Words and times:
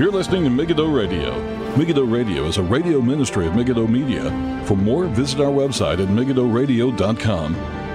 You're 0.00 0.10
listening 0.10 0.44
to 0.44 0.50
Megiddo 0.50 0.86
Radio. 0.86 1.38
Megiddo 1.76 2.04
Radio 2.04 2.46
is 2.46 2.56
a 2.56 2.62
radio 2.62 3.02
ministry 3.02 3.46
of 3.46 3.54
Megiddo 3.54 3.86
Media. 3.86 4.30
For 4.64 4.74
more, 4.74 5.04
visit 5.04 5.40
our 5.40 5.52
website 5.52 6.00
at 6.00 6.08
megiddoradio.com. 6.08 7.52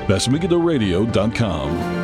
That's 0.07 0.27
megiddoradio.com. 0.27 1.94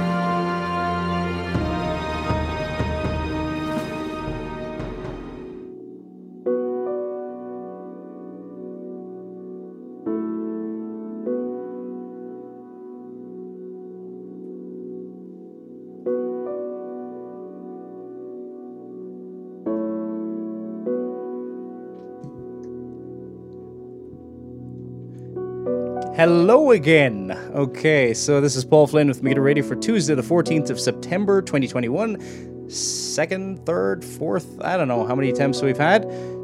Hello 26.34 26.72
again. 26.72 27.38
Okay, 27.54 28.14
so 28.14 28.40
this 28.40 28.56
is 28.56 28.64
Paul 28.64 28.88
Flynn 28.88 29.10
with 29.10 29.22
Megiddo 29.22 29.42
Radio 29.42 29.66
for 29.66 29.76
Tuesday, 29.76 30.16
the 30.16 30.22
14th 30.22 30.70
of 30.70 30.80
September, 30.80 31.42
2021. 31.42 32.70
Second, 32.70 33.66
third, 33.66 34.06
fourth, 34.06 34.58
I 34.62 34.78
don't 34.78 34.88
know 34.88 35.06
how 35.06 35.14
many 35.14 35.30
attempts 35.30 35.62
we've 35.62 35.78
had 35.78 36.04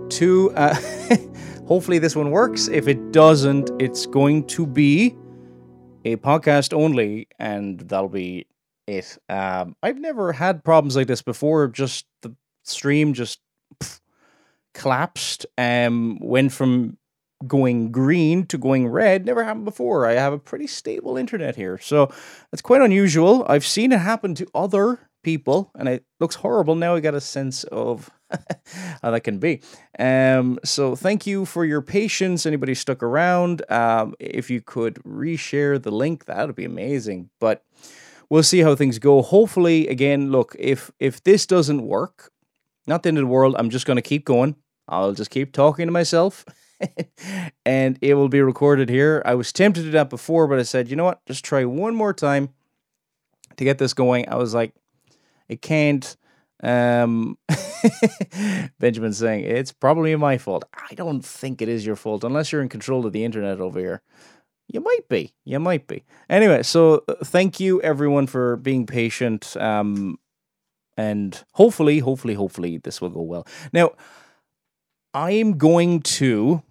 to. 0.10 0.52
Uh, 0.52 0.76
hopefully, 1.68 2.00
this 2.00 2.18
one 2.18 2.32
works. 2.32 2.68
If 2.68 2.90
it 2.90 3.14
doesn't, 3.14 3.72
it's 3.80 4.06
going 4.06 4.48
to 4.48 4.68
be 4.68 5.16
a 6.04 6.18
podcast 6.18 6.74
only, 6.74 7.30
and 7.40 7.80
that'll 7.80 8.10
be 8.10 8.46
it. 8.88 9.18
Um, 9.30 9.78
I've 9.82 10.00
never 10.00 10.34
had 10.34 10.66
problems 10.66 10.98
like 10.98 11.08
this 11.08 11.22
before. 11.22 11.70
Just 11.70 12.06
the 12.24 12.36
stream 12.64 13.14
just 13.14 13.40
pff, 13.80 14.02
collapsed. 14.74 15.46
Um, 15.58 16.20
went 16.20 16.52
from 16.52 16.97
going 17.46 17.92
green 17.92 18.46
to 18.48 18.58
going 18.58 18.88
red 18.88 19.26
never 19.26 19.44
happened 19.44 19.66
before. 19.66 20.06
I 20.06 20.14
have 20.14 20.34
a 20.34 20.40
pretty 20.40 20.68
stable 20.68 21.18
internet 21.18 21.56
here. 21.56 21.78
So 21.78 22.12
it's 22.52 22.62
quite 22.62 22.82
unusual. 22.82 23.46
I've 23.48 23.66
seen 23.66 23.92
it 23.92 24.00
happen 24.00 24.34
to 24.36 24.48
other 24.56 25.10
people 25.24 25.72
and 25.76 25.88
it 25.88 26.06
looks 26.20 26.36
horrible. 26.36 26.76
Now 26.76 26.96
I 26.96 27.00
got 27.00 27.14
a 27.14 27.22
sense 27.22 27.64
of 27.66 28.10
how 29.02 29.12
that 29.12 29.22
can 29.22 29.40
be. 29.40 29.62
Um, 30.00 30.58
so 30.64 30.96
thank 30.96 31.28
you 31.28 31.46
for 31.46 31.66
your 31.66 31.82
patience. 31.82 32.46
Anybody 32.46 32.74
stuck 32.74 33.04
around, 33.04 33.62
um, 33.70 34.16
if 34.20 34.50
you 34.50 34.62
could 34.62 34.96
reshare 35.04 35.82
the 35.82 35.92
link, 35.92 36.26
that 36.26 36.48
would 36.48 36.56
be 36.56 36.66
amazing. 36.66 37.30
But 37.40 37.64
we'll 38.30 38.44
see 38.44 38.60
how 38.60 38.76
things 38.76 39.00
go. 39.00 39.22
Hopefully, 39.22 39.88
again, 39.88 40.32
look, 40.32 40.56
if 40.58 40.92
if 41.00 41.24
this 41.24 41.46
doesn't 41.46 41.82
work, 41.82 42.32
not 42.86 43.04
the 43.04 43.10
end 43.10 43.18
of 43.18 43.24
the 43.24 43.28
world. 43.28 43.56
I'm 43.58 43.70
just 43.70 43.86
going 43.86 43.98
to 43.98 44.02
keep 44.02 44.26
going. 44.26 44.56
I'll 44.88 45.14
just 45.14 45.30
keep 45.30 45.52
talking 45.52 45.88
to 45.88 45.92
myself. 45.92 46.46
and 47.66 47.98
it 48.02 48.14
will 48.16 48.30
be 48.30 48.42
recorded 48.42 48.90
here. 48.90 49.22
I 49.26 49.36
was 49.36 49.52
tempted 49.52 49.82
to 49.82 49.88
do 49.88 49.92
that 49.92 50.10
before, 50.10 50.48
but 50.48 50.60
I 50.60 50.64
said, 50.64 50.90
you 50.90 50.96
know 50.96 51.06
what? 51.06 51.26
Just 51.26 51.44
try 51.44 51.66
one 51.66 51.96
more 51.96 52.14
time 52.14 52.50
to 53.58 53.64
get 53.64 53.78
this 53.78 53.94
going. 53.94 54.28
I 54.30 54.36
was 54.36 54.54
like, 54.54 54.74
it 55.48 55.62
can't. 55.62 56.16
Um, 56.64 57.38
Benjamin 58.80 59.14
saying 59.14 59.46
it's 59.46 59.72
probably 59.72 60.16
my 60.16 60.40
fault. 60.40 60.66
I 60.74 60.96
don't 60.96 61.24
think 61.24 61.62
it 61.62 61.70
is 61.70 61.86
your 61.86 61.96
fault 61.96 62.24
unless 62.24 62.52
you're 62.52 62.64
in 62.64 62.70
control 62.70 63.06
of 63.06 63.14
the 63.14 63.24
internet 63.24 63.62
over 63.62 63.80
here. 63.80 64.02
You 64.68 64.82
might 64.82 65.08
be. 65.08 65.34
You 65.46 65.60
might 65.60 65.88
be. 65.88 66.04
Anyway, 66.30 66.64
so 66.64 67.04
uh, 67.08 67.16
thank 67.24 67.60
you 67.60 67.82
everyone 67.82 68.28
for 68.28 68.58
being 68.58 68.86
patient. 68.86 69.56
Um, 69.58 70.18
and 70.98 71.44
hopefully, 71.54 72.00
hopefully, 72.00 72.34
hopefully 72.34 72.78
this 72.78 73.00
will 73.00 73.10
go 73.10 73.22
well. 73.22 73.48
Now, 73.72 73.92
I'm 75.14 75.58
going 75.58 76.02
to 76.02 76.64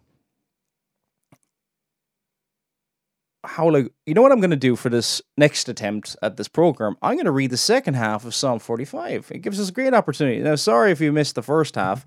how 3.47 3.71
like 3.71 3.93
you 4.05 4.15
know 4.15 4.23
what 4.23 4.33
I'm 4.33 4.41
going 4.41 4.51
to 4.51 4.57
do 4.57 4.77
for 4.77 4.89
this 4.89 5.23
next 5.37 5.69
attempt 5.69 6.17
at 6.23 6.37
this 6.37 6.49
program? 6.49 6.97
I'm 7.03 7.15
going 7.15 7.27
to 7.27 7.31
read 7.31 7.51
the 7.51 7.57
second 7.57 7.95
half 7.95 8.25
of 8.25 8.35
Psalm 8.35 8.59
45. 8.59 9.31
It 9.31 9.39
gives 9.39 9.61
us 9.61 9.69
a 9.69 9.73
great 9.73 9.95
opportunity. 9.95 10.41
Now, 10.41 10.57
sorry 10.57 10.91
if 10.93 11.01
you 11.01 11.13
missed 11.13 11.35
the 11.35 11.43
first 11.43 11.75
half. 11.75 12.05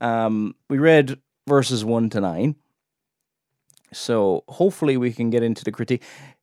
Um, 0.00 0.54
we 0.68 0.78
read 0.78 1.18
verses 1.46 1.84
one 1.84 2.10
to 2.10 2.20
nine, 2.20 2.56
so 3.92 4.44
hopefully 4.48 4.96
we 4.96 5.12
can 5.12 5.30
get 5.30 5.42
into 5.42 5.64
the 5.64 5.72
critique. 5.72 6.02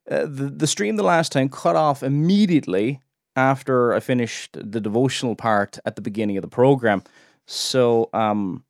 Uh, 0.10 0.22
the 0.22 0.50
the 0.50 0.68
stream 0.68 0.96
the 0.96 1.04
last 1.04 1.32
time 1.32 1.50
cut 1.50 1.76
off 1.76 2.04
immediately 2.04 3.02
after 3.36 3.94
I 3.94 4.00
finished 4.00 4.58
the 4.60 4.82
devotional 4.82 5.36
part 5.36 5.80
at 5.86 5.96
the 5.96 6.02
beginning 6.02 6.38
of 6.38 6.42
the 6.42 6.50
program. 6.50 7.04
So 7.46 8.10
um, 8.14 8.64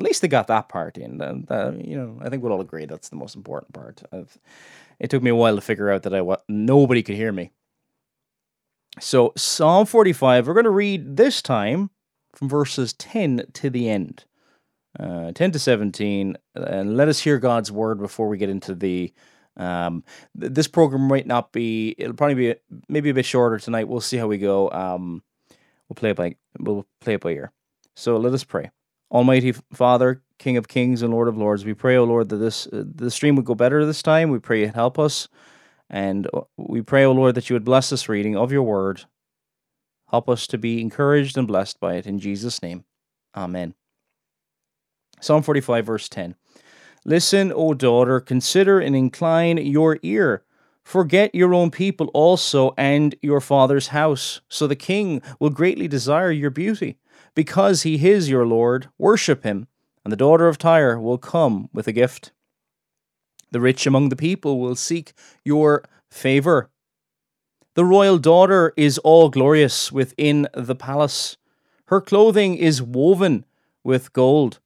at 0.00 0.04
least 0.04 0.22
they 0.22 0.28
got 0.28 0.46
that 0.46 0.68
part 0.68 0.96
in. 0.96 1.20
And, 1.20 1.50
uh, 1.50 1.72
you 1.76 1.96
know, 1.96 2.18
I 2.22 2.28
think 2.28 2.42
we'll 2.42 2.52
all 2.52 2.60
agree 2.60 2.86
that's 2.86 3.10
the 3.10 3.16
most 3.16 3.36
important 3.36 3.74
part. 3.74 4.02
Of, 4.10 4.38
it 5.00 5.10
took 5.10 5.22
me 5.22 5.30
a 5.30 5.34
while 5.34 5.56
to 5.56 5.60
figure 5.60 5.90
out 5.90 6.02
that 6.04 6.14
I 6.14 6.20
wa- 6.20 6.36
nobody 6.48 7.02
could 7.02 7.16
hear 7.16 7.32
me. 7.32 7.50
So 9.00 9.32
Psalm 9.36 9.86
45, 9.86 10.46
we're 10.46 10.54
going 10.54 10.64
to 10.64 10.70
read 10.70 11.16
this 11.16 11.42
time 11.42 11.90
from 12.34 12.48
verses 12.48 12.92
10 12.94 13.46
to 13.54 13.70
the 13.70 13.88
end. 13.88 14.24
Uh, 14.98 15.30
10 15.32 15.52
to 15.52 15.58
17 15.58 16.36
and 16.56 16.96
let 16.96 17.06
us 17.06 17.20
hear 17.20 17.38
god's 17.38 17.70
word 17.70 18.00
before 18.00 18.26
we 18.26 18.36
get 18.36 18.50
into 18.50 18.74
the 18.74 19.12
um, 19.56 20.02
th- 20.38 20.52
this 20.52 20.66
program 20.66 21.06
might 21.06 21.28
not 21.28 21.52
be 21.52 21.94
it'll 21.96 22.12
probably 22.12 22.34
be 22.34 22.54
maybe 22.88 23.08
a 23.08 23.14
bit 23.14 23.24
shorter 23.24 23.56
tonight 23.60 23.86
we'll 23.86 24.00
see 24.00 24.16
how 24.16 24.26
we 24.26 24.36
go 24.36 24.68
um, 24.72 25.22
we'll 25.88 25.94
play 25.94 26.10
it 26.10 26.16
by 26.16 26.34
we'll 26.58 26.84
play 27.00 27.14
it 27.14 27.20
by 27.20 27.30
ear 27.30 27.52
so 27.94 28.16
let 28.16 28.32
us 28.34 28.42
pray 28.42 28.72
almighty 29.12 29.52
father 29.72 30.22
King 30.40 30.56
of 30.56 30.68
Kings 30.68 31.02
and 31.02 31.12
Lord 31.12 31.28
of 31.28 31.36
Lords. 31.36 31.66
We 31.66 31.74
pray, 31.74 31.96
O 31.96 32.04
Lord, 32.04 32.30
that 32.30 32.38
this 32.38 32.66
uh, 32.68 32.82
the 32.82 33.10
stream 33.10 33.36
would 33.36 33.44
go 33.44 33.54
better 33.54 33.84
this 33.84 34.02
time. 34.02 34.30
We 34.30 34.38
pray 34.38 34.62
you 34.62 34.68
help 34.68 34.98
us, 34.98 35.28
and 35.90 36.26
uh, 36.32 36.40
we 36.56 36.80
pray, 36.80 37.04
O 37.04 37.12
Lord, 37.12 37.34
that 37.34 37.50
you 37.50 37.54
would 37.54 37.64
bless 37.64 37.90
this 37.90 38.08
reading 38.08 38.36
of 38.36 38.50
your 38.50 38.62
word. 38.62 39.04
Help 40.08 40.30
us 40.30 40.46
to 40.48 40.58
be 40.58 40.80
encouraged 40.80 41.36
and 41.36 41.46
blessed 41.46 41.78
by 41.78 41.94
it 41.96 42.06
in 42.06 42.18
Jesus' 42.18 42.62
name. 42.62 42.84
Amen. 43.36 43.74
Psalm 45.20 45.42
45, 45.42 45.84
verse 45.84 46.08
10. 46.08 46.34
Listen, 47.04 47.52
O 47.54 47.74
daughter, 47.74 48.18
consider 48.18 48.80
and 48.80 48.96
incline 48.96 49.58
your 49.58 49.98
ear. 50.02 50.42
Forget 50.82 51.34
your 51.34 51.52
own 51.52 51.70
people 51.70 52.06
also 52.14 52.72
and 52.78 53.14
your 53.20 53.42
father's 53.42 53.88
house, 53.88 54.40
so 54.48 54.66
the 54.66 54.74
king 54.74 55.20
will 55.38 55.50
greatly 55.50 55.86
desire 55.86 56.30
your 56.30 56.50
beauty. 56.50 56.96
Because 57.34 57.82
he 57.82 58.08
is 58.08 58.30
your 58.30 58.46
Lord, 58.46 58.88
worship 58.98 59.44
him 59.44 59.68
and 60.04 60.12
the 60.12 60.16
daughter 60.16 60.48
of 60.48 60.58
Tyre 60.58 60.98
will 60.98 61.18
come 61.18 61.68
with 61.72 61.86
a 61.86 61.92
gift. 61.92 62.32
The 63.50 63.60
rich 63.60 63.86
among 63.86 64.08
the 64.08 64.16
people 64.16 64.60
will 64.60 64.76
seek 64.76 65.12
your 65.44 65.84
favor. 66.10 66.70
The 67.74 67.84
royal 67.84 68.18
daughter 68.18 68.72
is 68.76 68.98
all 68.98 69.28
glorious 69.28 69.92
within 69.92 70.48
the 70.54 70.74
palace. 70.74 71.36
Her 71.86 72.00
clothing 72.00 72.56
is 72.56 72.82
woven 72.82 73.44
with 73.82 74.12
gold. 74.12 74.60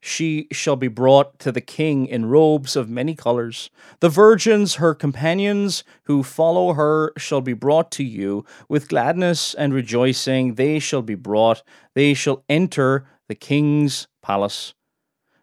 She 0.00 0.46
shall 0.52 0.76
be 0.76 0.86
brought 0.86 1.40
to 1.40 1.50
the 1.50 1.60
king 1.60 2.06
in 2.06 2.26
robes 2.26 2.76
of 2.76 2.88
many 2.88 3.16
colors. 3.16 3.68
The 3.98 4.08
virgins, 4.08 4.76
her 4.76 4.94
companions, 4.94 5.82
who 6.04 6.22
follow 6.22 6.74
her, 6.74 7.12
shall 7.16 7.40
be 7.40 7.52
brought 7.52 7.90
to 7.92 8.04
you. 8.04 8.44
With 8.68 8.88
gladness 8.88 9.54
and 9.54 9.74
rejoicing, 9.74 10.54
they 10.54 10.78
shall 10.78 11.02
be 11.02 11.16
brought. 11.16 11.64
They 11.94 12.14
shall 12.14 12.44
enter 12.48 13.06
the 13.28 13.34
king's 13.34 14.08
palace. 14.22 14.74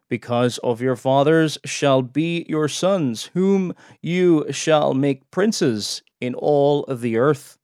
Because 0.08 0.60
of 0.60 0.82
your 0.82 0.96
fathers 0.96 1.58
shall 1.66 2.02
be 2.02 2.46
your 2.48 2.68
sons, 2.68 3.32
whom 3.34 3.74
you 4.02 4.46
shall 4.52 4.94
make 4.94 5.30
princes 5.32 6.04
in 6.22 6.36
all 6.36 6.84
of 6.84 7.02
the 7.02 7.18
earth. 7.18 7.58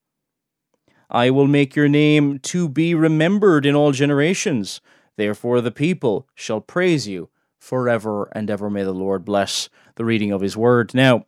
I 1.10 1.30
will 1.30 1.48
make 1.48 1.76
your 1.76 1.90
name 1.90 2.40
to 2.40 2.70
be 2.70 2.96
remembered 2.96 3.66
in 3.66 3.76
all 3.76 3.92
generations. 3.92 4.82
Therefore, 5.18 5.62
the 5.62 5.72
people 5.72 6.28
shall 6.34 6.62
praise 6.62 7.08
you 7.08 7.30
forever 7.60 8.30
and 8.34 8.50
ever. 8.50 8.70
May 8.70 8.84
the 8.84 8.94
Lord 8.94 9.26
bless 9.26 9.70
the 9.96 10.06
reading 10.06 10.32
of 10.32 10.42
his 10.42 10.58
word. 10.58 10.94
Now, 10.96 11.26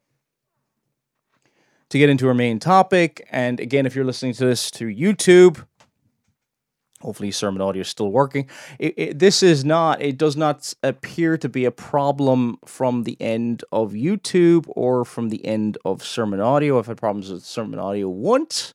to 1.89 1.99
get 1.99 2.09
into 2.09 2.27
our 2.27 2.33
main 2.33 2.59
topic, 2.59 3.27
and 3.29 3.59
again, 3.59 3.85
if 3.85 3.95
you're 3.95 4.05
listening 4.05 4.33
to 4.33 4.45
this 4.45 4.71
through 4.71 4.95
YouTube, 4.95 5.67
hopefully 7.03 7.31
sermon 7.31 7.61
audio 7.61 7.81
is 7.81 7.87
still 7.89 8.11
working. 8.11 8.49
It, 8.79 8.93
it, 8.97 9.19
this 9.19 9.43
is 9.43 9.63
not 9.65 10.01
it 10.01 10.17
does 10.17 10.35
not 10.37 10.73
appear 10.81 11.37
to 11.37 11.49
be 11.49 11.65
a 11.65 11.71
problem 11.71 12.57
from 12.65 13.03
the 13.03 13.17
end 13.19 13.63
of 13.71 13.91
youtube 13.91 14.65
or 14.69 15.05
from 15.05 15.29
the 15.29 15.45
end 15.45 15.77
of 15.85 16.03
sermon 16.03 16.39
audio. 16.39 16.79
I've 16.79 16.87
had 16.87 16.97
problems 16.97 17.29
with 17.29 17.43
sermon 17.43 17.79
audio 17.79 18.09
once. 18.09 18.73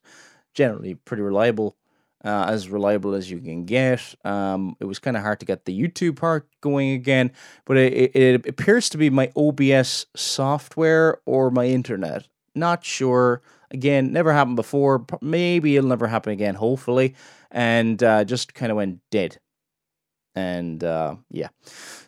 Generally 0.53 0.95
pretty 0.95 1.23
reliable 1.23 1.75
uh, 2.23 2.45
as 2.49 2.69
reliable 2.69 3.13
as 3.13 3.31
you 3.31 3.39
can 3.39 3.65
get. 3.65 4.15
Um, 4.25 4.75
it 4.79 4.85
was 4.85 4.99
kind 4.99 5.15
of 5.17 5.23
hard 5.23 5.39
to 5.39 5.45
get 5.45 5.65
the 5.65 5.79
youtube 5.79 6.17
part 6.17 6.47
going 6.61 6.91
again 6.91 7.31
but 7.65 7.77
it, 7.77 8.15
it 8.15 8.47
appears 8.47 8.89
to 8.89 8.97
be 8.97 9.09
my 9.09 9.31
obs 9.35 10.05
software 10.15 11.19
or 11.25 11.49
my 11.51 11.65
internet. 11.65 12.27
Not 12.55 12.83
sure. 12.83 13.41
Again 13.71 14.11
never 14.11 14.33
happened 14.33 14.55
before. 14.55 15.05
Maybe 15.21 15.75
it'll 15.75 15.89
never 15.89 16.07
happen 16.07 16.33
again 16.33 16.55
hopefully 16.55 17.15
and 17.51 18.01
uh, 18.03 18.23
just 18.23 18.53
kind 18.53 18.71
of 18.71 18.75
went 18.77 18.99
dead. 19.11 19.39
And 20.35 20.83
uh, 20.83 21.15
yeah. 21.31 21.49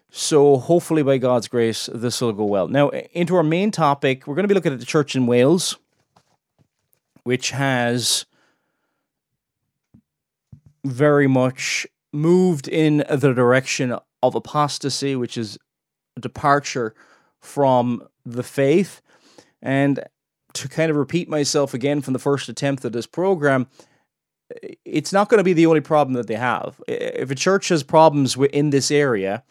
So 0.09 0.57
hopefully, 0.57 1.03
by 1.03 1.17
God's 1.17 1.47
grace, 1.47 1.89
this 1.93 2.21
will 2.21 2.33
go 2.33 2.45
well. 2.45 2.67
Now, 2.67 2.89
into 2.89 3.35
our 3.35 3.43
main 3.43 3.71
topic, 3.71 4.27
we're 4.27 4.35
going 4.35 4.43
to 4.43 4.47
be 4.49 4.53
looking 4.53 4.73
at 4.73 4.79
the 4.79 4.85
church 4.85 5.15
in 5.15 5.25
Wales, 5.25 5.77
which 7.23 7.51
has 7.51 8.25
very 10.83 11.27
much 11.27 11.87
moved 12.11 12.67
in 12.67 13.05
the 13.09 13.33
direction 13.33 13.97
of 14.21 14.35
apostasy, 14.35 15.15
which 15.15 15.37
is 15.37 15.57
a 16.17 16.19
departure 16.19 16.93
from 17.39 18.05
the 18.25 18.43
faith. 18.43 19.01
And 19.61 20.03
to 20.53 20.67
kind 20.67 20.91
of 20.91 20.97
repeat 20.97 21.29
myself 21.29 21.73
again 21.73 22.01
from 22.01 22.13
the 22.13 22.19
first 22.19 22.49
attempt 22.49 22.83
at 22.83 22.91
this 22.91 23.07
program, 23.07 23.67
it's 24.85 25.13
not 25.13 25.29
going 25.29 25.39
to 25.39 25.43
be 25.43 25.53
the 25.53 25.65
only 25.65 25.81
problem 25.81 26.13
that 26.13 26.27
they 26.27 26.35
have. 26.35 26.81
If 26.87 27.31
a 27.31 27.35
church 27.35 27.69
has 27.69 27.83
problems 27.83 28.35
in 28.35 28.69
this 28.69 28.91
area, 28.91 29.43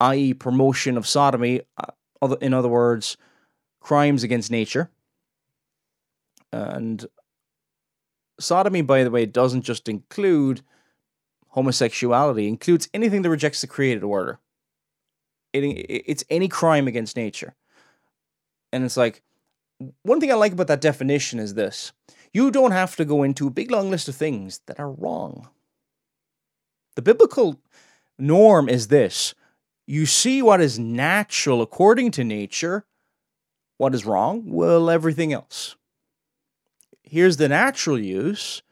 i.e., 0.00 0.34
promotion 0.34 0.96
of 0.96 1.06
sodomy, 1.06 1.62
uh, 1.76 2.36
in 2.40 2.54
other 2.54 2.68
words, 2.68 3.16
crimes 3.80 4.22
against 4.22 4.50
nature. 4.50 4.90
And 6.52 7.06
sodomy, 8.38 8.82
by 8.82 9.04
the 9.04 9.10
way, 9.10 9.26
doesn't 9.26 9.62
just 9.62 9.88
include 9.88 10.62
homosexuality, 11.48 12.46
it 12.46 12.48
includes 12.48 12.88
anything 12.94 13.22
that 13.22 13.30
rejects 13.30 13.60
the 13.60 13.66
created 13.66 14.04
order. 14.04 14.38
It, 15.52 15.64
it's 15.64 16.24
any 16.30 16.48
crime 16.48 16.86
against 16.86 17.16
nature. 17.16 17.54
And 18.72 18.84
it's 18.84 18.96
like, 18.96 19.22
one 20.02 20.20
thing 20.20 20.30
I 20.30 20.34
like 20.34 20.52
about 20.52 20.68
that 20.68 20.80
definition 20.80 21.38
is 21.38 21.54
this 21.54 21.92
you 22.32 22.50
don't 22.50 22.72
have 22.72 22.96
to 22.96 23.04
go 23.04 23.22
into 23.22 23.46
a 23.46 23.50
big 23.50 23.70
long 23.70 23.90
list 23.90 24.08
of 24.08 24.16
things 24.16 24.60
that 24.66 24.78
are 24.78 24.90
wrong. 24.90 25.48
The 26.96 27.02
biblical 27.02 27.60
norm 28.18 28.68
is 28.68 28.88
this 28.88 29.34
you 29.86 30.06
see 30.06 30.40
what 30.40 30.60
is 30.60 30.78
natural 30.78 31.62
according 31.62 32.12
to 32.12 32.22
nature. 32.22 32.84
What 33.76 33.94
is 33.94 34.06
wrong? 34.06 34.44
Well, 34.46 34.88
everything 34.90 35.32
else. 35.32 35.74
Here's 37.02 37.38
the 37.38 37.48
natural 37.48 37.98
use 37.98 38.62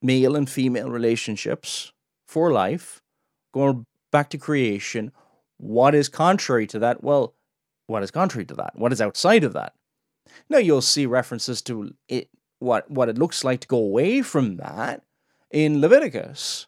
male 0.00 0.36
and 0.36 0.48
female 0.48 0.90
relationships 0.90 1.92
for 2.26 2.50
life, 2.50 3.02
going 3.52 3.84
back 4.10 4.30
to 4.30 4.38
creation. 4.38 5.12
What 5.58 5.94
is 5.94 6.08
contrary 6.08 6.66
to 6.68 6.78
that? 6.78 7.04
Well, 7.04 7.34
what 7.86 8.02
is 8.02 8.10
contrary 8.10 8.46
to 8.46 8.54
that? 8.54 8.72
What 8.74 8.92
is 8.92 9.00
outside 9.00 9.44
of 9.44 9.52
that? 9.52 9.74
Now 10.52 10.58
you'll 10.58 10.82
see 10.82 11.06
references 11.06 11.62
to 11.62 11.94
it, 12.08 12.28
what 12.58 12.90
what 12.90 13.08
it 13.08 13.16
looks 13.16 13.42
like 13.42 13.60
to 13.60 13.68
go 13.68 13.78
away 13.78 14.20
from 14.20 14.58
that 14.58 15.02
in 15.50 15.80
Leviticus 15.80 16.66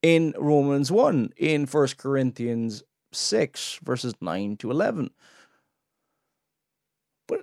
in 0.00 0.32
Romans 0.38 0.92
1, 0.92 1.32
in 1.36 1.66
1 1.66 1.88
Corinthians 1.98 2.84
6, 3.12 3.80
verses 3.82 4.14
9 4.20 4.56
to 4.58 4.70
11. 4.70 5.10
But 7.26 7.40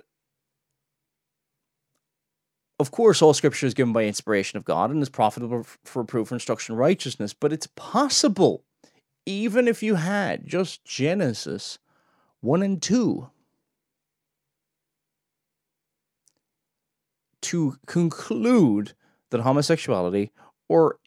of 2.80 2.90
course, 2.90 3.20
all 3.20 3.34
scripture 3.34 3.66
is 3.66 3.74
given 3.74 3.92
by 3.92 4.06
inspiration 4.06 4.56
of 4.56 4.64
God 4.64 4.90
and 4.90 5.02
is 5.02 5.10
profitable 5.10 5.66
for 5.84 6.02
proof, 6.02 6.32
instruction, 6.32 6.76
righteousness. 6.76 7.34
But 7.34 7.52
it's 7.52 7.68
possible, 7.76 8.64
even 9.26 9.68
if 9.68 9.82
you 9.82 9.96
had 9.96 10.46
just 10.46 10.82
Genesis 10.86 11.78
1 12.40 12.62
and 12.62 12.80
2, 12.80 13.28
to 17.46 17.76
conclude 17.86 18.94
that 19.30 19.40
homosexuality 19.40 20.30
or 20.68 20.98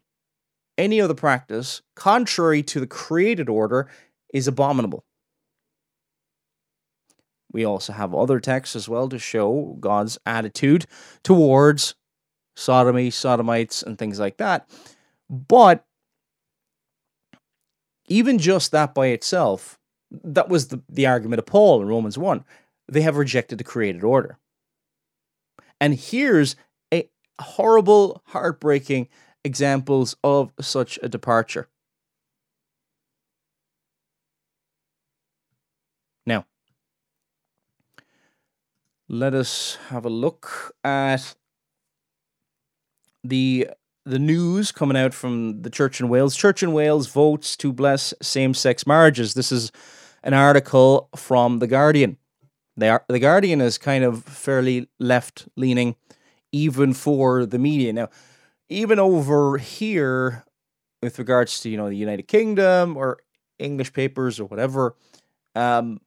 any 0.77 1.01
other 1.01 1.13
practice 1.13 1.81
contrary 1.95 2.63
to 2.63 2.80
the 2.80 2.88
created 2.88 3.50
order 3.50 3.89
is 4.33 4.47
abominable. 4.47 5.03
We 7.51 7.65
also 7.65 7.94
have 7.94 8.13
other 8.13 8.39
texts 8.39 8.75
as 8.75 8.88
well 8.88 9.09
to 9.09 9.19
show 9.19 9.75
God's 9.80 10.18
attitude 10.25 10.86
towards 11.24 11.95
sodomy, 12.56 13.09
sodomites, 13.09 13.81
and 13.81 13.97
things 13.97 14.19
like 14.19 14.38
that. 14.38 14.69
But 15.30 15.86
even 18.07 18.38
just 18.38 18.71
that 18.71 18.94
by 18.94 19.07
itself, 19.07 19.80
that 20.12 20.50
was 20.50 20.68
the, 20.68 20.81
the 20.89 21.07
argument 21.07 21.39
of 21.39 21.45
Paul 21.45 21.81
in 21.81 21.88
Romans 21.88 22.18
1. 22.18 22.44
They 22.88 23.01
have 23.01 23.18
rejected 23.18 23.57
the 23.57 23.63
created 23.63 24.03
order. 24.03 24.38
And 25.81 25.95
here's 25.95 26.55
a 26.93 27.09
horrible, 27.39 28.21
heartbreaking 28.27 29.07
examples 29.43 30.15
of 30.23 30.51
such 30.59 30.99
a 31.01 31.09
departure. 31.09 31.67
Now, 36.25 36.45
let 39.07 39.33
us 39.33 39.77
have 39.87 40.05
a 40.05 40.09
look 40.09 40.75
at 40.83 41.35
the 43.23 43.69
the 44.05 44.19
news 44.19 44.71
coming 44.71 44.97
out 44.97 45.13
from 45.13 45.61
the 45.61 45.69
Church 45.69 45.99
in 45.99 46.09
Wales. 46.09 46.35
Church 46.35 46.63
in 46.63 46.73
Wales 46.73 47.07
votes 47.07 47.55
to 47.57 47.71
bless 47.71 48.13
same-sex 48.21 48.87
marriages. 48.87 49.35
This 49.35 49.51
is 49.51 49.71
an 50.23 50.33
article 50.33 51.09
from 51.15 51.59
the 51.59 51.67
Guardian. 51.67 52.17
They 52.79 52.89
are, 52.89 53.03
the 53.07 53.19
Guardian 53.19 53.61
is 53.61 53.77
kind 53.77 54.03
of 54.03 54.23
fairly 54.23 54.87
left-leaning, 54.99 55.95
even 56.51 56.93
for 56.93 57.45
the 57.45 57.59
media. 57.59 57.93
Now, 57.93 58.09
even 58.69 58.99
over 58.99 59.57
here, 59.57 60.45
with 61.01 61.19
regards 61.19 61.59
to 61.61 61.69
you 61.69 61.77
know 61.77 61.89
the 61.89 61.97
United 61.97 62.27
Kingdom 62.27 62.97
or 62.97 63.19
English 63.57 63.93
papers 63.93 64.39
or 64.39 64.45
whatever, 64.45 64.95
um, 65.55 65.99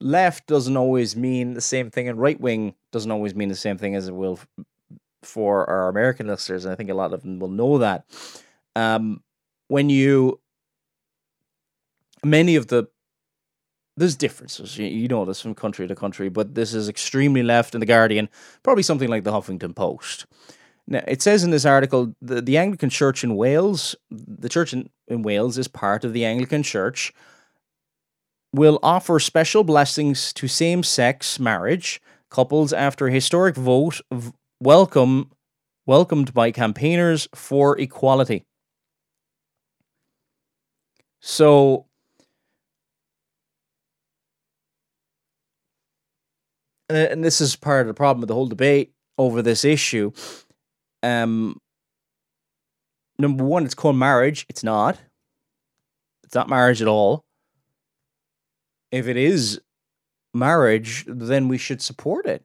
left 0.00 0.46
doesn't 0.46 0.76
always 0.76 1.16
mean 1.16 1.54
the 1.54 1.60
same 1.60 1.90
thing, 1.90 2.08
and 2.08 2.20
right 2.20 2.40
wing 2.40 2.74
doesn't 2.92 3.10
always 3.10 3.34
mean 3.34 3.48
the 3.48 3.54
same 3.54 3.78
thing 3.78 3.94
as 3.94 4.08
it 4.08 4.14
will 4.14 4.38
for 5.22 5.68
our 5.68 5.88
American 5.88 6.26
listeners. 6.26 6.64
And 6.64 6.72
I 6.72 6.76
think 6.76 6.90
a 6.90 6.94
lot 6.94 7.12
of 7.12 7.22
them 7.22 7.38
will 7.38 7.48
know 7.48 7.78
that. 7.78 8.04
Um, 8.74 9.22
when 9.68 9.90
you, 9.90 10.40
many 12.24 12.56
of 12.56 12.68
the 12.68 12.88
there's 13.96 14.16
differences. 14.16 14.76
You 14.76 15.08
know 15.08 15.24
this 15.24 15.40
from 15.40 15.54
country 15.54 15.86
to 15.88 15.94
country, 15.94 16.28
but 16.28 16.54
this 16.54 16.74
is 16.74 16.88
extremely 16.88 17.42
left 17.42 17.74
in 17.74 17.80
the 17.80 17.86
Guardian, 17.86 18.28
probably 18.62 18.82
something 18.82 19.08
like 19.08 19.24
the 19.24 19.32
Huffington 19.32 19.74
Post. 19.74 20.26
Now, 20.86 21.02
it 21.08 21.22
says 21.22 21.42
in 21.42 21.50
this 21.50 21.64
article 21.64 22.14
the, 22.20 22.40
the 22.40 22.58
Anglican 22.58 22.90
Church 22.90 23.24
in 23.24 23.36
Wales, 23.36 23.96
the 24.10 24.48
church 24.48 24.72
in, 24.72 24.90
in 25.08 25.22
Wales 25.22 25.58
is 25.58 25.66
part 25.66 26.04
of 26.04 26.12
the 26.12 26.24
Anglican 26.24 26.62
Church, 26.62 27.12
will 28.52 28.78
offer 28.82 29.18
special 29.18 29.64
blessings 29.64 30.32
to 30.34 30.46
same 30.46 30.82
sex 30.82 31.40
marriage 31.40 32.00
couples 32.30 32.72
after 32.72 33.06
a 33.06 33.12
historic 33.12 33.56
vote 33.56 34.00
v- 34.12 34.32
welcome 34.60 35.30
welcomed 35.86 36.34
by 36.34 36.50
campaigners 36.50 37.28
for 37.34 37.78
equality. 37.78 38.44
So 41.20 41.86
and 46.88 47.24
this 47.24 47.40
is 47.40 47.56
part 47.56 47.82
of 47.82 47.86
the 47.88 47.94
problem 47.94 48.20
with 48.20 48.28
the 48.28 48.34
whole 48.34 48.46
debate 48.46 48.92
over 49.18 49.42
this 49.42 49.64
issue 49.64 50.12
um, 51.02 51.60
number 53.18 53.44
one, 53.44 53.64
it's 53.64 53.74
called 53.74 53.96
marriage. 53.96 54.46
It's 54.48 54.64
not. 54.64 54.98
It's 56.24 56.34
not 56.34 56.48
marriage 56.48 56.82
at 56.82 56.88
all. 56.88 57.24
If 58.90 59.06
it 59.06 59.16
is 59.16 59.60
marriage, 60.34 61.04
then 61.06 61.48
we 61.48 61.58
should 61.58 61.80
support 61.80 62.26
it. 62.26 62.44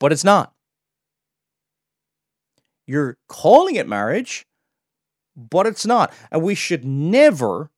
But 0.00 0.12
it's 0.12 0.24
not. 0.24 0.52
You're 2.86 3.18
calling 3.28 3.76
it 3.76 3.88
marriage, 3.88 4.46
but 5.36 5.66
it's 5.66 5.86
not. 5.86 6.12
And 6.30 6.42
we 6.42 6.54
should 6.54 6.84
never, 6.84 7.70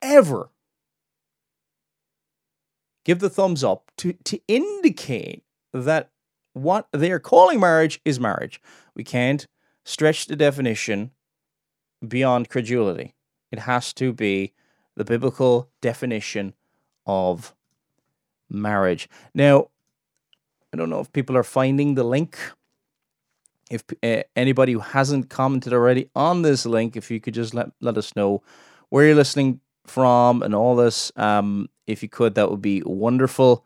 ever 0.00 0.50
give 3.04 3.18
the 3.18 3.30
thumbs 3.30 3.64
up 3.64 3.90
to, 3.98 4.12
to 4.24 4.40
indicate 4.48 5.44
that 5.72 6.10
what 6.52 6.86
they 6.92 7.10
are 7.10 7.18
calling 7.18 7.60
marriage 7.60 8.00
is 8.04 8.20
marriage. 8.20 8.60
We 8.94 9.04
can't 9.04 9.46
stretch 9.84 10.26
the 10.26 10.36
definition 10.36 11.10
beyond 12.06 12.48
credulity. 12.48 13.14
It 13.50 13.60
has 13.60 13.92
to 13.94 14.12
be 14.12 14.52
the 14.96 15.04
biblical 15.04 15.70
definition 15.80 16.54
of 17.06 17.54
marriage. 18.50 19.08
Now, 19.34 19.68
I 20.72 20.76
don't 20.76 20.90
know 20.90 21.00
if 21.00 21.12
people 21.12 21.36
are 21.36 21.42
finding 21.42 21.94
the 21.94 22.04
link. 22.04 22.38
If 23.70 23.84
uh, 24.02 24.22
anybody 24.36 24.72
who 24.72 24.80
hasn't 24.80 25.30
commented 25.30 25.72
already 25.72 26.10
on 26.14 26.42
this 26.42 26.66
link, 26.66 26.96
if 26.96 27.10
you 27.10 27.20
could 27.20 27.34
just 27.34 27.54
let, 27.54 27.70
let 27.80 27.96
us 27.96 28.14
know 28.14 28.42
where 28.90 29.06
you're 29.06 29.14
listening 29.14 29.60
from 29.86 30.42
and 30.42 30.54
all 30.54 30.76
this, 30.76 31.10
um, 31.16 31.68
if 31.92 32.02
you 32.02 32.08
could, 32.08 32.34
that 32.34 32.50
would 32.50 32.62
be 32.62 32.82
wonderful. 32.84 33.64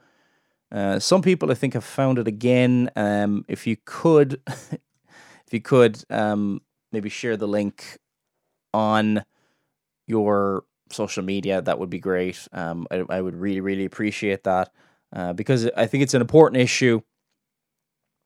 Uh, 0.71 0.99
some 0.99 1.23
people, 1.23 1.51
I 1.51 1.55
think, 1.55 1.75
have 1.75 1.85
found 1.85 2.19
it 2.19 2.27
again. 2.27 2.91
Um, 2.97 3.45
if 3.49 3.67
you 3.67 3.77
could 3.85 4.41
if 4.47 5.53
you 5.53 5.61
could 5.61 6.03
um, 6.11 6.61
maybe 6.93 7.09
share 7.09 7.37
the 7.37 7.47
link 7.47 7.99
on 8.75 9.25
your 10.07 10.65
social 10.91 11.23
media, 11.23 11.63
that 11.63 11.79
would 11.79 11.91
be 11.91 11.99
great. 11.99 12.47
Um, 12.53 12.87
I, 12.91 13.05
I 13.09 13.21
would 13.21 13.37
really, 13.37 13.61
really 13.61 13.85
appreciate 13.85 14.45
that 14.45 14.73
uh, 15.15 15.33
because 15.33 15.69
I 15.77 15.87
think 15.87 16.03
it's 16.03 16.15
an 16.15 16.21
important 16.21 16.61
issue. 16.61 17.01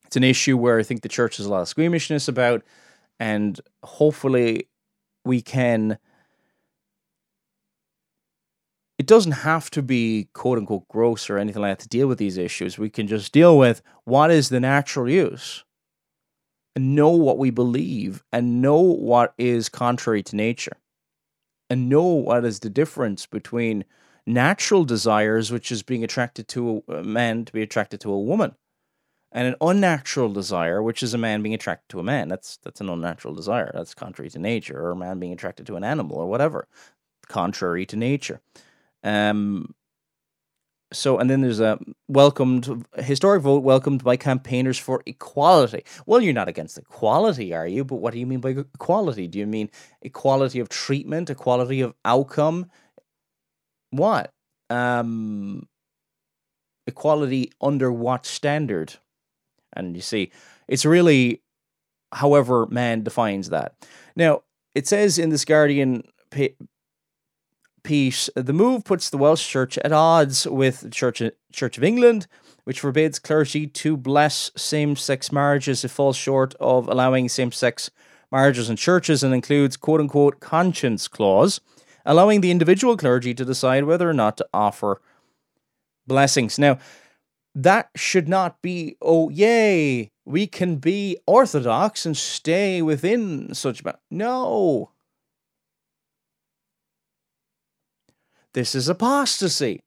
It's 0.07 0.17
an 0.17 0.25
issue 0.25 0.57
where 0.57 0.79
I 0.79 0.83
think 0.83 1.03
the 1.03 1.09
church 1.09 1.37
has 1.37 1.47
a 1.47 1.51
lot 1.51 1.61
of 1.63 1.69
squeamishness 1.69 2.27
about, 2.27 2.63
and 3.19 3.61
hopefully 3.83 4.69
we 5.25 5.43
can. 5.43 5.99
It 9.01 9.07
doesn't 9.07 9.33
have 9.33 9.71
to 9.71 9.81
be 9.81 10.29
quote 10.35 10.59
unquote 10.59 10.87
gross 10.89 11.31
or 11.31 11.39
anything 11.39 11.63
like 11.63 11.79
that 11.79 11.83
to 11.85 11.89
deal 11.89 12.07
with 12.07 12.19
these 12.19 12.37
issues. 12.37 12.77
We 12.77 12.91
can 12.91 13.07
just 13.07 13.33
deal 13.33 13.57
with 13.57 13.81
what 14.05 14.31
is 14.31 14.51
the 14.51 14.61
natural 14.61 15.09
use 15.09 15.65
and 16.77 16.95
know 16.95 17.09
what 17.09 17.39
we 17.39 17.49
believe 17.49 18.23
and 18.31 18.61
know 18.61 18.79
what 18.79 19.33
is 19.39 19.71
contrary 19.71 20.23
to 20.25 20.37
nature 20.37 20.77
and 21.71 21.89
know 21.89 22.03
what 22.03 22.45
is 22.45 22.61
the 22.61 22.69
difference 22.69 23.25
between 23.25 23.87
natural 24.27 24.85
desires, 24.85 25.51
which 25.51 25.73
is 25.73 25.83
being 25.83 26.05
attracted 26.05 26.47
to 26.49 26.85
a 26.87 27.03
man 27.03 27.47
to 27.47 27.55
be 27.55 27.63
attracted 27.63 28.03
to 28.03 28.13
a 28.13 28.21
woman, 28.21 28.55
and 29.33 29.49
an 29.49 29.57
unnatural 29.63 30.31
desire, 30.31 30.83
which 30.83 31.03
is 31.03 31.15
a 31.15 31.19
man 31.19 31.41
being 31.41 31.55
attracted 31.55 31.89
to 31.89 32.01
a 32.01 32.05
man. 32.05 32.29
That's 32.29 32.59
that's 32.59 32.83
an 32.83 32.91
unnatural 32.91 33.35
desire. 33.35 33.71
That's 33.73 33.95
contrary 33.95 34.29
to 34.29 34.39
nature, 34.39 34.79
or 34.79 34.91
a 34.91 34.97
man 34.97 35.19
being 35.19 35.33
attracted 35.33 35.67
to 35.69 35.77
an 35.77 35.85
animal, 35.85 36.19
or 36.19 36.27
whatever, 36.27 36.69
contrary 37.29 37.87
to 37.87 37.97
nature. 37.97 38.43
Um, 39.03 39.75
so 40.93 41.19
and 41.19 41.31
then 41.31 41.41
there's 41.41 41.61
a 41.61 41.79
welcomed 42.09 42.85
historic 42.97 43.43
vote 43.43 43.63
welcomed 43.63 44.03
by 44.03 44.17
campaigners 44.17 44.79
for 44.79 45.03
equality. 45.07 45.85
Well, 46.07 46.21
you're 46.21 46.33
not 46.35 46.49
against 46.49 46.79
equality, 46.79 47.55
are 47.55 47.67
you? 47.67 47.85
But 47.85 47.97
what 47.97 48.13
do 48.13 48.19
you 48.19 48.27
mean 48.27 48.41
by 48.41 48.51
equality? 48.51 49.29
Do 49.29 49.39
you 49.39 49.47
mean 49.47 49.71
equality 50.03 50.59
of 50.59 50.69
treatment, 50.69 51.31
equality 51.31 51.81
of 51.81 51.95
outcome? 52.05 52.71
What? 53.91 54.33
Um 54.69 55.69
equality 56.87 57.53
under 57.61 57.93
what 57.93 58.27
standard? 58.27 58.95
And 59.73 59.95
you 59.95 60.03
see, 60.03 60.33
it's 60.67 60.85
really 60.85 61.43
however 62.13 62.67
man 62.67 63.05
defines 63.05 63.51
that. 63.51 63.75
Now, 64.17 64.43
it 64.75 64.89
says 64.89 65.19
in 65.19 65.31
this 65.31 65.45
Guardian 65.45 66.03
piece, 67.83 68.31
the 68.35 68.53
move 68.53 68.85
puts 68.85 69.11
the 69.11 69.19
Welsh 69.19 69.47
Church 69.47 69.79
at 69.79 69.93
odds 69.93 70.47
with 70.47 70.81
the 70.81 70.91
Church, 70.91 71.23
Church 71.53 71.79
of 71.79 71.85
England, 71.85 72.27
which 72.65 72.81
forbids 72.81 73.19
clergy 73.19 73.67
to 73.67 73.97
bless 73.97 74.51
same 74.57 74.97
sex 74.97 75.33
marriages. 75.33 75.85
It 75.85 75.91
falls 75.91 76.17
short 76.17 76.55
of 76.61 76.89
allowing 76.89 77.29
same 77.29 77.53
sex 77.53 77.91
marriages 78.31 78.71
in 78.71 78.77
churches 78.77 79.23
and 79.23 79.35
includes 79.35 79.77
quote 79.77 80.01
unquote 80.01 80.41
conscience 80.41 81.09
clause, 81.09 81.61
allowing 82.05 82.41
the 82.41 82.51
individual 82.51 82.97
clergy 82.97 83.35
to 83.35 83.45
decide 83.45 83.85
whether 83.85 84.09
or 84.09 84.15
not 84.15 84.37
to 84.37 84.47
offer 84.55 85.01
blessings. 86.07 86.59
Now, 86.59 86.79
that 87.55 87.91
should 87.97 88.29
not 88.29 88.63
be, 88.63 88.97
oh, 89.03 89.29
yay, 89.31 90.11
we 90.25 90.47
can 90.47 90.77
be 90.77 91.19
orthodox 91.27 92.07
and 92.07 92.17
stay 92.17 92.81
within 92.81 93.55
such. 93.55 93.83
No, 94.11 94.91
This 98.55 98.75
is 98.75 98.89
apostasy. 98.89 99.81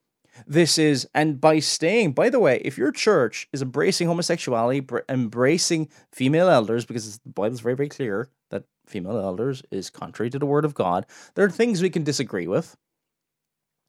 This 0.47 0.77
is, 0.77 1.07
and 1.13 1.39
by 1.39 1.59
staying, 1.59 2.13
by 2.13 2.29
the 2.29 2.39
way, 2.39 2.59
if 2.65 2.77
your 2.77 2.91
church 2.91 3.47
is 3.53 3.61
embracing 3.61 4.07
homosexuality, 4.07 4.83
embracing 5.07 5.89
female 6.11 6.49
elders, 6.49 6.85
because 6.85 7.19
the 7.19 7.29
Bible's 7.29 7.59
very, 7.59 7.75
very 7.75 7.89
clear 7.89 8.29
that 8.49 8.63
female 8.87 9.17
elders 9.17 9.61
is 9.69 9.89
contrary 9.89 10.29
to 10.31 10.39
the 10.39 10.45
word 10.45 10.65
of 10.65 10.73
God, 10.73 11.05
there 11.35 11.45
are 11.45 11.51
things 11.51 11.81
we 11.81 11.89
can 11.89 12.03
disagree 12.03 12.47
with 12.47 12.75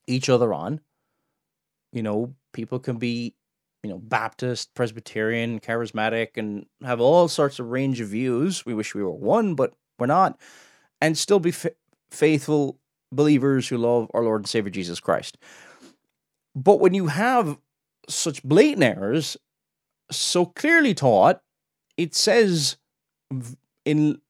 each 0.07 0.29
other 0.29 0.53
on. 0.53 0.81
You 1.93 2.03
know, 2.03 2.35
people 2.53 2.79
can 2.79 2.99
be, 2.99 3.35
you 3.83 3.91
know, 3.91 3.99
Baptist, 3.99 4.75
Presbyterian, 4.75 5.61
charismatic, 5.61 6.37
and 6.37 6.67
have 6.83 7.01
all 7.01 7.29
sorts 7.29 7.59
of 7.59 7.71
range 7.71 8.01
of 8.01 8.09
views. 8.09 8.67
We 8.67 8.75
wish 8.75 8.95
we 8.95 9.03
were 9.03 9.11
one, 9.11 9.55
but 9.55 9.73
we're 9.99 10.07
not, 10.07 10.39
and 11.01 11.17
still 11.17 11.39
be 11.39 11.51
f- 11.51 11.67
faithful 12.11 12.79
believers 13.15 13.69
who 13.69 13.79
love 13.79 14.11
our 14.15 14.23
Lord 14.23 14.43
and 14.43 14.49
Savior 14.49 14.71
Jesus 14.71 15.01
Christ. 15.01 15.39
But 16.55 16.81
when 16.81 16.95
you 16.95 17.09
have 17.09 17.59
such 18.09 18.43
blatant 18.43 18.85
errors 18.85 19.37
so 20.11 20.47
clearly 20.47 20.95
taught, 20.95 21.41
it 21.97 22.15
says 22.15 22.77
in 23.85 24.21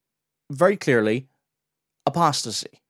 very 0.51 0.77
clearly 0.77 1.27
apostasy. 2.07 2.81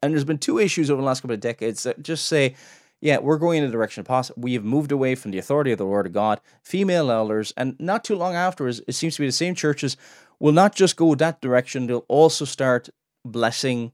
And 0.00 0.12
there's 0.12 0.24
been 0.24 0.38
two 0.38 0.58
issues 0.58 0.90
over 0.90 1.02
the 1.02 1.06
last 1.06 1.20
couple 1.22 1.34
of 1.34 1.40
decades 1.40 1.82
that 1.82 2.02
just 2.02 2.26
say, 2.26 2.54
yeah, 3.00 3.18
we're 3.18 3.38
going 3.38 3.58
in 3.58 3.64
the 3.64 3.72
direction 3.72 4.00
of 4.00 4.06
apostasy. 4.06 4.40
We 4.40 4.54
have 4.54 4.64
moved 4.64 4.92
away 4.92 5.14
from 5.14 5.30
the 5.30 5.38
authority 5.38 5.72
of 5.72 5.78
the 5.78 5.86
Word 5.86 6.06
of 6.06 6.12
God, 6.12 6.40
female 6.62 7.10
elders, 7.10 7.52
and 7.56 7.76
not 7.78 8.04
too 8.04 8.16
long 8.16 8.34
afterwards, 8.34 8.80
it 8.86 8.92
seems 8.92 9.16
to 9.16 9.22
be 9.22 9.26
the 9.26 9.32
same 9.32 9.54
churches 9.54 9.96
will 10.40 10.52
not 10.52 10.74
just 10.74 10.96
go 10.96 11.14
that 11.14 11.40
direction, 11.40 11.86
they'll 11.86 12.04
also 12.08 12.44
start 12.44 12.88
blessing 13.24 13.92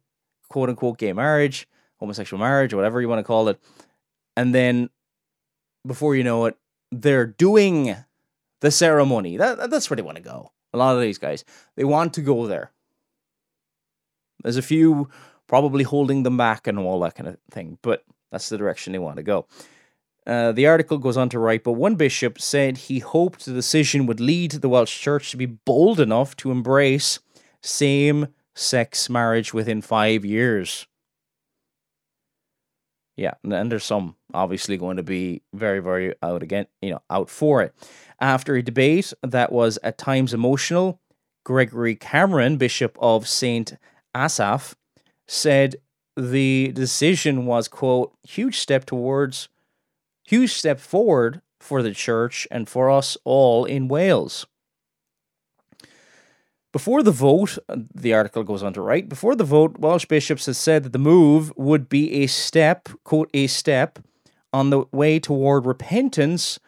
quote 0.48 0.68
unquote 0.68 0.98
gay 0.98 1.12
marriage, 1.12 1.68
homosexual 1.98 2.40
marriage, 2.40 2.74
whatever 2.74 3.00
you 3.00 3.08
want 3.08 3.18
to 3.18 3.24
call 3.24 3.48
it. 3.48 3.60
And 4.36 4.54
then 4.54 4.90
before 5.86 6.16
you 6.16 6.24
know 6.24 6.46
it, 6.46 6.56
they're 6.90 7.26
doing 7.26 7.96
the 8.60 8.70
ceremony. 8.70 9.36
That, 9.36 9.70
that's 9.70 9.90
where 9.90 9.96
they 9.96 10.02
want 10.02 10.16
to 10.16 10.22
go. 10.22 10.52
A 10.72 10.78
lot 10.78 10.96
of 10.96 11.02
these 11.02 11.18
guys, 11.18 11.44
they 11.76 11.84
want 11.84 12.14
to 12.14 12.20
go 12.20 12.46
there. 12.46 12.72
There's 14.42 14.56
a 14.56 14.62
few 14.62 15.08
probably 15.46 15.84
holding 15.84 16.22
them 16.22 16.36
back 16.36 16.66
and 16.66 16.78
all 16.78 17.00
that 17.00 17.14
kind 17.14 17.28
of 17.28 17.36
thing, 17.50 17.78
but 17.82 18.04
that's 18.32 18.48
the 18.48 18.58
direction 18.58 18.92
they 18.92 18.98
want 18.98 19.16
to 19.16 19.22
go. 19.22 19.46
Uh, 20.26 20.52
the 20.52 20.66
article 20.66 20.98
goes 20.98 21.16
on 21.16 21.28
to 21.28 21.38
write, 21.38 21.62
but 21.62 21.72
one 21.72 21.96
bishop 21.96 22.40
said 22.40 22.76
he 22.76 22.98
hoped 22.98 23.44
the 23.44 23.52
decision 23.52 24.06
would 24.06 24.20
lead 24.20 24.52
the 24.52 24.68
Welsh 24.68 24.98
Church 24.98 25.30
to 25.30 25.36
be 25.36 25.46
bold 25.46 26.00
enough 26.00 26.34
to 26.36 26.50
embrace 26.50 27.20
same 27.62 28.28
sex 28.54 29.10
marriage 29.10 29.52
within 29.52 29.82
five 29.82 30.24
years. 30.24 30.86
Yeah, 33.16 33.34
and 33.44 33.70
there's 33.70 33.84
some 33.84 34.16
obviously 34.32 34.76
going 34.76 34.96
to 34.96 35.02
be 35.02 35.42
very, 35.52 35.78
very 35.78 36.14
out 36.22 36.42
again, 36.42 36.66
you 36.82 36.90
know, 36.90 37.02
out 37.10 37.30
for 37.30 37.62
it. 37.62 37.72
After 38.20 38.56
a 38.56 38.62
debate 38.62 39.12
that 39.22 39.52
was 39.52 39.78
at 39.82 39.98
times 39.98 40.34
emotional, 40.34 41.00
Gregory 41.44 41.94
Cameron, 41.94 42.56
Bishop 42.56 42.96
of 43.00 43.28
St. 43.28 43.76
Asaph, 44.14 44.74
said 45.28 45.76
the 46.16 46.72
decision 46.74 47.46
was, 47.46 47.68
quote, 47.68 48.12
huge 48.22 48.58
step 48.58 48.84
towards, 48.84 49.48
huge 50.24 50.52
step 50.52 50.80
forward 50.80 51.40
for 51.60 51.82
the 51.82 51.92
church 51.92 52.48
and 52.50 52.68
for 52.68 52.90
us 52.90 53.16
all 53.24 53.64
in 53.64 53.88
Wales. 53.88 54.46
Before 56.74 57.04
the 57.04 57.12
vote, 57.12 57.56
the 57.94 58.14
article 58.14 58.42
goes 58.42 58.64
on 58.64 58.72
to 58.72 58.80
write, 58.80 59.08
before 59.08 59.36
the 59.36 59.44
vote, 59.44 59.78
Welsh 59.78 60.06
bishops 60.06 60.46
have 60.46 60.56
said 60.56 60.82
that 60.82 60.92
the 60.92 60.98
move 60.98 61.52
would 61.56 61.88
be 61.88 62.12
a 62.14 62.26
step, 62.26 62.88
quote, 63.04 63.30
a 63.32 63.46
step 63.46 64.00
on 64.52 64.70
the 64.70 64.84
way 64.90 65.20
toward 65.20 65.66
repentance 65.66 66.58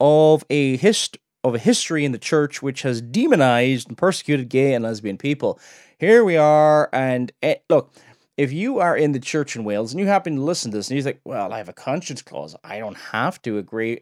of 0.00 0.44
a 0.50 0.76
hist- 0.78 1.18
of 1.44 1.54
a 1.54 1.60
history 1.60 2.04
in 2.04 2.10
the 2.10 2.18
church 2.18 2.60
which 2.60 2.82
has 2.82 3.00
demonized 3.00 3.86
and 3.86 3.96
persecuted 3.96 4.48
gay 4.48 4.74
and 4.74 4.82
lesbian 4.82 5.16
people. 5.16 5.60
Here 5.96 6.24
we 6.24 6.36
are, 6.36 6.90
and 6.92 7.30
it, 7.40 7.62
look, 7.70 7.94
if 8.36 8.52
you 8.52 8.80
are 8.80 8.96
in 8.96 9.12
the 9.12 9.20
church 9.20 9.54
in 9.54 9.62
Wales 9.62 9.92
and 9.92 10.00
you 10.00 10.08
happen 10.08 10.34
to 10.34 10.42
listen 10.42 10.72
to 10.72 10.78
this 10.78 10.88
and 10.88 10.96
you 10.96 11.04
think, 11.04 11.20
well, 11.24 11.52
I 11.52 11.58
have 11.58 11.68
a 11.68 11.72
conscience 11.72 12.20
clause, 12.20 12.56
I 12.64 12.80
don't 12.80 12.96
have 12.96 13.40
to 13.42 13.58
agree. 13.58 14.00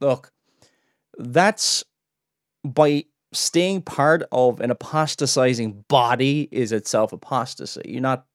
Look, 0.00 0.32
that's 1.18 1.84
by 2.64 3.04
staying 3.32 3.82
part 3.82 4.22
of 4.32 4.60
an 4.60 4.70
apostatizing 4.70 5.84
body 5.88 6.48
is 6.50 6.72
itself 6.72 7.12
apostasy. 7.12 7.82
You're 7.84 8.00
not 8.00 8.26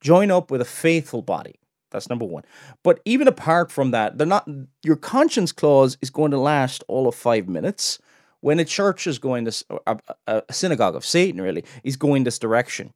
join 0.00 0.30
up 0.30 0.50
with 0.50 0.60
a 0.60 0.66
faithful 0.66 1.22
body. 1.22 1.56
That's 1.90 2.08
number 2.08 2.24
one. 2.24 2.44
But 2.82 3.00
even 3.04 3.28
apart 3.28 3.70
from 3.70 3.90
that, 3.92 4.18
they're 4.18 4.26
not. 4.26 4.48
Your 4.82 4.96
conscience 4.96 5.52
clause 5.52 5.96
is 6.02 6.10
going 6.10 6.30
to 6.32 6.38
last 6.38 6.84
all 6.88 7.08
of 7.08 7.14
five 7.14 7.48
minutes. 7.48 7.98
When 8.40 8.60
a 8.60 8.64
church 8.64 9.06
is 9.06 9.18
going 9.18 9.44
this, 9.44 9.64
a, 9.70 9.78
uh, 9.86 9.96
uh, 10.26 10.40
a 10.48 10.52
synagogue 10.52 10.94
of 10.94 11.04
Satan 11.04 11.40
really 11.40 11.64
is 11.82 11.96
going 11.96 12.24
this 12.24 12.38
direction. 12.38 12.92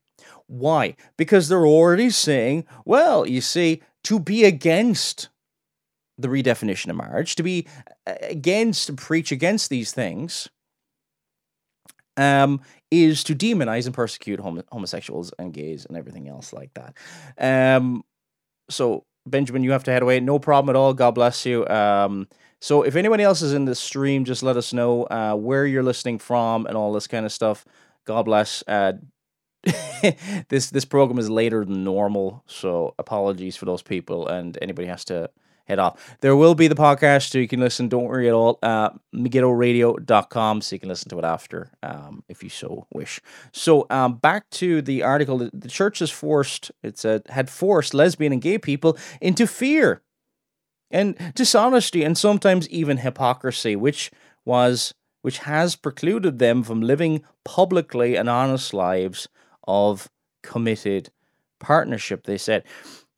Why? 0.47 0.95
Because 1.17 1.47
they're 1.47 1.65
already 1.65 2.09
saying, 2.09 2.65
well, 2.85 3.27
you 3.27 3.41
see, 3.41 3.81
to 4.03 4.19
be 4.19 4.45
against 4.45 5.29
the 6.17 6.27
redefinition 6.27 6.89
of 6.89 6.95
marriage, 6.95 7.35
to 7.35 7.43
be 7.43 7.67
uh, 8.05 8.13
against, 8.21 8.87
to 8.87 8.93
preach 8.93 9.31
against 9.31 9.69
these 9.69 9.91
things, 9.91 10.49
um, 12.17 12.61
is 12.89 13.23
to 13.25 13.35
demonize 13.35 13.85
and 13.85 13.95
persecute 13.95 14.39
hom- 14.39 14.63
homosexuals 14.71 15.33
and 15.39 15.53
gays 15.53 15.85
and 15.85 15.97
everything 15.97 16.27
else 16.27 16.53
like 16.53 16.71
that. 16.73 16.95
Um, 17.37 18.03
so 18.69 19.05
Benjamin, 19.25 19.63
you 19.63 19.71
have 19.71 19.83
to 19.85 19.91
head 19.91 20.01
away. 20.01 20.19
No 20.19 20.39
problem 20.39 20.75
at 20.75 20.79
all. 20.79 20.93
God 20.93 21.11
bless 21.11 21.45
you. 21.45 21.67
Um, 21.67 22.27
So 22.63 22.83
if 22.83 22.95
anyone 22.95 23.19
else 23.19 23.41
is 23.41 23.53
in 23.53 23.65
the 23.65 23.75
stream, 23.75 24.23
just 24.23 24.43
let 24.43 24.55
us 24.57 24.71
know 24.71 25.03
uh, 25.05 25.33
where 25.35 25.65
you're 25.65 25.83
listening 25.83 26.19
from 26.19 26.67
and 26.67 26.77
all 26.77 26.93
this 26.93 27.07
kind 27.07 27.25
of 27.25 27.31
stuff. 27.31 27.65
God 28.05 28.23
bless. 28.23 28.63
Uh, 28.67 28.93
this 30.49 30.71
this 30.71 30.85
program 30.85 31.19
is 31.19 31.29
later 31.29 31.63
than 31.65 31.83
normal, 31.83 32.43
so 32.47 32.95
apologies 32.97 33.55
for 33.55 33.65
those 33.65 33.83
people 33.83 34.27
and 34.27 34.57
anybody 34.61 34.87
has 34.87 35.05
to 35.05 35.29
head 35.65 35.79
off. 35.79 36.17
There 36.21 36.35
will 36.35 36.55
be 36.55 36.67
the 36.67 36.75
podcast, 36.75 37.29
so 37.29 37.37
you 37.37 37.47
can 37.47 37.59
listen. 37.59 37.87
Don't 37.87 38.05
worry 38.05 38.27
at 38.27 38.33
all. 38.33 38.59
Uh, 38.61 38.91
MegiddoRadio.com, 39.15 40.61
so 40.61 40.75
you 40.75 40.79
can 40.79 40.89
listen 40.89 41.09
to 41.09 41.19
it 41.19 41.25
after, 41.25 41.71
um, 41.83 42.23
if 42.27 42.43
you 42.43 42.49
so 42.49 42.87
wish. 42.93 43.21
So 43.51 43.87
um, 43.89 44.15
back 44.15 44.49
to 44.51 44.81
the 44.81 45.03
article. 45.03 45.49
The 45.53 45.69
church 45.69 45.99
has 45.99 46.11
forced, 46.11 46.71
it's 46.83 47.05
a, 47.05 47.21
had 47.29 47.49
forced 47.49 47.93
lesbian 47.93 48.33
and 48.33 48.41
gay 48.41 48.57
people 48.57 48.97
into 49.19 49.47
fear 49.47 50.01
and 50.89 51.15
dishonesty 51.35 52.03
and 52.03 52.17
sometimes 52.17 52.69
even 52.69 52.97
hypocrisy, 52.97 53.75
which 53.75 54.11
was 54.45 54.93
which 55.21 55.39
has 55.39 55.75
precluded 55.75 56.39
them 56.39 56.63
from 56.63 56.81
living 56.81 57.23
publicly 57.45 58.15
and 58.15 58.27
honest 58.27 58.73
lives 58.73 59.27
of 59.67 60.09
committed 60.41 61.11
partnership. 61.59 62.25
They 62.25 62.39
said, 62.39 62.63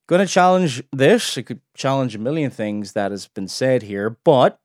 going 0.08 0.26
to 0.26 0.32
challenge 0.32 0.84
this. 0.92 1.38
It 1.38 1.44
could 1.44 1.62
challenge 1.76 2.16
a 2.16 2.20
million 2.20 2.52
things 2.52 2.94
that 2.94 3.12
has 3.12 3.28
been 3.28 3.48
said 3.48 3.84
here, 3.84 4.18
but 4.24 4.60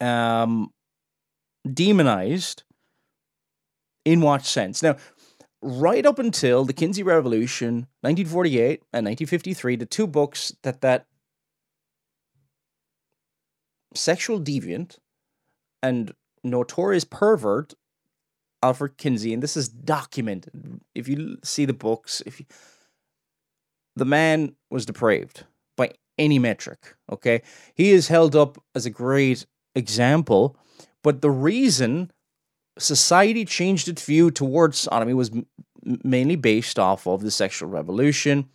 um, 0.00 0.72
demonized 1.70 2.62
in 4.04 4.20
what 4.20 4.44
sense? 4.44 4.82
Now, 4.82 4.96
right 5.60 6.06
up 6.06 6.18
until 6.18 6.64
the 6.64 6.72
Kinsey 6.72 7.02
Revolution, 7.02 7.86
1948 8.00 8.82
and 8.92 9.06
1953, 9.06 9.76
the 9.76 9.86
two 9.86 10.06
books 10.06 10.52
that 10.62 10.80
that 10.80 11.06
sexual 13.94 14.40
deviant 14.40 14.98
and 15.82 16.14
notorious 16.44 17.04
pervert 17.04 17.74
Alfred 18.62 18.96
Kinsey, 18.96 19.32
and 19.32 19.42
this 19.42 19.56
is 19.56 19.68
documented. 19.68 20.80
If 20.94 21.08
you 21.08 21.38
see 21.44 21.64
the 21.64 21.72
books, 21.72 22.22
if 22.26 22.40
you, 22.40 22.46
the 23.98 24.04
man 24.04 24.54
was 24.70 24.86
depraved 24.86 25.44
by 25.76 25.92
any 26.18 26.38
metric, 26.38 26.94
okay, 27.10 27.42
he 27.74 27.90
is 27.90 28.08
held 28.08 28.34
up 28.34 28.58
as 28.74 28.86
a 28.86 28.90
great 28.90 29.46
example. 29.74 30.56
But 31.02 31.20
the 31.20 31.30
reason 31.30 32.10
society 32.78 33.44
changed 33.44 33.88
its 33.88 34.04
view 34.04 34.30
towards 34.30 34.78
sodomy 34.78 35.14
was 35.14 35.30
m- 35.30 35.46
mainly 36.04 36.36
based 36.36 36.78
off 36.78 37.06
of 37.06 37.22
the 37.22 37.30
sexual 37.30 37.68
revolution, 37.68 38.48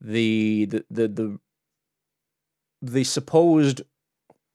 the 0.00 0.66
the 0.66 0.84
the 0.90 1.08
the, 1.08 1.38
the 2.82 3.04
supposed 3.04 3.82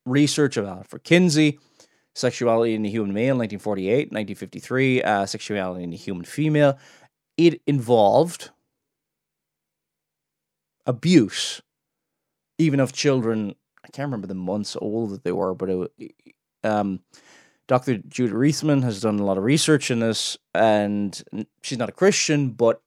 research 0.05 0.57
of 0.57 0.65
Alfred 0.65 1.03
Kinsey, 1.03 1.59
Sexuality 2.15 2.73
in 2.73 2.81
the 2.81 2.89
Human 2.89 3.13
Male, 3.13 3.37
1948, 3.37 4.11
1953, 4.11 5.03
uh, 5.03 5.25
Sexuality 5.25 5.83
in 5.83 5.91
the 5.91 5.97
Human 5.97 6.25
Female. 6.25 6.77
It 7.37 7.61
involved 7.65 8.49
abuse, 10.89 11.61
even 12.57 12.79
of 12.79 12.91
children. 12.91 13.55
I 13.85 13.89
can't 13.89 14.07
remember 14.07 14.27
the 14.27 14.33
months 14.33 14.75
old 14.81 15.11
that 15.11 15.23
they 15.23 15.31
were, 15.31 15.53
but 15.53 15.69
it, 15.69 16.13
um, 16.63 17.01
Dr. 17.67 17.99
Judith 17.99 18.35
Reisman 18.35 18.83
has 18.83 18.99
done 18.99 19.19
a 19.19 19.23
lot 19.23 19.37
of 19.37 19.43
research 19.43 19.91
in 19.91 19.99
this, 19.99 20.37
and 20.55 21.23
she's 21.61 21.77
not 21.77 21.89
a 21.89 21.93
Christian, 21.93 22.49
but 22.49 22.81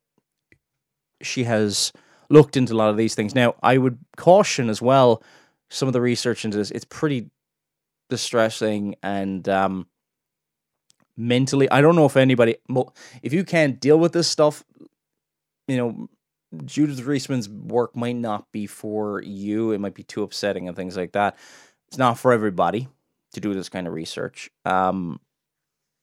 she 1.23 1.45
has 1.45 1.93
looked 2.29 2.57
into 2.57 2.75
a 2.75 2.77
lot 2.77 2.91
of 2.91 2.97
these 2.97 3.15
things. 3.15 3.35
Now, 3.35 3.55
I 3.63 3.79
would 3.79 3.99
caution 4.17 4.69
as 4.69 4.83
well 4.83 5.23
some 5.71 5.89
of 5.89 5.93
the 5.93 6.01
research 6.01 6.45
into 6.45 6.57
this. 6.57 6.73
It's 6.73 6.85
pretty 6.85 7.31
distressing 8.11 8.97
and 9.03 9.49
um, 9.49 9.87
mentally. 11.17 11.71
I 11.71 11.81
don't 11.81 11.95
know 11.95 12.07
if 12.07 12.17
anybody, 12.17 12.57
if 13.23 13.33
you 13.33 13.45
can't 13.45 13.81
deal 13.81 13.99
with 13.99 14.13
this 14.13 14.27
stuff, 14.27 14.65
you 15.69 15.77
know, 15.77 16.09
Judith 16.65 17.01
Reisman's 17.01 17.49
work 17.49 17.97
might 17.97 18.17
not 18.17 18.51
be 18.53 18.67
for 18.67 19.23
you. 19.23 19.73
It 19.73 19.79
might 19.79 19.95
be 19.95 20.03
too 20.03 20.23
upsetting 20.23 20.69
and 20.69 20.77
things 20.77 20.97
like 20.97 21.13
that. 21.13 21.37
It's 21.89 21.99
not 21.99 22.19
for 22.19 22.33
everybody 22.33 22.89
to 23.33 23.41
do 23.41 23.55
this 23.55 23.69
kind 23.69 23.87
of 23.87 23.93
research. 23.93 24.51
Um, 24.65 25.21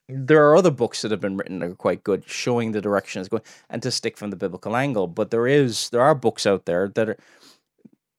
there 0.07 0.49
are 0.49 0.55
other 0.55 0.71
books 0.71 1.03
that 1.03 1.11
have 1.11 1.21
been 1.21 1.37
written 1.37 1.59
that 1.59 1.69
are 1.69 1.75
quite 1.75 2.03
good, 2.03 2.27
showing 2.27 2.71
the 2.71 2.81
direction 2.81 3.19
it's 3.19 3.29
going, 3.29 3.43
and 3.69 3.81
to 3.83 3.91
stick 3.91 4.17
from 4.17 4.31
the 4.31 4.35
biblical 4.35 4.75
angle. 4.75 5.07
But 5.07 5.29
there 5.29 5.45
is 5.45 5.89
there 5.91 6.01
are 6.01 6.15
books 6.15 6.47
out 6.47 6.65
there 6.65 6.87
that 6.95 7.09
are 7.09 7.17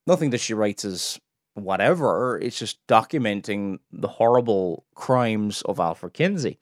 nothing 0.07 0.31
that 0.31 0.41
she 0.41 0.55
writes 0.55 0.85
is 0.85 1.21
whatever. 1.55 2.39
It's 2.41 2.59
just 2.59 2.79
documenting 2.87 3.81
the 3.91 4.09
horrible 4.09 4.85
crimes 4.95 5.63
of 5.63 5.81
Alfred 5.81 6.15
Kinsey 6.15 6.59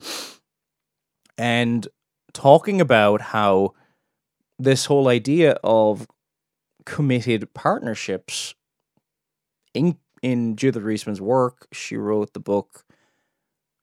and 1.37 1.87
talking 2.33 2.81
about 2.81 3.21
how 3.21 3.73
this 4.59 4.85
whole 4.85 5.07
idea 5.07 5.53
of 5.63 6.05
committed 6.85 7.53
partnerships 7.53 8.53
in 9.73 9.97
in 10.21 10.57
Judith 10.57 10.83
Reisman's 10.83 11.21
work, 11.21 11.67
she 11.71 11.95
wrote 11.95 12.33
the 12.33 12.41
book. 12.41 12.83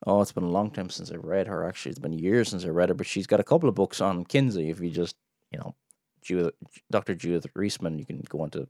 Oh, 0.06 0.20
it's 0.20 0.32
been 0.32 0.44
a 0.44 0.50
long 0.50 0.70
time 0.70 0.90
since 0.90 1.10
I 1.10 1.16
read 1.16 1.46
her. 1.46 1.66
Actually, 1.66 1.90
it's 1.90 1.98
been 1.98 2.12
years 2.12 2.50
since 2.50 2.64
I 2.66 2.68
read 2.68 2.90
her, 2.90 2.94
but 2.94 3.06
she's 3.06 3.26
got 3.26 3.40
a 3.40 3.44
couple 3.44 3.68
of 3.68 3.74
books 3.74 4.02
on 4.02 4.24
Kinsey. 4.24 4.68
If 4.68 4.80
you 4.80 4.90
just, 4.90 5.16
you 5.50 5.58
know, 5.58 5.74
Judith, 6.20 6.54
Dr. 6.90 7.14
Judith 7.14 7.46
Reisman, 7.54 7.98
you 7.98 8.04
can 8.04 8.22
go 8.28 8.42
onto 8.42 8.66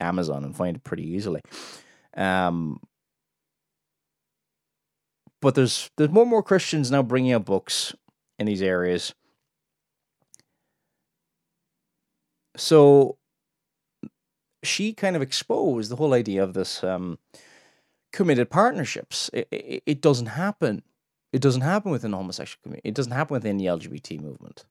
Amazon 0.00 0.42
and 0.42 0.56
find 0.56 0.76
it 0.76 0.84
pretty 0.84 1.06
easily. 1.06 1.42
Um, 2.16 2.80
but 5.42 5.54
there's 5.54 5.90
there's 5.96 6.10
more 6.10 6.22
and 6.22 6.30
more 6.30 6.42
Christians 6.42 6.90
now 6.90 7.02
bringing 7.02 7.32
out 7.32 7.44
books 7.44 7.94
in 8.38 8.46
these 8.46 8.62
areas. 8.62 9.14
So 12.56 13.16
she 14.62 14.92
kind 14.92 15.16
of 15.16 15.22
exposed 15.22 15.90
the 15.90 15.96
whole 15.96 16.14
idea 16.14 16.42
of 16.42 16.54
this 16.54 16.84
um, 16.84 17.18
committed 18.12 18.50
partnerships. 18.50 19.30
It, 19.32 19.48
it, 19.50 19.82
it 19.86 20.00
doesn't 20.00 20.26
happen. 20.26 20.82
It 21.32 21.40
doesn't 21.40 21.62
happen 21.62 21.90
within 21.90 22.10
the 22.10 22.16
homosexual 22.16 22.60
community. 22.62 22.88
It 22.88 22.94
doesn't 22.94 23.12
happen 23.12 23.34
within 23.34 23.56
the 23.56 23.66
LGBT 23.66 24.20
movement. 24.20 24.66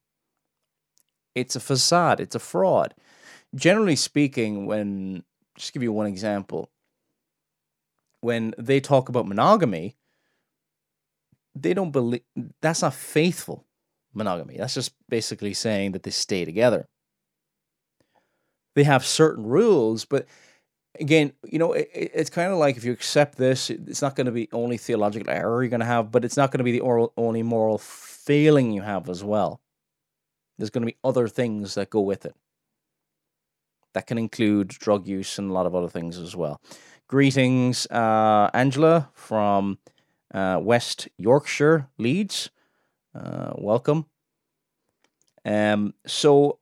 It's 1.33 1.55
a 1.55 1.59
facade. 1.59 2.19
It's 2.19 2.35
a 2.35 2.39
fraud. 2.39 2.93
Generally 3.55 3.95
speaking, 3.97 4.65
when 4.65 5.23
just 5.61 5.73
give 5.73 5.83
you 5.83 5.91
one 5.91 6.07
example. 6.07 6.69
When 8.21 8.53
they 8.57 8.79
talk 8.79 9.09
about 9.09 9.27
monogamy, 9.27 9.95
they 11.55 11.73
don't 11.73 11.91
believe 11.91 12.21
that's 12.61 12.81
not 12.81 12.93
faithful 12.93 13.65
monogamy. 14.13 14.57
That's 14.57 14.73
just 14.73 14.93
basically 15.09 15.53
saying 15.53 15.93
that 15.93 16.03
they 16.03 16.11
stay 16.11 16.45
together. 16.45 16.87
They 18.75 18.83
have 18.83 19.05
certain 19.05 19.45
rules, 19.45 20.05
but 20.05 20.27
again, 20.99 21.33
you 21.45 21.59
know, 21.59 21.73
it, 21.73 21.89
it's 21.93 22.29
kind 22.29 22.51
of 22.51 22.57
like 22.57 22.77
if 22.77 22.83
you 22.83 22.91
accept 22.91 23.37
this, 23.37 23.69
it's 23.69 24.01
not 24.01 24.15
going 24.15 24.25
to 24.25 24.31
be 24.31 24.49
only 24.51 24.77
theological 24.77 25.29
error 25.29 25.61
you're 25.63 25.69
going 25.69 25.81
to 25.81 25.85
have, 25.85 26.11
but 26.11 26.23
it's 26.23 26.37
not 26.37 26.51
going 26.51 26.59
to 26.59 26.63
be 26.63 26.71
the 26.71 26.79
oral, 26.79 27.13
only 27.17 27.43
moral 27.43 27.77
failing 27.77 28.71
you 28.71 28.81
have 28.81 29.09
as 29.09 29.23
well. 29.23 29.59
There's 30.57 30.69
going 30.69 30.83
to 30.83 30.91
be 30.91 30.97
other 31.03 31.27
things 31.27 31.73
that 31.75 31.89
go 31.89 32.01
with 32.01 32.25
it. 32.25 32.35
That 33.93 34.07
can 34.07 34.17
include 34.17 34.69
drug 34.69 35.07
use 35.07 35.37
and 35.37 35.49
a 35.49 35.53
lot 35.53 35.65
of 35.65 35.75
other 35.75 35.89
things 35.89 36.17
as 36.17 36.35
well. 36.35 36.61
Greetings, 37.07 37.87
uh, 37.87 38.49
Angela 38.53 39.09
from 39.13 39.79
uh, 40.33 40.59
West 40.61 41.09
Yorkshire, 41.17 41.89
Leeds. 41.97 42.51
Uh, 43.13 43.51
welcome. 43.55 44.05
Um, 45.43 45.93
so, 46.05 46.59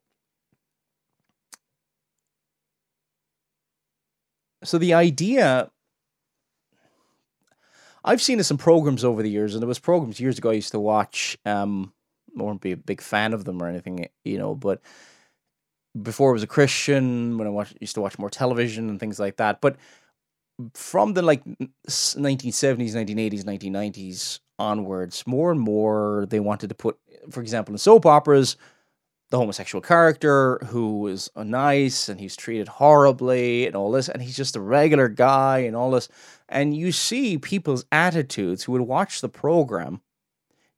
so 4.64 4.78
the 4.78 4.94
idea 4.94 5.72
I've 8.04 8.22
seen 8.22 8.38
this 8.38 8.52
in 8.52 8.58
programs 8.58 9.04
over 9.04 9.22
the 9.22 9.30
years, 9.30 9.54
and 9.54 9.62
there 9.62 9.68
was 9.68 9.80
programs 9.80 10.20
years 10.20 10.38
ago 10.38 10.50
I 10.50 10.54
used 10.54 10.72
to 10.72 10.80
watch. 10.80 11.38
Um, 11.46 11.94
I 12.38 12.44
won't 12.44 12.62
be 12.62 12.72
a 12.72 12.78
big 12.78 13.02
fan 13.02 13.34
of 13.34 13.46
them 13.46 13.62
or 13.62 13.68
anything, 13.68 14.08
you 14.24 14.38
know, 14.38 14.56
but 14.56 14.82
before 16.02 16.30
I 16.30 16.34
was 16.34 16.44
a 16.44 16.48
Christian, 16.48 17.38
when 17.38 17.48
I 17.48 17.52
watched, 17.52 17.78
used 17.82 17.96
to 17.96 18.02
watch 18.02 18.18
more 18.18 18.30
television 18.30 18.90
and 18.90 19.00
things 19.00 19.20
like 19.20 19.38
that. 19.38 19.60
But 19.60 19.76
from 20.74 21.14
the 21.14 21.22
like 21.22 21.44
1970s, 21.44 22.94
1980s, 22.94 23.44
1990s 23.44 24.40
onwards, 24.58 25.26
more 25.26 25.52
and 25.52 25.60
more 25.60 26.26
they 26.30 26.40
wanted 26.40 26.70
to 26.70 26.76
put, 26.76 26.98
for 27.32 27.42
example, 27.42 27.74
in 27.74 27.78
soap 27.78 28.06
operas, 28.06 28.56
the 29.30 29.38
homosexual 29.38 29.82
character 29.82 30.58
who 30.68 31.08
is 31.08 31.30
nice 31.36 32.10
and 32.10 32.20
he's 32.20 32.36
treated 32.36 32.68
horribly 32.68 33.68
and 33.68 33.76
all 33.76 33.92
this, 33.92 34.10
and 34.10 34.22
he's 34.22 34.36
just 34.36 34.56
a 34.56 34.62
regular 34.62 35.08
guy 35.08 35.60
and 35.60 35.76
all 35.76 35.92
this. 35.92 36.10
And 36.48 36.76
you 36.76 36.92
see 36.92 37.38
people's 37.38 37.86
attitudes 37.92 38.64
who 38.64 38.72
would 38.72 38.82
watch 38.82 39.22
the 39.22 39.30
program 39.30 40.02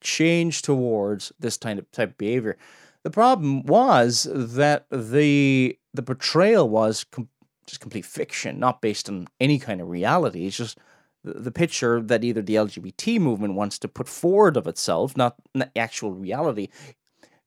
change 0.02 0.62
towards 0.64 1.32
this 1.40 1.58
kind 1.58 1.80
of 1.80 1.90
type 1.92 2.10
of 2.10 2.18
behavior. 2.18 2.58
The 3.04 3.10
problem 3.12 3.64
was 3.64 4.28
that 4.32 4.86
the 4.92 5.78
the 5.94 6.04
portrayal 6.04 6.70
was 6.70 7.06
com- 7.06 7.30
just 7.66 7.82
complete 7.82 8.06
fiction, 8.06 8.60
not 8.60 8.82
based 8.82 9.10
on 9.10 9.28
any 9.40 9.60
kind 9.60 9.82
of 9.82 9.90
reality. 9.90 10.46
It's 10.46 10.58
just 10.58 10.78
the, 11.24 11.34
the 11.34 11.52
picture 11.52 12.02
that 12.02 12.24
either 12.24 12.42
the 12.42 12.56
LGBT 12.56 13.20
movement 13.20 13.56
wants 13.56 13.80
to 13.80 13.88
put 13.88 14.08
forward 14.08 14.58
of 14.58 14.68
itself, 14.68 15.16
not 15.16 15.36
the 15.54 15.76
actual 15.78 16.12
reality. 16.12 16.70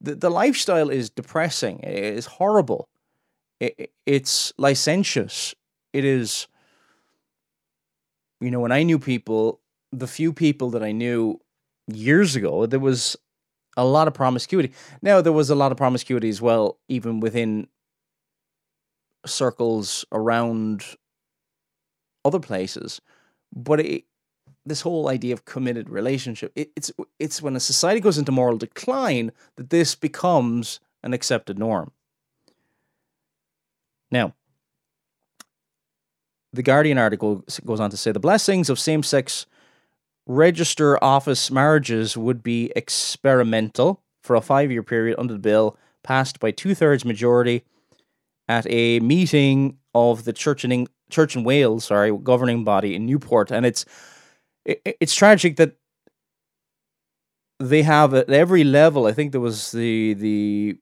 The, 0.04 0.14
the 0.14 0.30
lifestyle 0.30 0.90
is 0.90 1.08
depressing. 1.08 1.80
It 1.80 2.04
is 2.18 2.26
horrible. 2.26 2.88
It, 3.58 3.90
it's 4.04 4.52
licentious. 4.58 5.54
It 5.92 6.04
is, 6.04 6.46
you 8.40 8.50
know, 8.50 8.60
when 8.60 8.72
I 8.72 8.82
knew 8.82 8.98
people, 8.98 9.60
the 9.92 10.06
few 10.06 10.32
people 10.32 10.70
that 10.70 10.82
I 10.82 10.92
knew 10.92 11.40
years 11.86 12.36
ago, 12.36 12.66
there 12.66 12.80
was 12.80 13.16
a 13.76 13.84
lot 13.84 14.06
of 14.06 14.14
promiscuity. 14.14 14.72
Now, 15.00 15.22
there 15.22 15.32
was 15.32 15.48
a 15.48 15.54
lot 15.54 15.72
of 15.72 15.78
promiscuity 15.78 16.28
as 16.28 16.42
well, 16.42 16.78
even 16.88 17.20
within 17.20 17.68
circles 19.24 20.04
around 20.12 20.84
other 22.26 22.40
places. 22.40 23.00
But 23.54 23.80
it, 23.80 24.04
this 24.66 24.80
whole 24.80 25.08
idea 25.08 25.32
of 25.32 25.44
committed 25.44 25.90
relationship, 25.90 26.52
it, 26.54 26.70
it's 26.76 26.90
it's 27.18 27.42
when 27.42 27.56
a 27.56 27.60
society 27.60 28.00
goes 28.00 28.18
into 28.18 28.32
moral 28.32 28.56
decline 28.56 29.32
that 29.56 29.70
this 29.70 29.94
becomes 29.94 30.80
an 31.02 31.12
accepted 31.12 31.58
norm. 31.58 31.92
Now, 34.10 34.34
the 36.52 36.62
Guardian 36.62 36.98
article 36.98 37.44
goes 37.64 37.80
on 37.80 37.90
to 37.90 37.96
say 37.96 38.12
the 38.12 38.20
blessings 38.20 38.70
of 38.70 38.78
same-sex 38.78 39.46
register 40.26 41.02
office 41.02 41.50
marriages 41.50 42.16
would 42.16 42.42
be 42.42 42.72
experimental 42.76 44.00
for 44.22 44.36
a 44.36 44.40
five-year 44.40 44.82
period 44.82 45.18
under 45.18 45.34
the 45.34 45.38
bill 45.38 45.76
passed 46.02 46.40
by 46.40 46.50
two-thirds 46.50 47.04
majority 47.04 47.64
at 48.48 48.66
a 48.70 49.00
meeting 49.00 49.78
of 49.94 50.24
the 50.24 50.32
Church 50.32 50.64
in 50.64 50.86
Church 51.10 51.36
in 51.36 51.44
Wales, 51.44 51.86
sorry, 51.86 52.16
governing 52.22 52.64
body 52.64 52.94
in 52.94 53.04
Newport, 53.04 53.50
and 53.50 53.66
it's 53.66 53.84
it, 54.64 54.96
it's 55.00 55.14
tragic 55.14 55.56
that 55.56 55.76
they 57.58 57.82
have 57.82 58.14
at 58.14 58.30
every 58.30 58.64
level. 58.64 59.06
I 59.06 59.12
think 59.12 59.32
there 59.32 59.40
was 59.40 59.72
the 59.72 60.14
the 60.14 60.76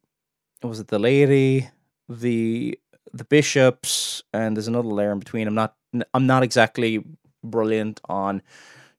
was 0.63 0.81
it 0.81 0.89
the 0.89 0.99
lady, 0.99 1.69
the 2.09 2.79
the 3.13 3.25
bishops, 3.25 4.23
and 4.33 4.57
there's 4.57 4.69
another 4.69 4.89
layer 4.89 5.13
in 5.13 5.19
between. 5.19 5.47
I'm 5.49 5.55
not 5.55 5.75
I'm 6.15 6.27
not 6.27 6.43
exactly 6.43 7.05
brilliant 7.45 8.01
on 8.09 8.43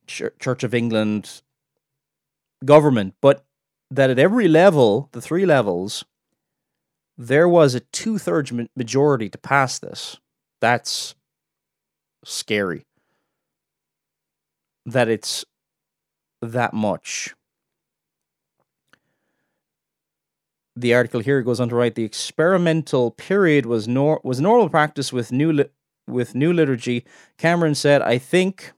Church 0.07 0.63
of 0.63 0.73
England 0.73 1.41
government, 2.65 3.15
but 3.21 3.45
that 3.91 4.09
at 4.09 4.19
every 4.19 4.47
level, 4.47 5.09
the 5.11 5.21
three 5.21 5.45
levels, 5.45 6.03
there 7.17 7.47
was 7.47 7.75
a 7.75 7.79
two 7.79 8.17
thirds 8.17 8.51
majority 8.75 9.29
to 9.29 9.37
pass 9.37 9.79
this. 9.79 10.17
That's 10.61 11.15
scary. 12.25 12.85
That 14.85 15.07
it's 15.07 15.45
that 16.41 16.73
much. 16.73 17.33
The 20.75 20.93
article 20.93 21.21
here 21.21 21.41
goes 21.41 21.59
on 21.59 21.69
to 21.69 21.75
write 21.75 21.95
the 21.95 22.03
experimental 22.03 23.11
period 23.11 23.65
was 23.65 23.87
nor- 23.87 24.19
was 24.23 24.41
normal 24.41 24.69
practice 24.69 25.13
with 25.13 25.31
new 25.31 25.51
li- 25.51 25.69
with 26.07 26.35
new 26.35 26.51
liturgy. 26.51 27.05
Cameron 27.37 27.75
said, 27.75 28.01
"I 28.01 28.17
think 28.17 28.73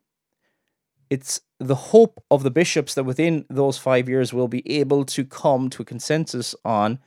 it's 1.09 1.41
the 1.59 1.75
hope 1.75 2.23
of 2.29 2.43
the 2.43 2.51
bishops 2.51 2.95
that 2.95 3.03
within 3.03 3.45
those 3.49 3.77
five 3.77 4.09
years 4.09 4.33
we'll 4.33 4.47
be 4.47 4.69
able 4.69 5.05
to 5.05 5.23
come 5.23 5.69
to 5.69 5.81
a 5.83 5.85
consensus 5.85 6.55
on 6.65 6.99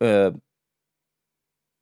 uh, 0.00 0.30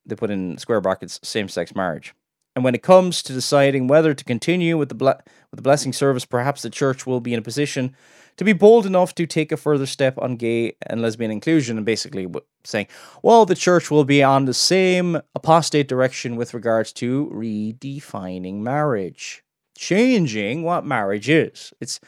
they 0.06 0.14
put 0.16 0.30
in 0.30 0.58
square 0.58 0.80
brackets 0.80 1.20
same 1.22 1.48
sex 1.48 1.74
marriage. 1.74 2.14
And 2.58 2.64
when 2.64 2.74
it 2.74 2.82
comes 2.82 3.22
to 3.22 3.32
deciding 3.32 3.86
whether 3.86 4.14
to 4.14 4.24
continue 4.24 4.76
with 4.76 4.88
the 4.88 4.96
ble- 4.96 5.20
with 5.52 5.58
the 5.58 5.62
blessing 5.62 5.92
service, 5.92 6.24
perhaps 6.24 6.62
the 6.62 6.70
church 6.70 7.06
will 7.06 7.20
be 7.20 7.32
in 7.32 7.38
a 7.38 7.42
position 7.42 7.94
to 8.36 8.42
be 8.42 8.52
bold 8.52 8.84
enough 8.84 9.14
to 9.14 9.28
take 9.28 9.52
a 9.52 9.56
further 9.56 9.86
step 9.86 10.18
on 10.18 10.34
gay 10.34 10.74
and 10.82 11.00
lesbian 11.00 11.30
inclusion, 11.30 11.76
and 11.76 11.86
basically 11.86 12.26
saying, 12.64 12.88
well, 13.22 13.46
the 13.46 13.54
church 13.54 13.92
will 13.92 14.02
be 14.02 14.24
on 14.24 14.46
the 14.46 14.54
same 14.54 15.20
apostate 15.36 15.86
direction 15.86 16.34
with 16.34 16.52
regards 16.52 16.92
to 16.94 17.30
redefining 17.32 18.56
marriage, 18.56 19.44
changing 19.76 20.64
what 20.64 20.84
marriage 20.84 21.28
is. 21.28 21.72
It's 21.80 22.00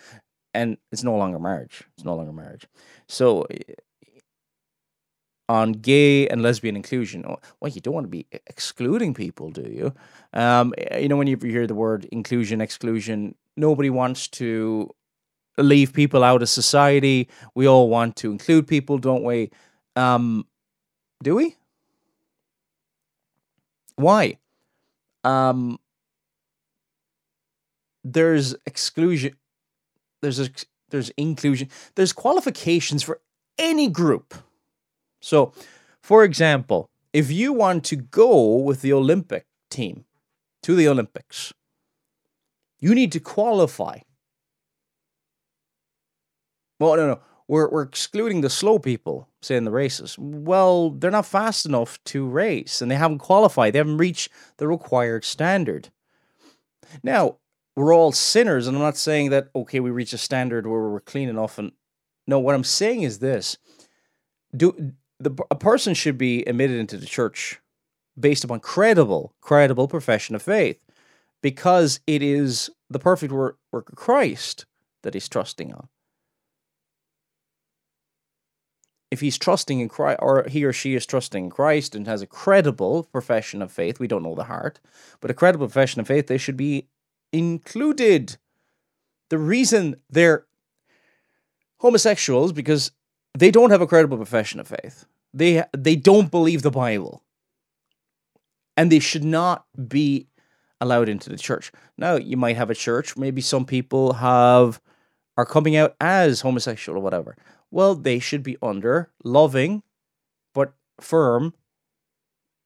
and 0.52 0.78
it's 0.90 1.04
no 1.04 1.16
longer 1.16 1.38
marriage. 1.38 1.84
It's 1.94 2.04
no 2.04 2.16
longer 2.16 2.32
marriage. 2.32 2.66
So 3.06 3.46
on 5.50 5.72
gay 5.72 6.28
and 6.28 6.42
lesbian 6.42 6.76
inclusion. 6.76 7.24
Well, 7.58 7.72
you 7.72 7.80
don't 7.80 7.92
want 7.92 8.04
to 8.04 8.08
be 8.08 8.24
excluding 8.46 9.14
people, 9.14 9.50
do 9.50 9.62
you? 9.62 9.92
Um, 10.32 10.72
you 10.96 11.08
know, 11.08 11.16
when 11.16 11.26
you 11.26 11.36
hear 11.36 11.66
the 11.66 11.74
word 11.74 12.04
inclusion, 12.12 12.60
exclusion, 12.60 13.34
nobody 13.56 13.90
wants 13.90 14.28
to 14.28 14.94
leave 15.58 15.92
people 15.92 16.22
out 16.22 16.40
of 16.40 16.48
society. 16.48 17.28
We 17.56 17.66
all 17.66 17.88
want 17.88 18.14
to 18.16 18.30
include 18.30 18.68
people, 18.68 18.96
don't 18.98 19.24
we? 19.24 19.50
Um, 19.96 20.46
do 21.20 21.34
we? 21.34 21.56
Why? 23.96 24.38
Um, 25.24 25.80
there's 28.04 28.54
exclusion. 28.66 29.34
There's 30.22 30.48
there's 30.90 31.10
inclusion. 31.16 31.68
There's 31.96 32.12
qualifications 32.12 33.02
for 33.02 33.20
any 33.58 33.88
group 33.88 34.32
so, 35.20 35.52
for 36.00 36.24
example, 36.24 36.88
if 37.12 37.30
you 37.30 37.52
want 37.52 37.84
to 37.84 37.96
go 37.96 38.56
with 38.56 38.82
the 38.82 38.92
Olympic 38.92 39.46
team 39.70 40.04
to 40.62 40.74
the 40.74 40.88
Olympics, 40.88 41.52
you 42.78 42.94
need 42.94 43.12
to 43.12 43.20
qualify. 43.20 43.98
Well, 46.78 46.96
no, 46.96 47.06
no. 47.06 47.20
We're, 47.46 47.68
we're 47.68 47.82
excluding 47.82 48.42
the 48.42 48.48
slow 48.48 48.78
people, 48.78 49.28
say 49.42 49.56
in 49.56 49.64
the 49.64 49.72
races. 49.72 50.16
Well, 50.18 50.90
they're 50.90 51.10
not 51.10 51.26
fast 51.26 51.66
enough 51.66 51.98
to 52.04 52.28
race 52.28 52.80
and 52.80 52.88
they 52.88 52.94
haven't 52.94 53.18
qualified. 53.18 53.72
They 53.72 53.78
haven't 53.78 53.96
reached 53.98 54.30
the 54.58 54.68
required 54.68 55.24
standard. 55.24 55.90
Now, 57.02 57.38
we're 57.76 57.94
all 57.94 58.12
sinners, 58.12 58.66
and 58.66 58.76
I'm 58.76 58.82
not 58.82 58.96
saying 58.96 59.30
that, 59.30 59.48
okay, 59.54 59.80
we 59.80 59.90
reach 59.90 60.12
a 60.12 60.18
standard 60.18 60.66
where 60.66 60.80
we're 60.80 61.00
clean 61.00 61.28
enough. 61.28 61.58
And 61.58 61.72
no, 62.26 62.38
what 62.38 62.54
I'm 62.54 62.64
saying 62.64 63.02
is 63.02 63.18
this 63.18 63.58
do 64.56 64.92
the 65.20 65.36
a 65.50 65.54
person 65.54 65.94
should 65.94 66.18
be 66.18 66.42
admitted 66.44 66.78
into 66.78 66.96
the 66.96 67.06
church 67.06 67.60
based 68.18 68.42
upon 68.42 68.60
credible, 68.60 69.34
credible 69.40 69.86
profession 69.86 70.34
of 70.34 70.42
faith, 70.42 70.80
because 71.42 72.00
it 72.06 72.22
is 72.22 72.70
the 72.88 72.98
perfect 72.98 73.32
work, 73.32 73.58
work 73.70 73.90
of 73.90 73.96
Christ 73.96 74.66
that 75.02 75.14
he's 75.14 75.28
trusting 75.28 75.72
on. 75.72 75.88
If 79.10 79.20
he's 79.20 79.38
trusting 79.38 79.80
in 79.80 79.88
Christ, 79.88 80.20
or 80.22 80.46
he 80.48 80.64
or 80.64 80.72
she 80.72 80.94
is 80.94 81.04
trusting 81.04 81.44
in 81.44 81.50
Christ 81.50 81.94
and 81.94 82.06
has 82.06 82.22
a 82.22 82.26
credible 82.26 83.04
profession 83.04 83.60
of 83.60 83.72
faith, 83.72 83.98
we 83.98 84.06
don't 84.06 84.22
know 84.22 84.34
the 84.34 84.44
heart, 84.44 84.80
but 85.20 85.30
a 85.30 85.34
credible 85.34 85.66
profession 85.66 86.00
of 86.00 86.06
faith, 86.06 86.28
they 86.28 86.38
should 86.38 86.56
be 86.56 86.88
included. 87.32 88.36
The 89.28 89.38
reason 89.38 89.96
they're 90.08 90.46
homosexuals 91.78 92.52
because 92.52 92.92
they 93.34 93.50
don't 93.50 93.70
have 93.70 93.80
a 93.80 93.86
credible 93.86 94.16
profession 94.16 94.60
of 94.60 94.68
faith. 94.68 95.06
They 95.32 95.64
they 95.76 95.96
don't 95.96 96.30
believe 96.30 96.62
the 96.62 96.70
Bible. 96.70 97.22
And 98.76 98.90
they 98.90 98.98
should 98.98 99.24
not 99.24 99.66
be 99.88 100.28
allowed 100.80 101.08
into 101.08 101.28
the 101.28 101.36
church. 101.36 101.70
Now, 101.98 102.16
you 102.16 102.36
might 102.36 102.56
have 102.56 102.70
a 102.70 102.74
church, 102.74 103.16
maybe 103.16 103.42
some 103.42 103.66
people 103.66 104.14
have 104.14 104.80
are 105.36 105.44
coming 105.44 105.76
out 105.76 105.94
as 106.00 106.40
homosexual 106.40 106.98
or 106.98 107.02
whatever. 107.02 107.36
Well, 107.70 107.94
they 107.94 108.18
should 108.18 108.42
be 108.42 108.56
under 108.62 109.10
loving 109.22 109.82
but 110.54 110.72
firm 111.00 111.54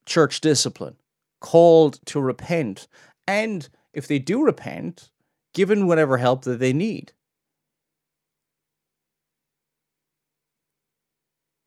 church 0.05 0.41
discipline, 0.41 0.95
called 1.41 1.99
to 2.05 2.19
repent. 2.19 2.87
And 3.27 3.67
if 3.93 4.07
they 4.07 4.19
do 4.19 4.43
repent, 4.43 5.09
given 5.53 5.87
whatever 5.87 6.17
help 6.17 6.43
that 6.43 6.59
they 6.59 6.73
need. 6.73 7.13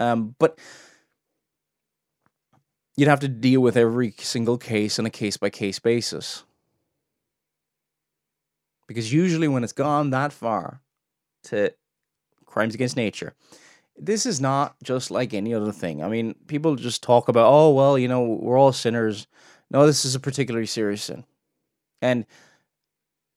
Um, 0.00 0.34
but 0.38 0.58
you'd 2.96 3.08
have 3.08 3.20
to 3.20 3.28
deal 3.28 3.60
with 3.60 3.76
every 3.76 4.12
single 4.18 4.58
case 4.58 4.98
on 4.98 5.06
a 5.06 5.10
case 5.10 5.36
by 5.36 5.50
case 5.50 5.78
basis. 5.78 6.44
Because 8.86 9.12
usually, 9.12 9.48
when 9.48 9.64
it's 9.64 9.72
gone 9.72 10.10
that 10.10 10.32
far 10.32 10.80
to 11.44 11.72
crimes 12.46 12.74
against 12.74 12.96
nature, 12.96 13.34
this 13.96 14.24
is 14.24 14.40
not 14.40 14.74
just 14.82 15.10
like 15.10 15.34
any 15.34 15.52
other 15.52 15.72
thing. 15.72 16.02
I 16.02 16.08
mean, 16.08 16.34
people 16.46 16.76
just 16.76 17.02
talk 17.02 17.28
about, 17.28 17.50
oh, 17.52 17.70
well, 17.70 17.98
you 17.98 18.08
know, 18.08 18.22
we're 18.22 18.58
all 18.58 18.72
sinners. 18.72 19.26
No, 19.70 19.86
this 19.86 20.04
is 20.04 20.14
a 20.14 20.20
particularly 20.20 20.66
serious 20.66 21.02
sin. 21.02 21.24
And 22.00 22.24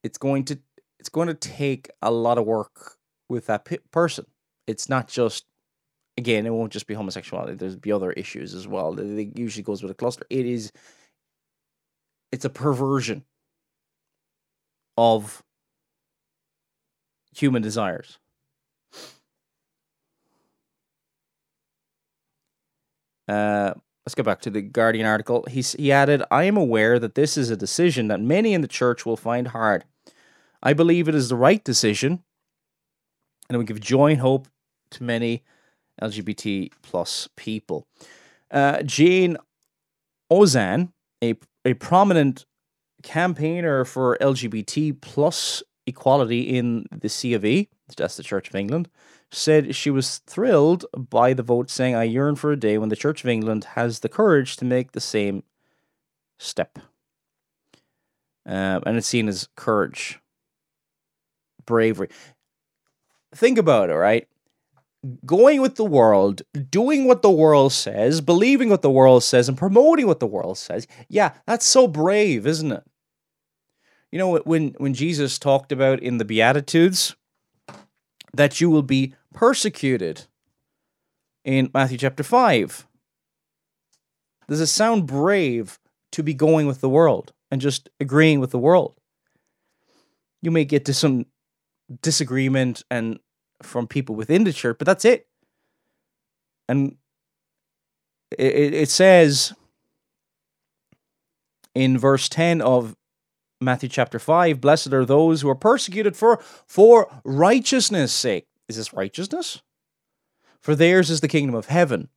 it's 0.04 0.18
going 0.18 0.46
to 0.46 0.60
it's 1.00 1.10
going 1.10 1.28
to 1.28 1.34
take 1.34 1.90
a 2.02 2.12
lot 2.12 2.38
of 2.38 2.46
work 2.46 2.98
with 3.28 3.48
that 3.48 3.68
person. 3.92 4.26
It's 4.68 4.88
not 4.88 5.08
just 5.08 5.46
again, 6.22 6.46
it 6.46 6.52
won't 6.52 6.72
just 6.72 6.88
be 6.88 6.94
homosexuality. 6.94 7.56
There's 7.56 7.76
be 7.76 7.92
other 7.92 8.12
issues 8.12 8.54
as 8.54 8.68
well. 8.68 9.00
It 9.00 9.38
usually 9.38 9.64
goes 9.64 9.82
with 9.82 9.92
a 9.92 9.96
cluster. 9.96 10.26
It 10.30 10.46
is 10.46 10.72
it's 12.32 12.46
a 12.46 12.50
perversion 12.50 13.26
of 14.98 15.44
human 17.34 17.62
desires. 17.62 18.20
Uh, 23.28 23.74
let's 24.06 24.16
go 24.16 24.24
back 24.24 24.42
to 24.42 24.50
the 24.50 24.62
Guardian 24.62 25.06
article. 25.06 25.46
He, 25.50 25.62
he 25.62 25.92
added, 25.92 26.22
I 26.30 26.44
am 26.44 26.58
aware 26.58 27.00
that 27.00 27.16
this 27.16 27.38
is 27.38 27.50
a 27.50 27.58
decision 27.58 28.10
that 28.10 28.22
many 28.22 28.54
in 28.54 28.62
the 28.62 28.68
church 28.68 29.06
will 29.06 29.18
find 29.18 29.48
hard. 29.50 29.86
I 30.62 30.74
believe 30.74 31.08
it 31.08 31.16
is 31.16 31.30
the 31.30 31.36
right 31.36 31.64
decision, 31.64 32.24
and 33.50 33.56
it 33.56 33.58
will 33.58 33.66
give 33.66 33.80
joy 33.80 34.12
and 34.12 34.22
hope 34.22 34.48
to 34.92 35.04
many 35.04 35.44
LGBT 36.02 36.72
plus 36.82 37.28
people. 37.36 37.88
Uh, 38.50 38.84
Jane 38.84 39.38
Ozanne, 40.32 40.92
a, 41.24 41.36
a 41.66 41.74
prominent 41.76 42.46
campaigner 43.04 43.86
for 43.86 44.18
LGBT 44.22 45.00
plus 45.02 45.64
equality 45.88 46.42
in 46.42 46.86
the 46.92 47.10
C 47.10 47.34
of 47.34 47.46
E, 47.46 47.70
that's 47.98 48.18
the 48.18 48.24
Church 48.24 48.50
of 48.50 48.56
England, 48.56 48.90
said 49.32 49.76
she 49.76 49.90
was 49.90 50.20
thrilled 50.20 50.86
by 50.96 51.34
the 51.34 51.44
vote, 51.44 51.70
saying, 51.70 51.96
I 51.96 52.04
yearn 52.04 52.36
for 52.36 52.52
a 52.52 52.60
day 52.60 52.78
when 52.78 52.90
the 52.90 52.96
Church 52.96 53.24
of 53.24 53.30
England 53.30 53.64
has 53.76 54.00
the 54.00 54.10
courage 54.10 54.58
to 54.58 54.66
make 54.66 54.92
the 54.92 55.02
same 55.02 55.44
step. 56.38 56.80
Um, 58.46 58.84
and 58.86 58.98
it's 58.98 59.08
seen 59.08 59.28
as 59.28 59.48
courage, 59.56 60.20
bravery. 61.66 62.10
Think 63.34 63.58
about 63.58 63.90
it, 63.90 63.94
right? 63.96 64.28
Going 65.26 65.62
with 65.62 65.76
the 65.76 65.86
world, 65.86 66.44
doing 66.70 67.06
what 67.06 67.24
the 67.24 67.32
world 67.32 67.74
says, 67.74 68.22
believing 68.22 68.70
what 68.70 68.84
the 68.84 68.92
world 68.92 69.24
says, 69.24 69.50
and 69.50 69.58
promoting 69.58 70.06
what 70.06 70.20
the 70.20 70.28
world 70.28 70.58
says. 70.58 70.86
Yeah, 71.10 71.34
that's 71.48 71.66
so 71.66 71.88
brave, 71.88 72.46
isn't 72.46 72.72
it? 72.72 72.84
You 74.12 74.20
know, 74.20 74.38
when, 74.40 74.76
when 74.78 74.94
Jesus 74.94 75.40
talked 75.40 75.72
about 75.72 76.02
in 76.02 76.18
the 76.18 76.26
Beatitudes 76.26 77.16
that 78.34 78.62
you 78.62 78.70
will 78.70 78.84
be 78.84 79.16
persecuted 79.34 80.28
in 81.44 81.72
Matthew 81.74 81.98
chapter 81.98 82.24
5. 82.24 82.88
Does 84.48 84.62
it 84.62 84.68
sound 84.68 85.08
brave 85.08 85.80
to 86.12 86.24
be 86.24 86.34
going 86.34 86.68
with 86.68 86.82
the 86.82 86.90
world 86.90 87.34
and 87.50 87.62
just 87.62 87.90
agreeing 88.00 88.40
with 88.40 88.52
the 88.52 88.60
world? 88.60 88.96
You 90.42 90.52
may 90.52 90.66
get 90.66 90.86
to 90.86 90.94
some 90.94 91.26
disagreement 92.02 92.84
and 92.90 93.20
from 93.64 93.88
people 93.88 94.16
within 94.16 94.44
the 94.44 94.54
church, 94.54 94.78
but 94.78 94.86
that's 94.86 95.06
it. 95.06 95.28
And 96.68 96.98
it, 98.38 98.74
it 98.74 98.90
says 98.90 99.54
in 101.76 101.98
verse 101.98 102.30
10 102.30 102.62
of 102.62 102.96
Matthew 103.60 103.90
chapter 103.90 104.20
5 104.20 104.60
Blessed 104.60 104.94
are 104.94 105.06
those 105.06 105.42
who 105.42 105.50
are 105.50 105.56
persecuted 105.56 106.16
for, 106.16 106.42
for 106.66 107.22
righteousness' 107.24 108.14
sake. 108.14 108.48
Is 108.68 108.78
this 108.78 108.94
righteousness? 108.94 109.62
For 110.60 110.76
theirs 110.76 111.10
is 111.10 111.22
the 111.22 111.28
kingdom 111.28 111.56
of 111.56 111.68
heaven. 111.68 112.10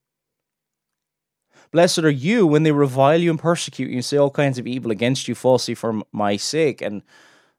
Blessed 1.72 1.98
are 1.98 2.10
you 2.10 2.46
when 2.46 2.62
they 2.62 2.70
revile 2.70 3.20
you 3.20 3.30
and 3.30 3.38
persecute 3.38 3.90
you 3.90 3.96
and 3.96 4.04
say 4.04 4.16
all 4.16 4.30
kinds 4.30 4.58
of 4.58 4.66
evil 4.66 4.92
against 4.92 5.26
you 5.26 5.34
falsely 5.34 5.74
for 5.74 6.02
my 6.12 6.36
sake. 6.36 6.80
And, 6.80 7.02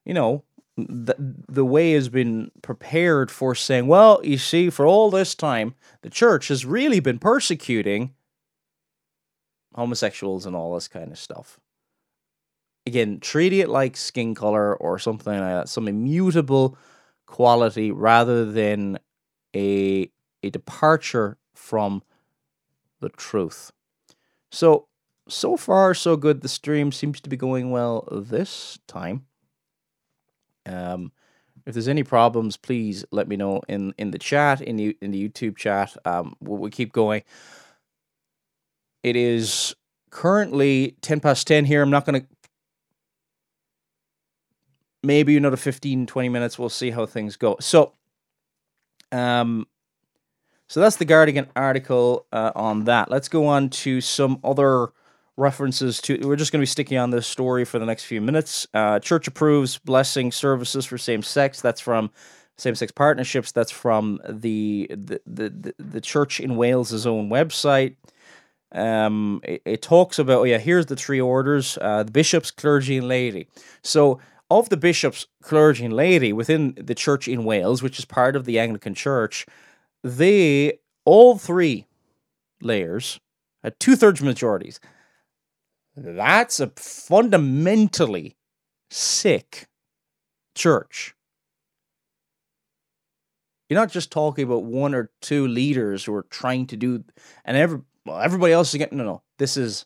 you 0.06 0.14
know, 0.14 0.44
the, 0.78 1.16
the 1.18 1.66
way 1.66 1.94
has 1.94 2.10
been 2.10 2.52
prepared 2.62 3.32
for 3.32 3.56
saying, 3.56 3.88
well, 3.88 4.20
you 4.24 4.38
see, 4.38 4.70
for 4.70 4.86
all 4.86 5.10
this 5.10 5.36
time, 5.36 5.76
the 6.02 6.10
church 6.10 6.50
has 6.50 6.66
really 6.66 7.00
been 7.00 7.20
persecuting 7.20 8.14
homosexuals 9.74 10.46
and 10.46 10.56
all 10.56 10.74
this 10.74 10.88
kind 10.88 11.12
of 11.12 11.18
stuff 11.18 11.60
again, 12.86 13.20
treat 13.20 13.54
it 13.54 13.70
like 13.70 13.98
skin 13.98 14.36
color 14.36 14.76
or 14.76 15.00
something 15.00 15.34
like 15.34 15.42
that, 15.42 15.70
some 15.70 15.88
immutable 15.88 16.78
quality 17.26 17.92
rather 17.92 18.46
than 18.46 19.00
a 19.56 20.10
a 20.44 20.50
departure 20.52 21.38
from 21.56 22.04
the 23.00 23.10
truth. 23.10 23.72
So 24.52 24.88
so 25.28 25.58
far 25.58 25.94
so 25.94 26.16
good. 26.16 26.42
The 26.42 26.50
stream 26.50 26.92
seems 26.92 27.20
to 27.22 27.30
be 27.30 27.38
going 27.38 27.72
well 27.72 28.08
this 28.12 28.78
time. 28.88 29.26
Um, 30.66 31.12
if 31.66 31.74
there's 31.74 31.88
any 31.88 32.04
problems, 32.04 32.58
please 32.58 33.06
let 33.12 33.28
me 33.28 33.36
know 33.36 33.62
in 33.68 33.94
in 33.98 34.12
the 34.12 34.20
chat 34.20 34.62
in 34.62 34.76
the 34.76 34.98
in 35.02 35.12
the 35.12 35.30
YouTube 35.30 35.58
chat. 35.58 35.96
Um, 36.06 36.36
we'll, 36.40 36.58
we'll 36.58 36.72
keep 36.72 36.94
going. 36.94 37.24
It 39.04 39.16
is 39.16 39.76
currently 40.10 40.96
10 41.02 41.20
past 41.20 41.46
10 41.46 41.66
here. 41.66 41.82
I'm 41.82 41.90
not 41.90 42.06
going 42.06 42.22
to 42.22 42.28
maybe 45.04 45.38
another 45.38 45.58
15, 45.58 46.08
20 46.08 46.30
minutes. 46.30 46.58
We'll 46.58 46.70
see 46.70 46.90
how 46.90 47.06
things 47.06 47.36
go. 47.38 47.58
So, 47.60 47.94
um, 49.12 49.68
so 50.68 50.80
that's 50.80 50.96
the 50.96 51.06
Guardian 51.06 51.48
article 51.56 52.26
uh, 52.32 52.52
on 52.56 52.86
that. 52.86 53.12
Let's 53.12 53.28
go 53.28 53.46
on 53.46 53.70
to 53.70 54.02
some 54.02 54.40
other 54.44 54.90
references 55.38 56.02
to. 56.02 56.18
We're 56.28 56.36
just 56.36 56.52
going 56.52 56.60
to 56.60 56.64
be 56.64 56.68
sticking 56.68 56.98
on 56.98 57.12
this 57.12 57.28
story 57.28 57.66
for 57.66 57.80
the 57.80 57.86
next 57.86 58.06
few 58.06 58.22
minutes. 58.22 58.68
Uh, 58.74 59.00
Church 59.00 59.28
approves 59.28 59.78
blessing 59.78 60.32
services 60.32 60.86
for 60.86 60.98
same 60.98 61.22
sex. 61.22 61.62
That's 61.62 61.82
from 61.82 62.12
same 62.58 62.76
sex 62.76 62.92
partnerships. 62.92 63.52
That's 63.52 63.72
from 63.72 64.20
the 64.28 64.88
the 64.92 65.22
the 65.26 65.74
the 65.78 66.02
church 66.02 66.40
in 66.40 66.56
Wales's 66.56 67.06
own 67.06 67.30
website. 67.30 67.96
Um, 68.72 69.42
it, 69.44 69.62
it, 69.66 69.82
talks 69.82 70.20
about 70.20 70.40
oh 70.40 70.44
yeah, 70.44 70.58
here's 70.58 70.88
the 70.88 70.96
three 70.96 71.22
orders: 71.22 71.78
uh, 71.82 72.04
the 72.04 72.12
bishops, 72.12 72.52
clergy, 72.52 72.98
and 72.98 73.08
laity. 73.08 73.48
So 73.84 74.20
of 74.50 74.70
the 74.70 74.78
bishops, 74.78 75.28
clergy, 75.42 75.86
and 75.86 75.94
laity 75.94 76.32
within 76.32 76.76
the 76.78 76.96
church 76.96 77.28
in 77.28 77.46
Wales, 77.46 77.82
which 77.82 78.00
is 78.00 78.06
part 78.06 78.36
of 78.36 78.46
the 78.46 78.60
Anglican 78.60 78.94
Church, 78.94 79.46
they 80.04 80.80
all 81.04 81.38
three 81.38 81.88
layers 82.62 83.20
had 83.64 83.80
two 83.80 83.96
thirds 83.96 84.22
majorities. 84.22 84.80
That's 85.98 86.60
a 86.60 86.72
fundamentally 86.76 88.36
sick 88.90 89.68
church. 90.54 91.16
You're 93.70 93.80
not 93.80 93.92
just 93.92 94.12
talking 94.12 94.44
about 94.44 94.64
one 94.64 94.94
or 94.94 95.10
two 95.22 95.48
leaders 95.48 96.04
who 96.04 96.14
are 96.14 96.26
trying 96.30 96.68
to 96.68 96.78
do, 96.78 97.04
and 97.44 97.58
every 97.58 97.82
well, 98.06 98.20
everybody 98.20 98.54
else 98.54 98.74
is 98.74 98.78
getting 98.78 98.98
no, 98.98 99.04
no. 99.04 99.22
This 99.40 99.58
is, 99.58 99.86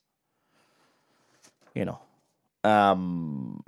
you 1.74 1.86
know, 1.86 2.00
um, 2.69 3.63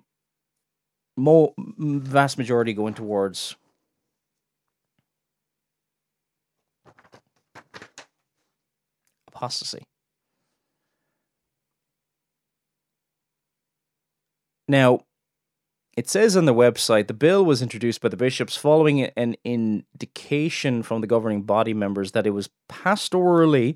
more 1.15 1.53
vast 1.57 2.37
majority 2.37 2.73
going 2.73 2.93
towards 2.93 3.55
apostasy. 9.27 9.83
Now, 14.71 15.01
it 15.97 16.09
says 16.09 16.37
on 16.37 16.45
the 16.45 16.53
website 16.53 17.07
the 17.07 17.13
bill 17.13 17.43
was 17.43 17.61
introduced 17.61 17.99
by 17.99 18.07
the 18.07 18.15
bishops 18.15 18.55
following 18.55 19.01
an 19.01 19.35
indication 19.43 20.81
from 20.81 21.01
the 21.01 21.07
governing 21.07 21.41
body 21.41 21.73
members 21.73 22.13
that 22.13 22.25
it 22.25 22.29
was 22.29 22.49
pastorally 22.69 23.75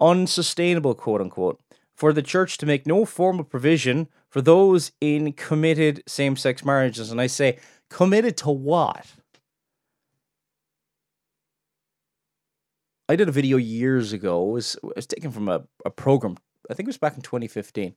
unsustainable, 0.00 0.94
quote 0.94 1.20
unquote, 1.20 1.60
for 1.94 2.14
the 2.14 2.22
church 2.22 2.56
to 2.56 2.64
make 2.64 2.86
no 2.86 3.04
formal 3.04 3.44
provision 3.44 4.08
for 4.30 4.40
those 4.40 4.92
in 4.98 5.34
committed 5.34 6.02
same 6.06 6.36
sex 6.36 6.64
marriages. 6.64 7.10
And 7.12 7.20
I 7.20 7.26
say, 7.26 7.58
committed 7.90 8.38
to 8.38 8.50
what? 8.50 9.04
I 13.10 13.16
did 13.16 13.28
a 13.28 13.32
video 13.32 13.58
years 13.58 14.14
ago. 14.14 14.48
It 14.48 14.52
was, 14.52 14.74
it 14.76 14.96
was 14.96 15.06
taken 15.06 15.30
from 15.30 15.50
a, 15.50 15.64
a 15.84 15.90
program, 15.90 16.38
I 16.70 16.72
think 16.72 16.86
it 16.86 16.88
was 16.88 16.96
back 16.96 17.14
in 17.14 17.20
2015. 17.20 17.94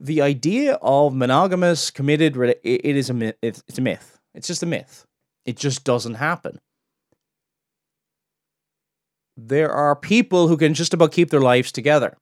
The 0.00 0.22
idea 0.22 0.74
of 0.82 1.14
monogamous 1.14 1.90
committed, 1.90 2.36
it, 2.36 2.60
is 2.64 3.10
a 3.10 3.14
myth. 3.14 3.36
It's, 3.42 3.62
it's 3.68 3.78
a 3.78 3.82
myth. 3.82 4.18
It's 4.34 4.46
just 4.46 4.62
a 4.62 4.66
myth. 4.66 5.06
It 5.46 5.56
just 5.56 5.84
doesn't 5.84 6.14
happen. 6.14 6.58
There 9.36 9.70
are 9.70 9.96
people 9.96 10.48
who 10.48 10.56
can 10.56 10.74
just 10.74 10.94
about 10.94 11.12
keep 11.12 11.30
their 11.30 11.40
lives 11.40 11.72
together. 11.72 12.16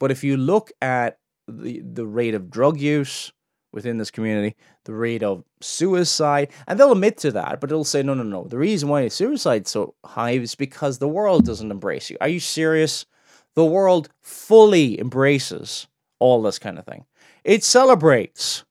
But 0.00 0.10
if 0.10 0.24
you 0.24 0.36
look 0.36 0.70
at 0.82 1.18
the, 1.46 1.80
the 1.80 2.06
rate 2.06 2.34
of 2.34 2.50
drug 2.50 2.80
use 2.80 3.32
within 3.72 3.98
this 3.98 4.10
community, 4.10 4.56
the 4.84 4.94
rate 4.94 5.22
of 5.22 5.44
suicide, 5.60 6.50
and 6.66 6.78
they'll 6.78 6.92
admit 6.92 7.18
to 7.18 7.32
that, 7.32 7.60
but 7.60 7.68
they'll 7.70 7.84
say, 7.84 8.02
no, 8.02 8.14
no, 8.14 8.22
no. 8.22 8.44
The 8.44 8.58
reason 8.58 8.88
why 8.88 9.08
suicide's 9.08 9.70
so 9.70 9.94
high 10.04 10.32
is 10.32 10.54
because 10.54 10.98
the 10.98 11.08
world 11.08 11.44
doesn't 11.44 11.70
embrace 11.70 12.10
you. 12.10 12.16
Are 12.20 12.28
you 12.28 12.40
serious? 12.40 13.06
The 13.54 13.64
world 13.64 14.08
fully 14.22 14.98
embraces 14.98 15.86
all 16.18 16.42
this 16.42 16.58
kind 16.58 16.78
of 16.78 16.84
thing. 16.84 17.04
It 17.44 17.62
celebrates 17.62 18.64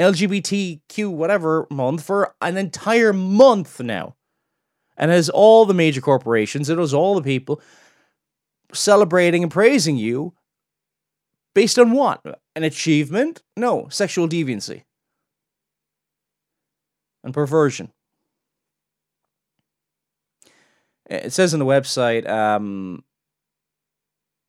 LGBTQ 0.00 1.10
whatever 1.10 1.66
month 1.70 2.02
for 2.04 2.34
an 2.40 2.56
entire 2.56 3.12
month 3.12 3.80
now. 3.80 4.16
And 4.98 5.10
has 5.10 5.28
all 5.28 5.66
the 5.66 5.74
major 5.74 6.00
corporations, 6.00 6.70
it 6.70 6.78
has 6.78 6.94
all 6.94 7.14
the 7.14 7.22
people 7.22 7.60
celebrating 8.72 9.42
and 9.42 9.52
praising 9.52 9.98
you 9.98 10.32
Based 11.56 11.78
on 11.78 11.92
what? 11.92 12.20
An 12.54 12.64
achievement? 12.64 13.42
No, 13.56 13.88
sexual 13.88 14.28
deviancy 14.28 14.82
and 17.24 17.32
perversion. 17.32 17.90
It 21.08 21.32
says 21.32 21.54
on 21.54 21.60
the 21.60 21.64
website, 21.64 22.28
um, 22.28 23.04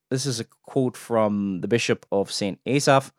this 0.10 0.26
is 0.26 0.40
a 0.40 0.46
quote 0.46 0.96
from 0.96 1.62
the 1.62 1.68
Bishop 1.68 2.06
of 2.12 2.32
St. 2.32 2.60
Asaph, 2.66 3.12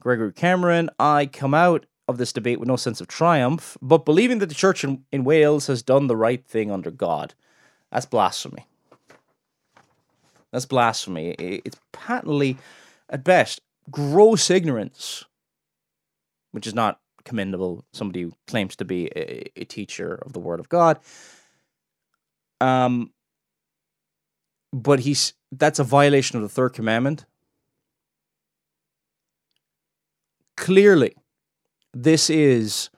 Gregory 0.00 0.32
Cameron. 0.32 0.90
I 0.98 1.26
come 1.26 1.54
out 1.54 1.86
of 2.08 2.18
this 2.18 2.32
debate 2.32 2.60
with 2.60 2.68
no 2.68 2.76
sense 2.76 3.00
of 3.00 3.08
triumph, 3.08 3.76
but 3.82 4.04
believing 4.04 4.38
that 4.38 4.46
the 4.46 4.54
church 4.54 4.84
in, 4.84 5.04
in 5.10 5.24
Wales 5.24 5.66
has 5.66 5.82
done 5.82 6.06
the 6.06 6.16
right 6.16 6.44
thing 6.44 6.70
under 6.70 6.90
God. 6.90 7.34
That's 7.90 8.06
blasphemy. 8.06 8.66
That's 10.52 10.66
blasphemy. 10.66 11.30
It's 11.38 11.78
patently, 11.92 12.58
at 13.08 13.24
best, 13.24 13.60
gross 13.90 14.50
ignorance, 14.50 15.24
which 16.52 16.66
is 16.66 16.74
not 16.74 17.00
commendable. 17.24 17.84
Somebody 17.92 18.22
who 18.22 18.32
claims 18.46 18.76
to 18.76 18.84
be 18.84 19.06
a, 19.16 19.50
a 19.56 19.64
teacher 19.64 20.14
of 20.14 20.32
the 20.32 20.38
Word 20.38 20.60
of 20.60 20.68
God. 20.68 20.98
Um, 22.60 23.12
but 24.72 25.00
he's 25.00 25.34
that's 25.52 25.78
a 25.78 25.84
violation 25.84 26.36
of 26.36 26.42
the 26.42 26.48
third 26.48 26.70
commandment. 26.70 27.24
Clearly, 30.56 31.14
this 31.92 32.30
is 32.30 32.90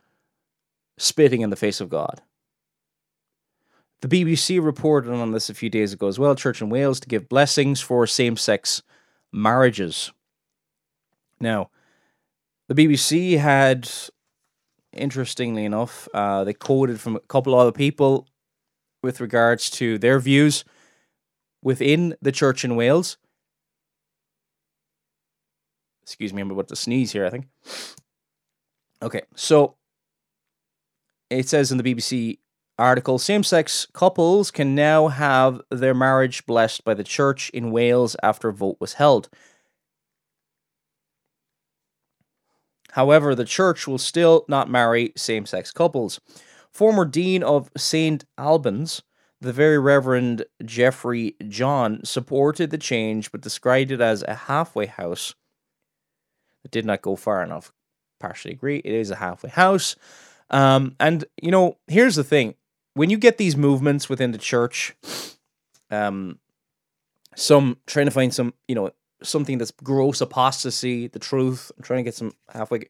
spitting 0.96 1.40
in 1.40 1.50
the 1.50 1.56
face 1.56 1.80
of 1.80 1.88
God. 1.88 2.22
The 4.00 4.08
BBC 4.08 4.64
reported 4.64 5.12
on 5.12 5.32
this 5.32 5.50
a 5.50 5.54
few 5.54 5.70
days 5.70 5.92
ago 5.92 6.06
as 6.06 6.18
well. 6.18 6.34
Church 6.36 6.62
in 6.62 6.70
Wales 6.70 7.00
to 7.00 7.08
give 7.08 7.28
blessings 7.28 7.80
for 7.80 8.06
same 8.06 8.36
sex 8.36 8.82
marriages. 9.32 10.12
Now, 11.40 11.70
the 12.68 12.74
BBC 12.74 13.38
had, 13.38 13.90
interestingly 14.92 15.64
enough, 15.64 16.08
uh, 16.14 16.44
they 16.44 16.52
quoted 16.52 17.00
from 17.00 17.16
a 17.16 17.20
couple 17.20 17.54
of 17.54 17.60
other 17.60 17.72
people 17.72 18.28
with 19.02 19.20
regards 19.20 19.68
to 19.70 19.98
their 19.98 20.20
views 20.20 20.64
within 21.62 22.14
the 22.22 22.32
church 22.32 22.64
in 22.64 22.76
Wales. 22.76 23.16
Excuse 26.02 26.32
me, 26.32 26.42
I'm 26.42 26.50
about 26.50 26.68
to 26.68 26.76
sneeze 26.76 27.12
here, 27.12 27.26
I 27.26 27.30
think. 27.30 27.48
Okay, 29.02 29.22
so 29.34 29.76
it 31.30 31.48
says 31.48 31.70
in 31.70 31.78
the 31.78 31.84
BBC 31.84 32.38
article 32.78 33.18
same 33.18 33.42
sex 33.42 33.86
couples 33.92 34.50
can 34.50 34.74
now 34.74 35.08
have 35.08 35.60
their 35.70 35.94
marriage 35.94 36.46
blessed 36.46 36.84
by 36.84 36.94
the 36.94 37.04
church 37.04 37.50
in 37.50 37.70
Wales 37.70 38.16
after 38.22 38.48
a 38.48 38.52
vote 38.52 38.76
was 38.80 38.94
held. 38.94 39.28
However, 42.92 43.34
the 43.34 43.44
church 43.44 43.86
will 43.86 43.98
still 43.98 44.44
not 44.48 44.70
marry 44.70 45.12
same 45.16 45.46
sex 45.46 45.72
couples. 45.72 46.20
Former 46.72 47.04
Dean 47.04 47.42
of 47.42 47.70
St. 47.76 48.24
Albans, 48.36 49.02
the 49.40 49.52
Very 49.52 49.78
Reverend 49.78 50.44
Jeffrey 50.64 51.36
John, 51.48 52.00
supported 52.04 52.70
the 52.70 52.78
change 52.78 53.30
but 53.30 53.40
described 53.40 53.90
it 53.90 54.00
as 54.00 54.22
a 54.22 54.34
halfway 54.34 54.86
house. 54.86 55.34
It 56.64 56.70
did 56.70 56.84
not 56.84 57.02
go 57.02 57.16
far 57.16 57.42
enough. 57.42 57.72
Partially 58.18 58.52
agree. 58.52 58.78
It 58.78 58.92
is 58.92 59.10
a 59.10 59.16
halfway 59.16 59.50
house. 59.50 59.94
Um, 60.50 60.96
and, 60.98 61.24
you 61.40 61.50
know, 61.50 61.76
here's 61.86 62.16
the 62.16 62.24
thing 62.24 62.54
when 62.94 63.10
you 63.10 63.16
get 63.16 63.38
these 63.38 63.56
movements 63.56 64.08
within 64.08 64.32
the 64.32 64.38
church, 64.38 64.96
um, 65.90 66.40
some 67.36 67.76
trying 67.86 68.06
to 68.06 68.10
find 68.10 68.34
some, 68.34 68.54
you 68.66 68.74
know, 68.74 68.90
something 69.22 69.58
that's 69.58 69.70
gross 69.70 70.20
apostasy, 70.20 71.06
the 71.06 71.18
truth, 71.18 71.70
I'm 71.76 71.82
trying 71.84 71.98
to 71.98 72.04
get 72.04 72.14
some 72.14 72.32
halfway. 72.52 72.88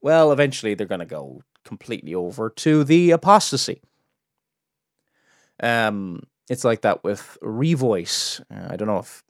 Well, 0.00 0.30
eventually 0.30 0.74
they're 0.74 0.86
going 0.86 1.00
to 1.00 1.06
go 1.06 1.42
completely 1.64 2.14
over 2.14 2.48
to 2.48 2.84
the 2.84 3.10
apostasy. 3.10 3.82
Um, 5.62 6.22
it's 6.48 6.64
like 6.64 6.82
that 6.82 7.04
with 7.04 7.38
Revoice. 7.42 8.40
Uh, 8.50 8.72
I 8.72 8.76
don't 8.76 8.88
know 8.88 8.98
if 8.98 9.22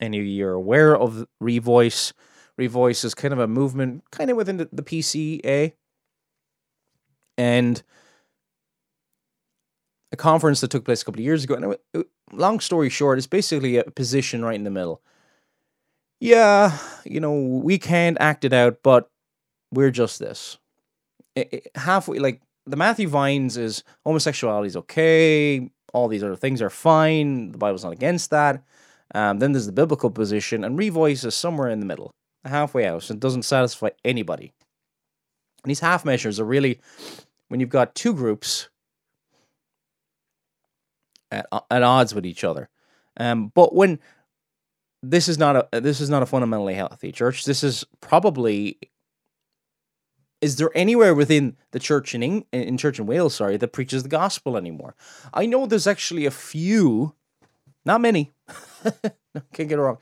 any 0.00 0.18
of 0.18 0.26
you 0.26 0.46
are 0.46 0.52
aware 0.52 0.96
of 0.96 1.26
Revoice. 1.42 2.12
Revoice 2.60 3.04
is 3.04 3.14
kind 3.14 3.32
of 3.32 3.40
a 3.40 3.48
movement, 3.48 4.04
kind 4.10 4.30
of 4.30 4.36
within 4.36 4.58
the, 4.58 4.68
the 4.72 4.82
PCA, 4.82 5.72
and 7.36 7.82
a 10.12 10.16
conference 10.16 10.60
that 10.60 10.70
took 10.70 10.84
place 10.84 11.02
a 11.02 11.04
couple 11.04 11.20
of 11.20 11.24
years 11.24 11.44
ago. 11.44 11.54
And 11.54 11.76
it, 11.94 12.06
long 12.32 12.60
story 12.60 12.88
short, 12.88 13.18
it's 13.18 13.26
basically 13.26 13.76
a 13.76 13.84
position 13.84 14.44
right 14.44 14.54
in 14.54 14.64
the 14.64 14.70
middle. 14.70 15.02
Yeah, 16.20 16.78
you 17.04 17.20
know, 17.20 17.34
we 17.34 17.78
can't 17.78 18.16
act 18.20 18.44
it 18.44 18.52
out, 18.52 18.78
but 18.82 19.10
we're 19.72 19.90
just 19.90 20.18
this. 20.20 20.58
It, 21.34 21.48
it, 21.52 21.68
halfway, 21.74 22.18
like 22.18 22.40
the 22.66 22.76
Matthew 22.76 23.08
Vines 23.08 23.56
is 23.56 23.84
homosexuality 24.04 24.68
is 24.68 24.76
okay. 24.76 25.70
All 25.92 26.08
these 26.08 26.24
other 26.24 26.36
things 26.36 26.60
are 26.62 26.70
fine. 26.70 27.52
The 27.52 27.58
Bible's 27.58 27.84
not 27.84 27.92
against 27.92 28.30
that. 28.30 28.64
Um, 29.14 29.38
then 29.38 29.52
there's 29.52 29.66
the 29.66 29.72
biblical 29.72 30.10
position, 30.10 30.64
and 30.64 30.78
Revoice 30.78 31.24
is 31.24 31.34
somewhere 31.34 31.68
in 31.68 31.78
the 31.78 31.86
middle, 31.86 32.14
halfway 32.44 32.84
house, 32.84 33.10
and 33.10 33.20
doesn't 33.20 33.44
satisfy 33.44 33.90
anybody. 34.04 34.52
And 35.62 35.70
these 35.70 35.80
half 35.80 36.04
measures 36.04 36.40
are 36.40 36.44
really 36.44 36.80
when 37.48 37.60
you've 37.60 37.68
got 37.68 37.94
two 37.94 38.12
groups 38.12 38.68
at, 41.30 41.46
at 41.70 41.82
odds 41.82 42.14
with 42.14 42.26
each 42.26 42.44
other. 42.44 42.68
Um, 43.16 43.52
but 43.54 43.74
when 43.74 44.00
this 45.02 45.28
is 45.28 45.38
not 45.38 45.68
a 45.72 45.80
this 45.80 46.00
is 46.00 46.10
not 46.10 46.22
a 46.22 46.26
fundamentally 46.26 46.74
healthy 46.74 47.12
church. 47.12 47.44
This 47.44 47.62
is 47.62 47.84
probably 48.00 48.78
is 50.44 50.56
there 50.56 50.70
anywhere 50.74 51.14
within 51.14 51.56
the 51.70 51.78
church 51.78 52.14
in 52.14 52.22
Eng- 52.22 52.44
in 52.52 52.76
church 52.76 52.98
in 52.98 53.06
Wales, 53.06 53.34
sorry, 53.34 53.56
that 53.56 53.72
preaches 53.72 54.02
the 54.02 54.10
gospel 54.10 54.58
anymore? 54.58 54.94
I 55.32 55.46
know 55.46 55.64
there's 55.64 55.86
actually 55.86 56.26
a 56.26 56.30
few, 56.30 57.14
not 57.86 58.02
many. 58.02 58.34
can't 59.54 59.70
get 59.70 59.72
it 59.72 59.78
wrong, 59.78 59.96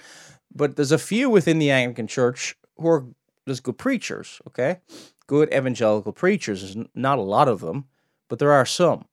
but 0.52 0.74
there's 0.74 0.90
a 0.90 0.98
few 0.98 1.30
within 1.30 1.60
the 1.60 1.70
Anglican 1.70 2.08
Church 2.08 2.56
who 2.76 2.88
are 2.88 3.06
just 3.46 3.62
good 3.62 3.78
preachers. 3.78 4.42
Okay, 4.48 4.80
good 5.28 5.48
evangelical 5.54 6.12
preachers. 6.12 6.60
There's 6.60 6.86
not 6.92 7.18
a 7.18 7.22
lot 7.22 7.46
of 7.46 7.60
them, 7.60 7.84
but 8.28 8.40
there 8.40 8.50
are 8.50 8.66
some. 8.66 9.04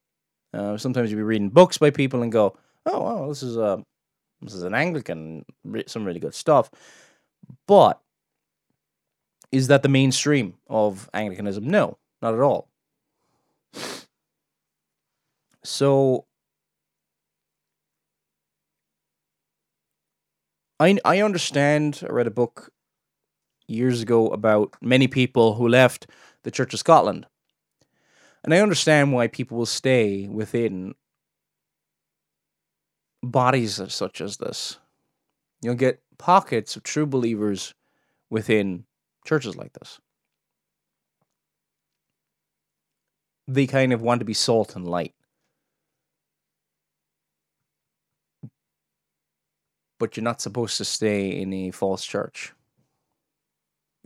Uh, 0.51 0.77
sometimes 0.77 1.11
you'll 1.11 1.19
be 1.19 1.23
reading 1.23 1.49
books 1.49 1.77
by 1.77 1.91
people 1.91 2.23
and 2.23 2.31
go, 2.31 2.57
"Oh, 2.87 3.03
well, 3.03 3.27
this 3.29 3.43
is 3.43 3.55
a 3.55 3.85
this 4.41 4.55
is 4.55 4.63
an 4.63 4.73
Anglican, 4.73 5.45
some 5.85 6.05
really 6.05 6.19
good 6.19 6.33
stuff." 6.33 6.71
But 7.67 8.01
is 9.51 9.67
that 9.67 9.83
the 9.83 9.89
mainstream 9.89 10.55
of 10.67 11.09
Anglicanism? 11.13 11.67
No, 11.67 11.97
not 12.21 12.33
at 12.33 12.39
all. 12.39 12.69
So 15.63 16.25
I 20.79 20.97
I 21.03 21.21
understand. 21.21 22.03
I 22.07 22.11
read 22.11 22.27
a 22.27 22.31
book 22.31 22.71
years 23.67 24.01
ago 24.01 24.27
about 24.27 24.75
many 24.81 25.07
people 25.07 25.55
who 25.55 25.67
left 25.67 26.07
the 26.43 26.51
Church 26.51 26.73
of 26.73 26.79
Scotland 26.79 27.27
and 28.43 28.53
I 28.53 28.59
understand 28.59 29.13
why 29.13 29.27
people 29.27 29.57
will 29.57 29.65
stay 29.65 30.27
within 30.27 30.95
bodies 33.21 33.81
such 33.93 34.21
as 34.21 34.37
this. 34.37 34.79
You'll 35.61 35.75
get 35.75 36.01
pockets 36.17 36.75
of 36.75 36.83
true 36.83 37.05
believers 37.05 37.73
within 38.29 38.85
churches 39.25 39.55
like 39.55 39.73
this. 39.73 39.99
They 43.47 43.67
kind 43.67 43.93
of 43.93 44.01
want 44.01 44.19
to 44.19 44.25
be 44.25 44.33
salt 44.33 44.75
and 44.75 44.87
light. 44.87 45.15
But 49.99 50.15
you're 50.15 50.23
not 50.23 50.41
supposed 50.41 50.77
to 50.77 50.85
stay 50.85 51.29
in 51.41 51.51
a 51.51 51.71
false 51.71 52.05
church. 52.05 52.53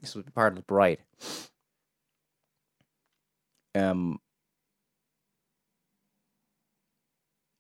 This 0.02 0.16
was 0.16 0.26
part 0.34 0.54
of 0.54 0.58
the 0.58 0.64
bride. 0.64 1.00
Um, 3.76 4.20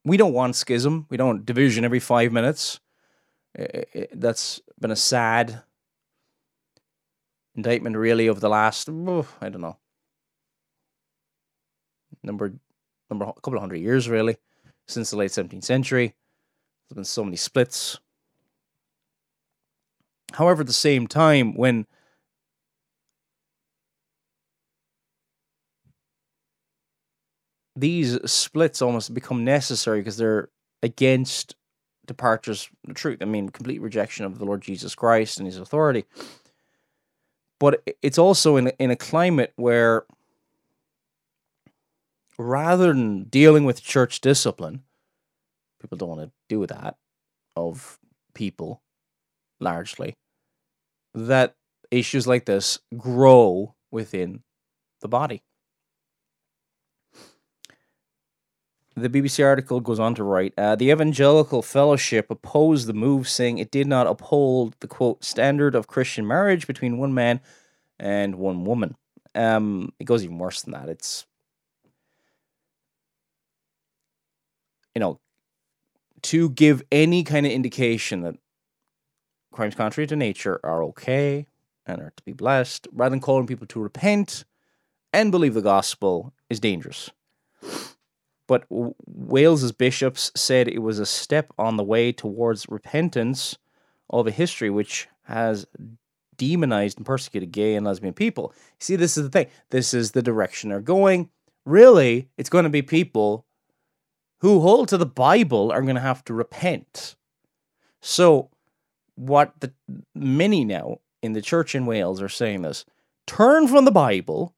we 0.05 0.17
don't 0.17 0.33
want 0.33 0.55
schism. 0.55 1.05
We 1.09 1.17
don't 1.17 1.27
want 1.27 1.45
division 1.45 1.85
every 1.85 1.99
five 1.99 2.31
minutes. 2.31 2.79
It, 3.55 3.89
it, 3.93 4.09
that's 4.13 4.61
been 4.79 4.91
a 4.91 4.95
sad 4.95 5.63
indictment, 7.55 7.95
really, 7.95 8.27
of 8.27 8.39
the 8.39 8.49
last 8.49 8.89
oh, 8.89 9.27
I 9.41 9.49
don't 9.49 9.61
know 9.61 9.77
number 12.23 12.53
number 13.09 13.25
a 13.25 13.33
couple 13.33 13.55
of 13.55 13.61
hundred 13.61 13.77
years, 13.77 14.09
really, 14.09 14.37
since 14.87 15.11
the 15.11 15.17
late 15.17 15.31
seventeenth 15.31 15.63
century. 15.63 16.15
There's 16.89 16.95
been 16.95 17.05
so 17.05 17.23
many 17.23 17.37
splits. 17.37 17.99
However, 20.33 20.61
at 20.61 20.67
the 20.67 20.73
same 20.73 21.07
time, 21.07 21.55
when 21.55 21.85
these 27.75 28.19
splits 28.31 28.81
almost 28.81 29.13
become 29.13 29.43
necessary 29.43 29.99
because 29.99 30.17
they're 30.17 30.49
against 30.81 31.55
departures 32.05 32.69
the 32.85 32.93
truth. 32.93 33.19
I 33.21 33.25
mean, 33.25 33.49
complete 33.49 33.81
rejection 33.81 34.25
of 34.25 34.37
the 34.37 34.45
Lord 34.45 34.61
Jesus 34.61 34.95
Christ 34.95 35.37
and 35.37 35.47
his 35.47 35.57
authority. 35.57 36.05
But 37.59 37.83
it's 38.01 38.17
also 38.17 38.57
in, 38.57 38.67
in 38.79 38.91
a 38.91 38.95
climate 38.95 39.53
where 39.55 40.05
rather 42.37 42.87
than 42.87 43.23
dealing 43.25 43.65
with 43.65 43.81
church 43.81 44.21
discipline, 44.21 44.83
people 45.79 45.97
don't 45.97 46.09
want 46.09 46.21
to 46.21 46.31
do 46.49 46.65
that 46.67 46.97
of 47.55 47.99
people 48.33 48.81
largely, 49.59 50.15
that 51.13 51.55
issues 51.91 52.27
like 52.27 52.45
this 52.45 52.79
grow 52.97 53.75
within 53.91 54.43
the 55.01 55.07
body. 55.07 55.43
The 58.95 59.09
BBC 59.09 59.43
article 59.43 59.79
goes 59.79 59.99
on 59.99 60.13
to 60.15 60.23
write 60.23 60.53
uh, 60.55 60.75
The 60.75 60.91
Evangelical 60.91 61.63
Fellowship 61.63 62.29
opposed 62.29 62.85
the 62.85 62.93
move, 62.93 63.27
saying 63.27 63.57
it 63.57 63.71
did 63.71 63.87
not 63.87 64.05
uphold 64.05 64.75
the 64.81 64.87
quote 64.87 65.23
standard 65.23 65.73
of 65.73 65.87
Christian 65.87 66.27
marriage 66.27 66.67
between 66.67 66.99
one 66.99 67.13
man 67.13 67.41
and 67.99 68.35
one 68.35 68.65
woman. 68.65 68.95
Um, 69.33 69.93
it 69.99 70.03
goes 70.03 70.23
even 70.23 70.37
worse 70.37 70.61
than 70.61 70.73
that. 70.73 70.89
It's, 70.89 71.25
you 74.93 74.99
know, 74.99 75.19
to 76.23 76.49
give 76.51 76.83
any 76.91 77.23
kind 77.23 77.47
of 77.47 77.51
indication 77.51 78.21
that 78.21 78.35
crimes 79.51 79.73
contrary 79.73 80.05
to 80.05 80.15
nature 80.15 80.59
are 80.63 80.83
okay 80.83 81.47
and 81.87 81.99
are 81.99 82.13
to 82.15 82.23
be 82.23 82.33
blessed, 82.33 82.87
rather 82.91 83.09
than 83.09 83.19
calling 83.19 83.47
people 83.47 83.67
to 83.67 83.79
repent 83.79 84.45
and 85.11 85.31
believe 85.31 85.55
the 85.55 85.61
gospel, 85.61 86.31
is 86.47 86.59
dangerous. 86.59 87.09
But 88.47 88.65
Wales's 88.69 89.71
bishops 89.71 90.31
said 90.35 90.67
it 90.67 90.81
was 90.81 90.99
a 90.99 91.05
step 91.05 91.53
on 91.57 91.77
the 91.77 91.83
way 91.83 92.11
towards 92.11 92.67
repentance 92.67 93.57
of 94.09 94.27
a 94.27 94.31
history 94.31 94.69
which 94.69 95.07
has 95.23 95.65
demonized 96.35 96.97
and 96.97 97.05
persecuted 97.05 97.51
gay 97.51 97.75
and 97.75 97.85
lesbian 97.85 98.13
people. 98.13 98.53
See, 98.79 98.95
this 98.95 99.17
is 99.17 99.23
the 99.23 99.29
thing. 99.29 99.47
This 99.69 99.93
is 99.93 100.11
the 100.11 100.21
direction 100.21 100.69
they're 100.69 100.81
going. 100.81 101.29
Really, 101.65 102.29
it's 102.37 102.49
going 102.49 102.65
to 102.65 102.69
be 102.69 102.81
people 102.81 103.45
who 104.39 104.59
hold 104.59 104.89
to 104.89 104.97
the 104.97 105.05
Bible 105.05 105.71
are 105.71 105.81
going 105.81 105.95
to 105.95 106.01
have 106.01 106.23
to 106.25 106.33
repent. 106.33 107.15
So, 108.01 108.49
what 109.15 109.53
the 109.61 109.71
many 110.13 110.65
now 110.65 110.99
in 111.21 111.31
the 111.31 111.41
church 111.41 111.75
in 111.75 111.85
Wales 111.85 112.21
are 112.21 112.29
saying 112.29 112.63
this 112.63 112.83
turn 113.25 113.67
from 113.67 113.85
the 113.85 113.91
Bible 113.91 114.53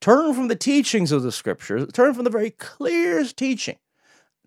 Turn 0.00 0.32
from 0.34 0.48
the 0.48 0.56
teachings 0.56 1.12
of 1.12 1.22
the 1.22 1.32
scriptures, 1.32 1.86
turn 1.92 2.14
from 2.14 2.24
the 2.24 2.30
very 2.30 2.50
clear 2.50 3.22
teaching. 3.24 3.76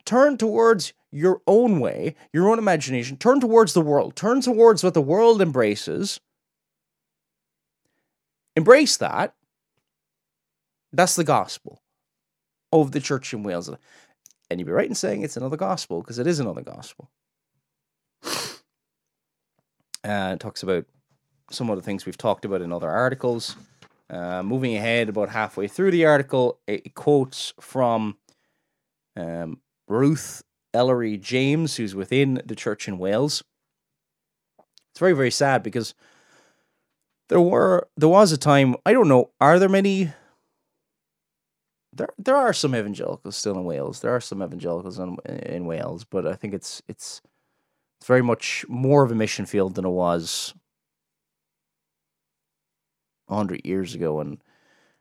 Turn 0.05 0.37
towards 0.37 0.93
your 1.11 1.41
own 1.47 1.79
way, 1.79 2.15
your 2.33 2.49
own 2.49 2.57
imagination. 2.57 3.17
Turn 3.17 3.39
towards 3.39 3.73
the 3.73 3.81
world. 3.81 4.15
Turn 4.15 4.41
towards 4.41 4.83
what 4.83 4.93
the 4.93 5.01
world 5.01 5.41
embraces. 5.41 6.19
Embrace 8.55 8.97
that. 8.97 9.35
That's 10.91 11.15
the 11.15 11.23
gospel 11.23 11.81
of 12.71 12.91
the 12.91 12.99
church 12.99 13.33
in 13.33 13.43
Wales. 13.43 13.69
And 14.49 14.59
you'd 14.59 14.65
be 14.65 14.71
right 14.71 14.89
in 14.89 14.95
saying 14.95 15.23
it's 15.23 15.37
another 15.37 15.57
gospel 15.57 16.01
because 16.01 16.19
it 16.19 16.27
is 16.27 16.39
another 16.39 16.61
gospel. 16.61 17.09
Uh, 20.05 20.33
it 20.33 20.39
talks 20.39 20.63
about 20.63 20.85
some 21.49 21.69
of 21.69 21.77
the 21.77 21.81
things 21.81 22.05
we've 22.05 22.17
talked 22.17 22.43
about 22.43 22.61
in 22.61 22.73
other 22.73 22.89
articles. 22.89 23.55
Uh, 24.13 24.43
moving 24.43 24.75
ahead, 24.75 25.09
about 25.09 25.29
halfway 25.29 25.67
through 25.67 25.89
the 25.89 26.05
article, 26.05 26.59
it 26.67 26.93
quotes 26.93 27.51
from 27.59 28.15
um, 29.17 29.59
Ruth 29.87 30.43
Ellery 30.71 31.17
James, 31.17 31.77
who's 31.77 31.95
within 31.95 32.39
the 32.45 32.55
church 32.55 32.87
in 32.87 32.99
Wales. 32.99 33.43
It's 34.91 34.99
very, 34.99 35.13
very 35.13 35.31
sad 35.31 35.63
because 35.63 35.95
there 37.29 37.41
were 37.41 37.87
there 37.97 38.09
was 38.09 38.31
a 38.31 38.37
time 38.37 38.75
I 38.85 38.93
don't 38.93 39.07
know. 39.07 39.31
Are 39.41 39.57
there 39.57 39.69
many? 39.69 40.11
There 41.91 42.09
there 42.19 42.35
are 42.35 42.53
some 42.53 42.75
evangelicals 42.75 43.35
still 43.35 43.57
in 43.57 43.63
Wales. 43.63 44.01
There 44.01 44.15
are 44.15 44.21
some 44.21 44.43
evangelicals 44.43 44.99
in 44.99 45.17
in 45.25 45.65
Wales, 45.65 46.03
but 46.03 46.27
I 46.27 46.35
think 46.35 46.53
it's 46.53 46.83
it's 46.87 47.19
it's 47.99 48.07
very 48.07 48.21
much 48.21 48.63
more 48.69 49.03
of 49.03 49.11
a 49.11 49.15
mission 49.15 49.47
field 49.47 49.73
than 49.73 49.85
it 49.85 49.89
was 49.89 50.53
100 53.27 53.61
years 53.65 53.95
ago 53.95 54.19
and 54.19 54.41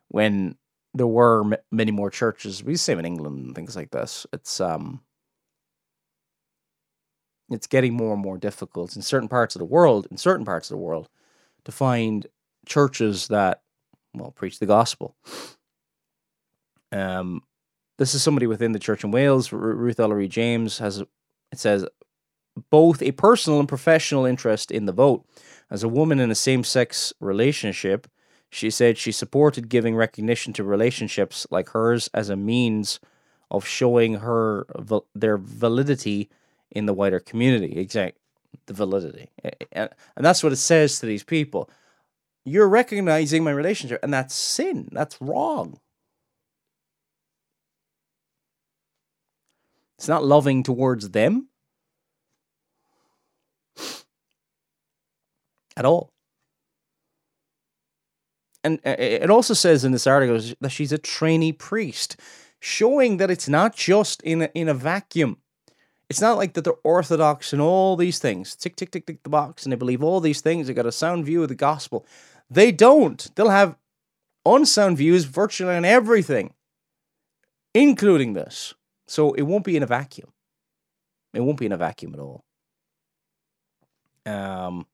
when 0.08 0.56
there 0.94 1.06
were 1.06 1.42
m- 1.44 1.60
many 1.72 1.90
more 1.92 2.10
churches. 2.10 2.64
We 2.64 2.76
same 2.76 2.98
in 2.98 3.06
england 3.06 3.46
and 3.46 3.54
things 3.54 3.76
like 3.76 3.90
this. 3.92 4.26
It's 4.32 4.60
um 4.60 5.02
it's 7.50 7.66
getting 7.66 7.94
more 7.94 8.14
and 8.14 8.22
more 8.22 8.38
difficult 8.38 8.96
in 8.96 9.02
certain 9.02 9.28
parts 9.28 9.54
of 9.54 9.58
the 9.58 9.64
world 9.66 10.06
in 10.10 10.16
certain 10.16 10.44
parts 10.44 10.70
of 10.70 10.74
the 10.74 10.82
world 10.82 11.08
to 11.64 11.72
find 11.72 12.26
churches 12.66 13.28
that 13.28 13.62
well 14.14 14.30
preach 14.32 14.58
the 14.58 14.66
gospel. 14.66 15.16
Um 16.92 17.42
this 17.98 18.14
is 18.14 18.22
somebody 18.22 18.46
within 18.46 18.72
the 18.72 18.78
church 18.78 19.04
in 19.04 19.10
wales 19.10 19.52
R- 19.52 19.58
ruth 19.58 20.00
ellery 20.00 20.28
james 20.28 20.78
has 20.78 21.00
it 21.00 21.08
says 21.58 21.86
both 22.70 23.02
a 23.02 23.12
personal 23.12 23.58
and 23.58 23.68
professional 23.68 24.24
interest 24.24 24.70
in 24.70 24.86
the 24.86 24.92
vote 24.92 25.24
as 25.70 25.82
a 25.82 25.88
woman 25.88 26.20
in 26.20 26.30
a 26.30 26.34
same 26.34 26.64
sex 26.64 27.12
relationship, 27.20 28.06
she 28.50 28.68
said 28.70 28.98
she 28.98 29.12
supported 29.12 29.68
giving 29.68 29.96
recognition 29.96 30.52
to 30.52 30.64
relationships 30.64 31.46
like 31.50 31.70
hers 31.70 32.10
as 32.12 32.28
a 32.28 32.36
means 32.36 33.00
of 33.50 33.66
showing 33.66 34.14
her 34.14 34.66
their 35.14 35.38
validity 35.38 36.28
in 36.70 36.86
the 36.86 36.94
wider 36.94 37.20
community. 37.20 37.78
Exact 37.78 38.18
the 38.66 38.74
validity, 38.74 39.30
and 39.72 39.88
that's 40.16 40.42
what 40.42 40.52
it 40.52 40.56
says 40.56 40.98
to 40.98 41.06
these 41.06 41.24
people. 41.24 41.70
You're 42.44 42.68
recognizing 42.68 43.42
my 43.42 43.50
relationship, 43.50 44.00
and 44.02 44.12
that's 44.12 44.34
sin. 44.34 44.88
That's 44.92 45.16
wrong. 45.20 45.80
It's 49.96 50.08
not 50.08 50.24
loving 50.24 50.62
towards 50.62 51.10
them. 51.10 51.48
At 55.76 55.84
all. 55.84 56.10
And 58.64 58.78
it 58.84 59.30
also 59.30 59.54
says 59.54 59.84
in 59.84 59.92
this 59.92 60.06
article 60.06 60.38
that 60.60 60.70
she's 60.70 60.92
a 60.92 60.98
trainee 60.98 61.52
priest, 61.52 62.16
showing 62.60 63.16
that 63.16 63.30
it's 63.30 63.48
not 63.48 63.74
just 63.74 64.22
in 64.22 64.42
a, 64.42 64.50
in 64.54 64.68
a 64.68 64.74
vacuum. 64.74 65.38
It's 66.08 66.20
not 66.20 66.36
like 66.36 66.52
that 66.52 66.64
they're 66.64 66.74
orthodox 66.84 67.52
and 67.52 67.60
all 67.60 67.96
these 67.96 68.18
things. 68.18 68.54
Tick, 68.54 68.76
tick, 68.76 68.90
tick, 68.90 69.06
tick 69.06 69.22
the 69.22 69.30
box, 69.30 69.64
and 69.64 69.72
they 69.72 69.76
believe 69.76 70.02
all 70.02 70.20
these 70.20 70.40
things. 70.40 70.66
They 70.66 70.74
got 70.74 70.86
a 70.86 70.92
sound 70.92 71.24
view 71.24 71.42
of 71.42 71.48
the 71.48 71.54
gospel. 71.54 72.06
They 72.50 72.70
don't. 72.70 73.34
They'll 73.34 73.48
have 73.48 73.76
unsound 74.44 74.98
views 74.98 75.24
virtually 75.24 75.74
on 75.74 75.84
everything, 75.84 76.52
including 77.74 78.34
this. 78.34 78.74
So 79.08 79.32
it 79.32 79.42
won't 79.42 79.64
be 79.64 79.76
in 79.76 79.82
a 79.82 79.86
vacuum. 79.86 80.32
It 81.34 81.40
won't 81.40 81.58
be 81.58 81.66
in 81.66 81.72
a 81.72 81.78
vacuum 81.78 82.14
at 82.14 82.20
all. 82.20 82.44
Um, 84.26 84.86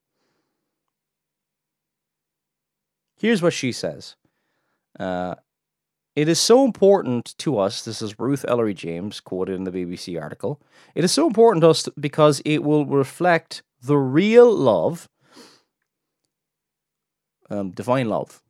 Here's 3.19 3.43
what 3.43 3.53
she 3.53 3.73
says. 3.73 4.17
Uh, 4.99 5.35
it 6.15 6.29
is 6.29 6.39
so 6.39 6.65
important 6.65 7.37
to 7.39 7.59
us. 7.59 7.85
This 7.85 8.01
is 8.01 8.19
Ruth 8.19 8.45
Ellery 8.49 8.75
James, 8.75 9.21
quoted 9.21 9.57
in 9.57 9.65
the 9.65 9.71
BBC 9.71 10.21
article. 10.21 10.61
It 10.95 11.05
is 11.05 11.13
so 11.13 11.27
important 11.27 11.63
to 11.63 11.71
us 11.71 11.89
because 12.01 12.41
it 12.45 12.59
will 12.63 12.87
reflect 12.87 13.63
the 13.83 13.97
real 13.97 14.53
love, 14.53 15.09
um, 17.51 17.71
divine 17.71 18.09
love. 18.09 18.43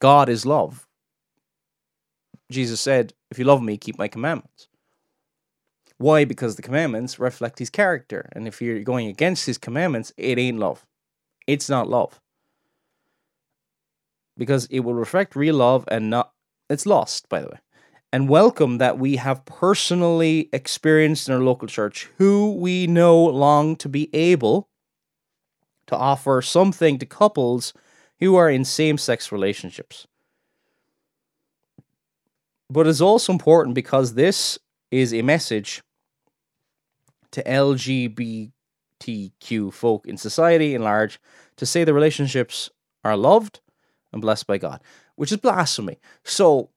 God 0.00 0.28
is 0.28 0.44
love. 0.44 0.86
Jesus 2.50 2.80
said, 2.80 3.14
If 3.30 3.38
you 3.38 3.44
love 3.44 3.62
me, 3.62 3.76
keep 3.76 3.98
my 3.98 4.08
commandments. 4.08 4.68
Why? 6.02 6.24
Because 6.24 6.56
the 6.56 6.62
commandments 6.62 7.20
reflect 7.20 7.60
his 7.60 7.70
character. 7.70 8.28
And 8.32 8.48
if 8.48 8.60
you're 8.60 8.80
going 8.80 9.06
against 9.06 9.46
his 9.46 9.56
commandments, 9.56 10.12
it 10.16 10.36
ain't 10.36 10.58
love. 10.58 10.84
It's 11.46 11.70
not 11.70 11.88
love 11.88 12.20
because 14.36 14.66
it 14.66 14.80
will 14.80 14.94
reflect 14.94 15.36
real 15.36 15.56
love 15.56 15.84
and 15.88 16.10
not 16.10 16.32
it's 16.70 16.86
lost 16.86 17.28
by 17.28 17.40
the 17.40 17.48
way 17.48 17.58
and 18.12 18.28
welcome 18.28 18.78
that 18.78 18.98
we 18.98 19.16
have 19.16 19.44
personally 19.44 20.48
experienced 20.52 21.28
in 21.28 21.34
our 21.34 21.40
local 21.40 21.68
church 21.68 22.08
who 22.18 22.54
we 22.54 22.86
know 22.86 23.22
long 23.24 23.76
to 23.76 23.88
be 23.88 24.08
able 24.14 24.68
to 25.86 25.94
offer 25.94 26.40
something 26.40 26.98
to 26.98 27.06
couples 27.06 27.74
who 28.20 28.34
are 28.34 28.48
in 28.48 28.64
same-sex 28.64 29.30
relationships 29.30 30.06
but 32.70 32.86
it's 32.86 33.02
also 33.02 33.32
important 33.32 33.74
because 33.74 34.14
this 34.14 34.58
is 34.90 35.12
a 35.12 35.22
message 35.22 35.82
to 37.32 37.42
LGBTQ 37.42 38.52
folk 39.72 40.06
in 40.06 40.16
society 40.16 40.74
in 40.74 40.82
large 40.82 41.18
to 41.56 41.66
say 41.66 41.84
the 41.84 41.94
relationships 41.94 42.70
are 43.04 43.16
loved 43.16 43.60
and 44.12 44.22
blessed 44.22 44.46
by 44.46 44.58
God, 44.58 44.80
which 45.16 45.32
is 45.32 45.38
blasphemy. 45.38 45.98
So 46.24 46.70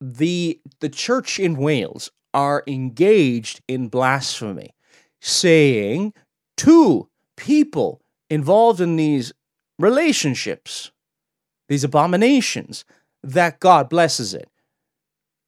the 0.00 0.60
the 0.80 0.88
church 0.88 1.38
in 1.38 1.56
Wales 1.56 2.10
are 2.34 2.64
engaged 2.66 3.60
in 3.68 3.88
blasphemy, 3.88 4.74
saying 5.20 6.12
to 6.58 7.08
people 7.36 8.00
involved 8.30 8.80
in 8.80 8.96
these 8.96 9.32
relationships, 9.78 10.90
these 11.68 11.84
abominations, 11.84 12.84
that 13.22 13.60
God 13.60 13.88
blesses 13.88 14.34
it. 14.34 14.48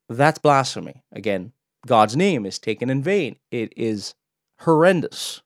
That's 0.08 0.38
blasphemy. 0.38 1.02
Again, 1.12 1.52
God's 1.86 2.16
name 2.16 2.46
is 2.46 2.58
taken 2.58 2.90
in 2.90 3.02
vain. 3.02 3.36
It 3.50 3.72
is 3.76 4.14
horrendous. 4.60 5.42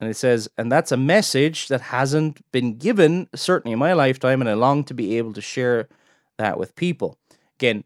And 0.00 0.08
it 0.08 0.16
says, 0.16 0.48
and 0.56 0.70
that's 0.70 0.92
a 0.92 0.96
message 0.96 1.68
that 1.68 1.80
hasn't 1.80 2.40
been 2.52 2.78
given, 2.78 3.28
certainly 3.34 3.72
in 3.72 3.78
my 3.78 3.94
lifetime, 3.94 4.40
and 4.40 4.48
I 4.48 4.54
long 4.54 4.84
to 4.84 4.94
be 4.94 5.18
able 5.18 5.32
to 5.32 5.40
share 5.40 5.88
that 6.36 6.56
with 6.58 6.76
people. 6.76 7.18
Again, 7.56 7.82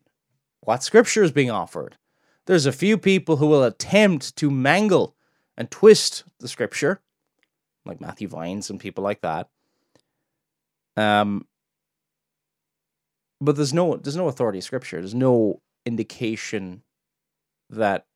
what 0.60 0.82
scripture 0.82 1.22
is 1.22 1.32
being 1.32 1.50
offered? 1.50 1.96
There's 2.46 2.66
a 2.66 2.72
few 2.72 2.98
people 2.98 3.36
who 3.36 3.46
will 3.46 3.64
attempt 3.64 4.36
to 4.36 4.50
mangle 4.50 5.16
and 5.56 5.70
twist 5.70 6.24
the 6.38 6.48
scripture, 6.48 7.00
like 7.86 8.00
Matthew 8.00 8.28
Vines 8.28 8.68
and 8.68 8.78
people 8.78 9.02
like 9.02 9.22
that. 9.22 9.48
Um, 10.96 11.46
but 13.42 13.56
there's 13.56 13.74
no 13.74 13.96
there's 13.96 14.16
no 14.16 14.28
authority 14.28 14.58
of 14.58 14.64
scripture. 14.64 15.00
There's 15.00 15.14
no 15.14 15.60
indication 15.84 16.82
that 17.70 18.06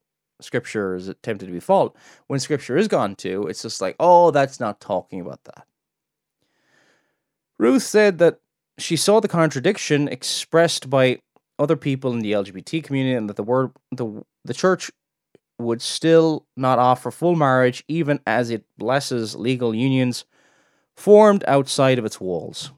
scripture 0.40 0.94
is 0.94 1.08
attempted 1.08 1.46
to 1.46 1.52
be 1.52 1.60
fault. 1.60 1.96
When 2.28 2.38
scripture 2.38 2.76
is 2.76 2.88
gone 2.88 3.16
to, 3.16 3.46
it's 3.48 3.62
just 3.62 3.80
like, 3.80 3.96
oh, 3.98 4.30
that's 4.30 4.60
not 4.60 4.80
talking 4.80 5.20
about 5.20 5.42
that. 5.44 5.66
Ruth 7.58 7.82
said 7.82 8.18
that 8.18 8.38
she 8.78 8.96
saw 8.96 9.18
the 9.18 9.28
contradiction 9.28 10.06
expressed 10.08 10.88
by 10.88 11.18
other 11.58 11.76
people 11.76 12.12
in 12.12 12.20
the 12.20 12.32
LGBT 12.32 12.84
community 12.84 13.14
and 13.14 13.28
that 13.28 13.36
the 13.36 13.42
word 13.42 13.72
the 13.90 14.22
the 14.44 14.54
church 14.54 14.92
would 15.58 15.82
still 15.82 16.46
not 16.56 16.78
offer 16.78 17.10
full 17.10 17.34
marriage 17.34 17.82
even 17.88 18.20
as 18.26 18.50
it 18.50 18.64
blesses 18.78 19.34
legal 19.34 19.74
unions 19.74 20.24
formed 20.94 21.42
outside 21.48 21.98
of 21.98 22.04
its 22.04 22.20
walls. 22.20 22.70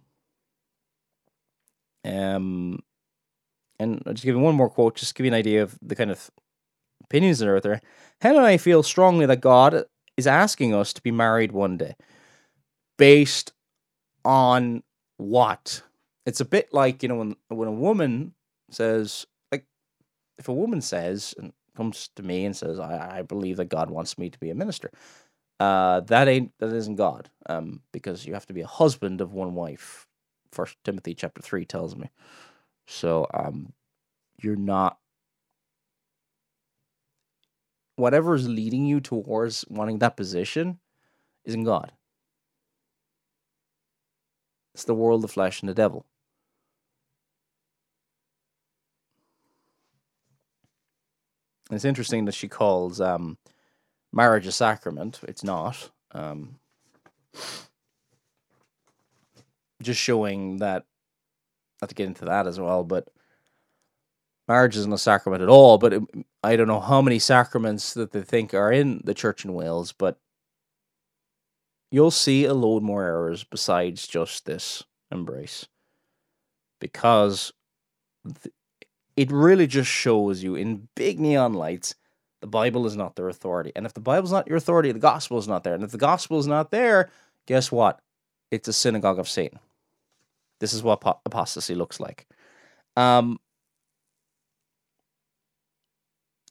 Um 2.04 2.80
and 3.78 4.02
I'll 4.06 4.12
just 4.12 4.24
give 4.24 4.34
you 4.34 4.40
one 4.40 4.56
more 4.56 4.70
quote, 4.70 4.96
just 4.96 5.10
to 5.10 5.14
give 5.14 5.26
you 5.26 5.32
an 5.32 5.38
idea 5.38 5.62
of 5.62 5.78
the 5.80 5.94
kind 5.94 6.10
of 6.10 6.30
opinions 7.04 7.38
that 7.38 7.48
are 7.48 7.56
out 7.56 7.62
there. 7.62 7.80
Helen 8.20 8.38
and 8.38 8.46
I 8.46 8.56
feel 8.56 8.82
strongly 8.82 9.26
that 9.26 9.40
God 9.40 9.84
is 10.16 10.26
asking 10.26 10.74
us 10.74 10.92
to 10.92 11.02
be 11.02 11.12
married 11.12 11.52
one 11.52 11.76
day. 11.76 11.94
Based 12.98 13.52
on 14.24 14.82
what? 15.16 15.82
It's 16.26 16.40
a 16.40 16.44
bit 16.44 16.74
like, 16.74 17.02
you 17.02 17.08
know, 17.08 17.16
when 17.16 17.36
when 17.48 17.68
a 17.68 17.72
woman 17.72 18.34
says, 18.70 19.26
like, 19.52 19.64
if 20.38 20.48
a 20.48 20.52
woman 20.52 20.80
says 20.80 21.34
and 21.38 21.52
comes 21.76 22.10
to 22.16 22.24
me 22.24 22.44
and 22.44 22.56
says, 22.56 22.80
I, 22.80 23.18
I 23.18 23.22
believe 23.22 23.58
that 23.58 23.66
God 23.66 23.90
wants 23.90 24.18
me 24.18 24.28
to 24.28 24.38
be 24.38 24.50
a 24.50 24.54
minister, 24.54 24.90
uh, 25.60 26.00
that 26.00 26.26
ain't 26.26 26.52
that 26.58 26.72
isn't 26.74 26.96
God. 26.96 27.30
Um, 27.48 27.80
because 27.92 28.26
you 28.26 28.34
have 28.34 28.46
to 28.46 28.52
be 28.52 28.62
a 28.62 28.66
husband 28.66 29.20
of 29.20 29.32
one 29.32 29.54
wife. 29.54 30.07
First 30.52 30.76
Timothy 30.84 31.14
chapter 31.14 31.42
three 31.42 31.64
tells 31.64 31.96
me. 31.96 32.10
So 32.86 33.26
um 33.32 33.72
you're 34.40 34.56
not 34.56 34.98
whatever 37.96 38.34
is 38.34 38.48
leading 38.48 38.86
you 38.86 39.00
towards 39.00 39.64
wanting 39.68 39.98
that 39.98 40.16
position 40.16 40.78
isn't 41.44 41.64
God. 41.64 41.92
It's 44.74 44.84
the 44.84 44.94
world, 44.94 45.22
the 45.22 45.28
flesh, 45.28 45.60
and 45.60 45.68
the 45.68 45.74
devil. 45.74 46.06
It's 51.70 51.84
interesting 51.84 52.26
that 52.26 52.34
she 52.34 52.46
calls 52.46 53.00
um, 53.00 53.38
marriage 54.12 54.46
a 54.46 54.52
sacrament. 54.52 55.20
It's 55.26 55.42
not. 55.42 55.90
Um, 56.12 56.60
just 59.82 60.00
showing 60.00 60.58
that, 60.58 60.84
not 61.80 61.88
to 61.88 61.94
get 61.94 62.06
into 62.06 62.24
that 62.24 62.46
as 62.46 62.58
well, 62.58 62.84
but 62.84 63.08
marriage 64.46 64.76
isn't 64.76 64.92
a 64.92 64.98
sacrament 64.98 65.42
at 65.42 65.48
all. 65.48 65.78
But 65.78 65.92
it, 65.92 66.02
I 66.42 66.56
don't 66.56 66.68
know 66.68 66.80
how 66.80 67.02
many 67.02 67.18
sacraments 67.18 67.94
that 67.94 68.12
they 68.12 68.22
think 68.22 68.54
are 68.54 68.72
in 68.72 69.00
the 69.04 69.14
church 69.14 69.44
in 69.44 69.54
Wales, 69.54 69.92
but 69.92 70.18
you'll 71.90 72.10
see 72.10 72.44
a 72.44 72.54
load 72.54 72.82
more 72.82 73.04
errors 73.04 73.44
besides 73.44 74.06
just 74.06 74.46
this 74.46 74.82
embrace. 75.10 75.66
Because 76.80 77.52
th- 78.24 78.54
it 79.16 79.32
really 79.32 79.66
just 79.66 79.90
shows 79.90 80.42
you 80.42 80.54
in 80.54 80.88
big 80.94 81.18
neon 81.18 81.54
lights 81.54 81.94
the 82.40 82.46
Bible 82.46 82.86
is 82.86 82.96
not 82.96 83.16
their 83.16 83.28
authority. 83.28 83.72
And 83.74 83.84
if 83.84 83.94
the 83.94 84.00
Bible's 84.00 84.32
not 84.32 84.46
your 84.46 84.56
authority, 84.56 84.92
the 84.92 84.98
gospel 84.98 85.38
is 85.38 85.48
not 85.48 85.64
there. 85.64 85.74
And 85.74 85.82
if 85.82 85.90
the 85.90 85.98
gospel 85.98 86.38
is 86.38 86.46
not 86.46 86.70
there, 86.70 87.10
guess 87.46 87.72
what? 87.72 88.00
It's 88.50 88.68
a 88.68 88.72
synagogue 88.72 89.18
of 89.18 89.28
Satan. 89.28 89.58
This 90.60 90.72
is 90.72 90.82
what 90.82 91.02
apostasy 91.24 91.74
looks 91.74 92.00
like. 92.00 92.26
Um, 92.96 93.38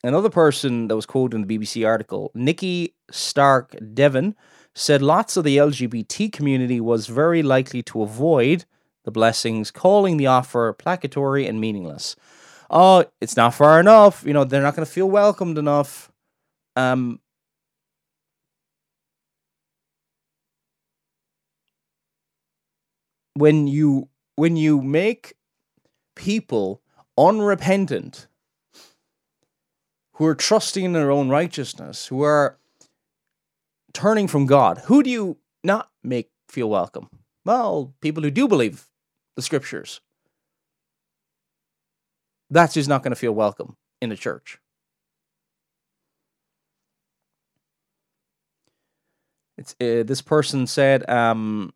another 0.03 0.29
person 0.29 0.87
that 0.87 0.95
was 0.95 1.05
quoted 1.05 1.35
in 1.35 1.45
the 1.45 1.57
BBC 1.57 1.85
article, 1.85 2.31
Nikki 2.33 2.95
Stark 3.11 3.75
Devon, 3.93 4.35
said 4.73 5.01
lots 5.01 5.37
of 5.37 5.43
the 5.43 5.57
LGBT 5.57 6.31
community 6.31 6.79
was 6.79 7.07
very 7.07 7.43
likely 7.43 7.81
to 7.83 8.01
avoid 8.01 8.65
the 9.03 9.11
blessings, 9.11 9.71
calling 9.71 10.17
the 10.17 10.27
offer 10.27 10.73
placatory 10.73 11.47
and 11.47 11.59
meaningless 11.59 12.15
oh, 12.69 13.05
it's 13.21 13.37
not 13.37 13.53
far 13.53 13.79
enough. 13.79 14.23
You 14.25 14.33
know, 14.33 14.43
they're 14.43 14.61
not 14.61 14.75
going 14.75 14.85
to 14.85 14.91
feel 14.91 15.09
welcomed 15.09 15.57
enough. 15.57 16.11
Um, 16.75 17.19
when 23.37 23.67
you 23.67 24.09
when 24.35 24.55
you 24.55 24.81
make 24.81 25.35
people 26.15 26.81
unrepentant 27.17 28.27
who 30.13 30.25
are 30.25 30.35
trusting 30.35 30.85
in 30.85 30.93
their 30.93 31.11
own 31.11 31.29
righteousness 31.29 32.07
who 32.07 32.21
are 32.21 32.57
turning 33.93 34.27
from 34.27 34.45
god 34.45 34.79
who 34.85 35.03
do 35.03 35.09
you 35.09 35.37
not 35.63 35.89
make 36.03 36.29
feel 36.49 36.69
welcome 36.69 37.09
well 37.45 37.93
people 38.01 38.23
who 38.23 38.31
do 38.31 38.47
believe 38.47 38.85
the 39.35 39.41
scriptures 39.41 40.01
that's 42.49 42.73
just 42.73 42.89
not 42.89 43.03
going 43.03 43.11
to 43.11 43.15
feel 43.15 43.33
welcome 43.33 43.75
in 44.01 44.09
the 44.09 44.15
church. 44.15 44.59
It's 49.57 49.75
uh, 49.81 50.03
this 50.05 50.21
person 50.21 50.67
said. 50.67 51.09
Um, 51.09 51.73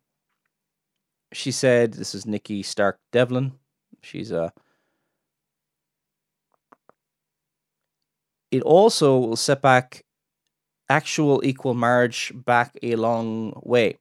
she 1.32 1.50
said, 1.50 1.94
"This 1.94 2.14
is 2.14 2.26
Nikki 2.26 2.62
Stark 2.62 2.98
Devlin. 3.12 3.52
She's 4.02 4.30
a." 4.30 4.52
It 8.50 8.62
also 8.62 9.18
will 9.18 9.36
set 9.36 9.62
back 9.62 10.04
actual 10.88 11.40
equal 11.44 11.74
marriage 11.74 12.32
back 12.34 12.78
a 12.82 12.96
long 12.96 13.60
way, 13.64 13.96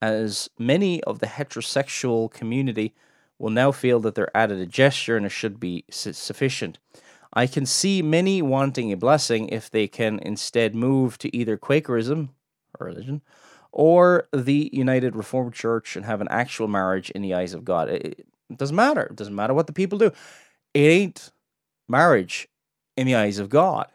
as 0.00 0.50
many 0.58 1.02
of 1.04 1.20
the 1.20 1.26
heterosexual 1.26 2.30
community 2.30 2.94
will 3.38 3.50
now 3.50 3.72
feel 3.72 4.00
that 4.00 4.14
they're 4.14 4.36
added 4.36 4.58
a 4.58 4.66
gesture 4.66 5.16
and 5.16 5.26
it 5.26 5.30
should 5.30 5.60
be 5.60 5.84
su- 5.90 6.12
sufficient. 6.12 6.78
I 7.32 7.46
can 7.46 7.64
see 7.64 8.02
many 8.02 8.42
wanting 8.42 8.92
a 8.92 8.96
blessing 8.96 9.48
if 9.48 9.70
they 9.70 9.88
can 9.88 10.18
instead 10.20 10.74
move 10.74 11.16
to 11.18 11.34
either 11.36 11.56
Quakerism, 11.56 12.30
or 12.78 12.86
religion, 12.86 13.22
or 13.72 14.28
the 14.32 14.70
United 14.72 15.16
Reformed 15.16 15.54
Church 15.54 15.96
and 15.96 16.04
have 16.04 16.20
an 16.20 16.28
actual 16.30 16.68
marriage 16.68 17.10
in 17.10 17.22
the 17.22 17.34
eyes 17.34 17.54
of 17.54 17.64
God. 17.64 17.88
It, 17.88 18.26
it 18.50 18.58
doesn't 18.58 18.76
matter. 18.76 19.02
It 19.02 19.16
doesn't 19.16 19.34
matter 19.34 19.54
what 19.54 19.66
the 19.66 19.72
people 19.72 19.98
do. 19.98 20.12
It 20.74 20.80
ain't 20.80 21.32
marriage 21.88 22.48
in 22.96 23.06
the 23.06 23.14
eyes 23.14 23.38
of 23.38 23.48
God. 23.48 23.88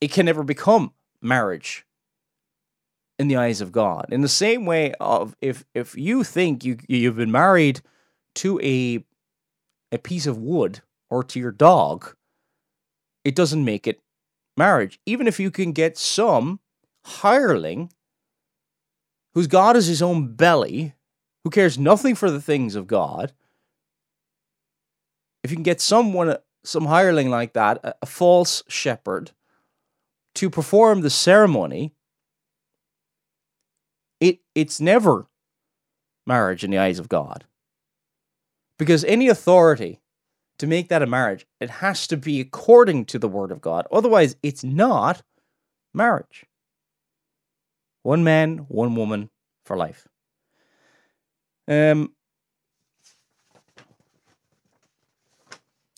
It 0.00 0.10
can 0.10 0.26
never 0.26 0.42
become 0.42 0.92
marriage 1.20 1.86
in 3.18 3.28
the 3.28 3.36
eyes 3.36 3.60
of 3.60 3.72
God. 3.72 4.06
In 4.10 4.20
the 4.20 4.28
same 4.28 4.66
way 4.66 4.92
of 5.00 5.36
if 5.40 5.64
if 5.74 5.96
you 5.96 6.24
think 6.24 6.64
you 6.64 6.78
you've 6.88 7.16
been 7.16 7.32
married 7.32 7.80
to 8.36 8.60
a 8.60 9.04
a 9.92 9.98
piece 9.98 10.26
of 10.26 10.38
wood 10.38 10.82
or 11.08 11.22
to 11.24 11.38
your 11.38 11.52
dog, 11.52 12.14
it 13.24 13.34
doesn't 13.34 13.64
make 13.64 13.86
it 13.86 14.00
marriage. 14.56 14.98
Even 15.06 15.26
if 15.26 15.40
you 15.40 15.50
can 15.50 15.72
get 15.72 15.96
some 15.96 16.60
hireling 17.04 17.90
whose 19.36 19.46
God 19.46 19.76
is 19.76 19.86
his 19.86 20.00
own 20.00 20.32
belly, 20.32 20.94
who 21.44 21.50
cares 21.50 21.78
nothing 21.78 22.14
for 22.14 22.30
the 22.30 22.40
things 22.40 22.74
of 22.74 22.86
God, 22.86 23.34
if 25.44 25.50
you 25.50 25.58
can 25.58 25.62
get 25.62 25.78
someone, 25.78 26.38
some 26.64 26.86
hireling 26.86 27.28
like 27.28 27.52
that, 27.52 27.78
a, 27.84 27.94
a 28.00 28.06
false 28.06 28.62
shepherd, 28.66 29.32
to 30.36 30.48
perform 30.48 31.02
the 31.02 31.10
ceremony, 31.10 31.92
it 34.20 34.38
it's 34.54 34.80
never 34.80 35.26
marriage 36.26 36.64
in 36.64 36.70
the 36.70 36.78
eyes 36.78 36.98
of 36.98 37.10
God. 37.10 37.44
Because 38.78 39.04
any 39.04 39.28
authority 39.28 40.00
to 40.58 40.66
make 40.66 40.88
that 40.88 41.02
a 41.02 41.06
marriage, 41.06 41.46
it 41.60 41.68
has 41.68 42.06
to 42.06 42.16
be 42.16 42.40
according 42.40 43.04
to 43.04 43.18
the 43.18 43.28
word 43.28 43.52
of 43.52 43.60
God. 43.60 43.86
Otherwise, 43.92 44.36
it's 44.42 44.64
not 44.64 45.20
marriage. 45.92 46.46
One 48.06 48.22
man, 48.22 48.58
one 48.68 48.94
woman 48.94 49.30
for 49.64 49.76
life. 49.76 50.06
Um, 51.66 52.12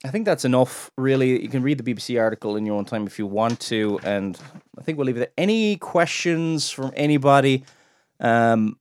I 0.03 0.09
think 0.09 0.25
that's 0.25 0.47
enough, 0.47 0.91
really. 0.97 1.43
You 1.43 1.51
can 1.51 1.63
read 1.63 1.77
the 1.77 1.95
BBC 1.95 2.19
article 2.19 2.57
in 2.57 2.65
your 2.65 2.77
own 2.77 2.87
time 2.87 3.07
if 3.07 3.19
you 3.19 3.27
want 3.27 3.61
to, 3.61 4.01
and 4.05 4.39
I 4.79 4.83
think 4.83 4.97
we'll 4.97 5.07
leave 5.07 5.19
it 5.19 5.19
there. 5.19 5.33
Any 5.37 5.77
questions 5.77 6.71
from 6.71 6.93
anybody? 6.97 7.67
Um, 8.21 8.79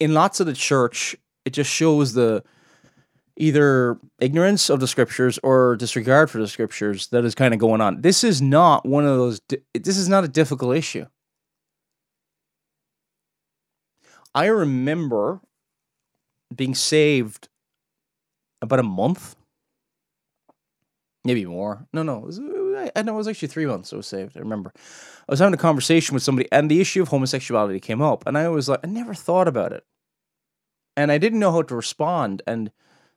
in 0.00 0.14
lots 0.14 0.40
of 0.40 0.46
the 0.46 0.54
church, 0.54 1.16
it 1.44 1.50
just 1.50 1.70
shows 1.70 2.14
the 2.14 2.44
either 3.36 3.98
ignorance 4.20 4.70
of 4.70 4.80
the 4.80 4.86
scriptures 4.86 5.38
or 5.42 5.76
disregard 5.76 6.30
for 6.30 6.38
the 6.38 6.48
scriptures 6.48 7.08
that 7.08 7.24
is 7.24 7.34
kind 7.34 7.52
of 7.52 7.60
going 7.60 7.80
on. 7.80 8.00
This 8.00 8.22
is 8.22 8.40
not 8.40 8.86
one 8.86 9.04
of 9.04 9.16
those. 9.16 9.40
This 9.74 9.96
is 9.96 10.08
not 10.08 10.24
a 10.24 10.28
difficult 10.28 10.76
issue. 10.76 11.06
I 14.34 14.46
remember 14.46 15.40
being 16.54 16.74
saved 16.74 17.48
about 18.60 18.80
a 18.80 18.84
month, 18.84 19.36
maybe 21.24 21.44
more. 21.44 21.86
No, 21.92 22.02
no, 22.02 22.18
was, 22.18 22.40
I 22.96 23.02
know 23.02 23.14
it 23.14 23.16
was 23.16 23.28
actually 23.28 23.48
three 23.48 23.66
months. 23.66 23.92
I 23.92 23.96
was 23.96 24.06
saved. 24.06 24.36
I 24.36 24.40
remember. 24.40 24.72
I 24.76 25.32
was 25.32 25.38
having 25.38 25.54
a 25.54 25.58
conversation 25.58 26.14
with 26.14 26.22
somebody, 26.22 26.48
and 26.50 26.70
the 26.70 26.80
issue 26.80 27.02
of 27.02 27.08
homosexuality 27.08 27.80
came 27.80 28.02
up, 28.02 28.26
and 28.26 28.36
I 28.36 28.48
was 28.48 28.68
like, 28.68 28.80
I 28.82 28.88
never 28.88 29.14
thought 29.14 29.48
about 29.48 29.72
it, 29.72 29.84
and 30.96 31.12
I 31.12 31.18
didn't 31.18 31.38
know 31.40 31.52
how 31.52 31.62
to 31.62 31.76
respond. 31.76 32.42
And 32.46 32.72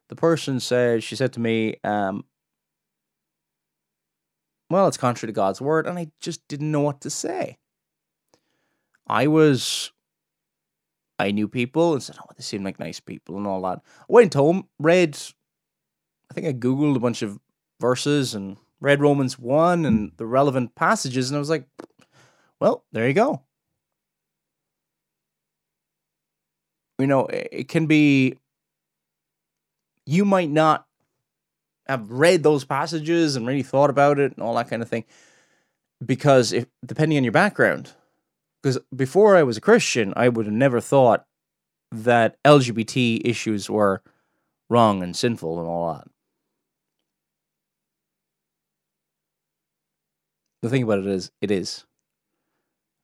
the 0.10 0.16
person 0.16 0.60
said, 0.60 1.04
she 1.04 1.16
said 1.16 1.34
to 1.34 1.40
me, 1.40 1.76
um, 1.84 2.26
"Well, 4.70 4.88
it's 4.88 4.98
contrary 4.98 5.32
to 5.32 5.36
God's 5.36 5.62
word," 5.62 5.88
and 5.88 5.98
I 5.98 6.12
just 6.20 6.48
didn't 6.48 6.72
know 6.72 6.82
what 6.82 7.02
to 7.02 7.10
say. 7.10 7.58
I 9.08 9.28
was 9.28 9.92
I 11.20 11.32
knew 11.32 11.48
people 11.48 11.94
and 11.94 12.04
said, 12.04 12.18
"Oh, 12.22 12.30
they 12.38 12.44
seem 12.44 12.64
like 12.64 12.80
nice 12.80 13.00
people 13.00 13.38
and 13.38 13.48
all 13.48 13.62
that." 13.64 13.82
I 14.02 14.06
went 14.08 14.34
home, 14.34 14.68
read. 14.80 15.18
I 16.30 16.34
think 16.34 16.48
I 16.48 16.54
googled 16.54 16.96
a 16.96 17.00
bunch 17.00 17.22
of 17.22 17.40
verses 17.80 18.36
and 18.36 18.58
read 18.80 19.02
Romans 19.02 19.40
one 19.40 19.86
and 19.86 20.12
the 20.18 20.26
relevant 20.26 20.76
passages, 20.76 21.30
and 21.30 21.36
I 21.38 21.40
was 21.40 21.50
like, 21.50 21.68
"Well, 22.60 22.86
there 22.92 23.08
you 23.08 23.14
go." 23.14 23.44
You 27.00 27.08
know, 27.08 27.28
it 27.28 27.68
can 27.70 27.86
be. 27.88 28.36
You 30.10 30.24
might 30.24 30.50
not 30.50 30.88
have 31.86 32.10
read 32.10 32.42
those 32.42 32.64
passages 32.64 33.36
and 33.36 33.46
really 33.46 33.62
thought 33.62 33.90
about 33.90 34.20
it 34.20 34.32
and 34.34 34.42
all 34.42 34.56
that 34.56 34.70
kind 34.70 34.82
of 34.82 34.88
thing, 34.88 35.04
because 36.04 36.54
if 36.54 36.66
depending 36.86 37.18
on 37.18 37.26
your 37.26 37.34
background, 37.34 37.92
because 38.64 38.80
before 38.96 39.36
I 39.36 39.44
was 39.44 39.58
a 39.58 39.62
Christian, 39.62 40.14
I 40.16 40.30
would 40.30 40.46
have 40.46 40.56
never 40.56 40.80
thought 40.80 41.26
that 41.92 42.42
LGBT 42.44 43.22
issues 43.26 43.70
were 43.70 44.02
wrong 44.70 45.04
and 45.04 45.16
sinful 45.16 45.60
and 45.60 45.68
all 45.68 45.94
that. 45.94 46.08
The 50.62 50.70
thing 50.70 50.84
about 50.84 51.00
it 51.00 51.08
is, 51.08 51.32
it 51.42 51.52
is. 51.52 51.86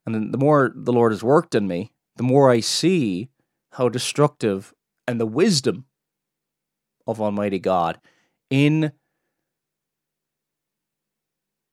And 0.05 0.33
the 0.33 0.37
more 0.37 0.71
the 0.73 0.93
Lord 0.93 1.11
has 1.11 1.23
worked 1.23 1.53
in 1.53 1.67
me, 1.67 1.91
the 2.15 2.23
more 2.23 2.49
I 2.49 2.61
see 2.61 3.29
how 3.71 3.89
destructive 3.89 4.73
and 5.05 5.19
the 5.19 5.25
wisdom 5.25 5.85
of 7.07 7.21
Almighty 7.21 7.59
God 7.59 7.99
in 8.49 8.91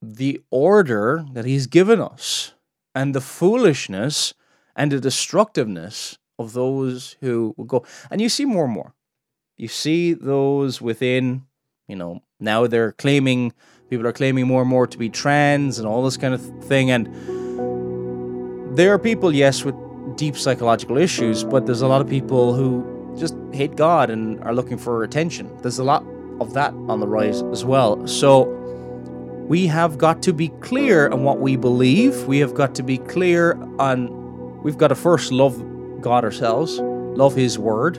the 0.03 0.41
order 0.51 1.24
that 1.33 1.45
He's 1.45 1.66
given 1.66 2.01
us 2.01 2.55
and 2.95 3.14
the 3.14 3.20
foolishness 3.20 4.35
and 4.74 4.91
the 4.91 5.01
destructiveness 5.01 6.18
of 6.39 6.53
those 6.55 7.16
who 7.20 7.55
will 7.57 7.66
go. 7.66 7.85
And 8.11 8.20
you 8.20 8.28
see 8.28 8.45
more 8.45 8.64
and 8.64 8.72
more. 8.72 8.95
You 9.57 9.68
see 9.68 10.14
those 10.14 10.81
within, 10.81 11.43
you 11.87 11.97
know, 11.97 12.22
now 12.41 12.66
they're 12.66 12.93
claiming, 12.93 13.53
people 13.91 14.07
are 14.07 14.12
claiming 14.12 14.47
more 14.47 14.62
and 14.62 14.70
more 14.70 14.87
to 14.87 14.97
be 14.97 15.11
trans 15.11 15.78
and 15.78 15.87
all 15.87 16.03
this 16.03 16.16
kind 16.16 16.33
of 16.33 16.41
thing. 16.64 16.91
And 16.91 17.07
there 18.76 18.95
are 18.95 18.99
people, 18.99 19.35
yes, 19.35 19.64
with 19.64 19.74
deep 20.16 20.37
psychological 20.37 20.97
issues, 20.97 21.45
but 21.45 21.66
there's 21.66 21.83
a 21.83 21.89
lot 21.89 22.01
of 22.01 22.09
people 22.09 22.55
who 22.55 22.99
just 23.20 23.36
hate 23.52 23.76
God 23.76 24.10
and 24.10 24.42
are 24.42 24.54
looking 24.54 24.78
for 24.78 25.04
attention. 25.04 25.54
There's 25.62 25.78
a 25.78 25.84
lot 25.84 26.04
of 26.40 26.54
that 26.54 26.72
on 26.88 27.00
the 27.00 27.06
rise 27.06 27.42
as 27.42 27.64
well. 27.64 28.06
So 28.08 28.44
we 29.46 29.66
have 29.66 29.98
got 29.98 30.22
to 30.22 30.32
be 30.32 30.48
clear 30.60 31.08
on 31.10 31.22
what 31.22 31.40
we 31.40 31.56
believe. 31.56 32.24
We 32.24 32.38
have 32.38 32.54
got 32.54 32.74
to 32.76 32.82
be 32.82 32.98
clear 32.98 33.60
on, 33.78 34.62
we've 34.62 34.78
got 34.78 34.88
to 34.88 34.94
first 34.94 35.32
love 35.32 35.62
God 36.00 36.24
ourselves, 36.24 36.78
love 36.80 37.34
His 37.34 37.58
Word, 37.58 37.96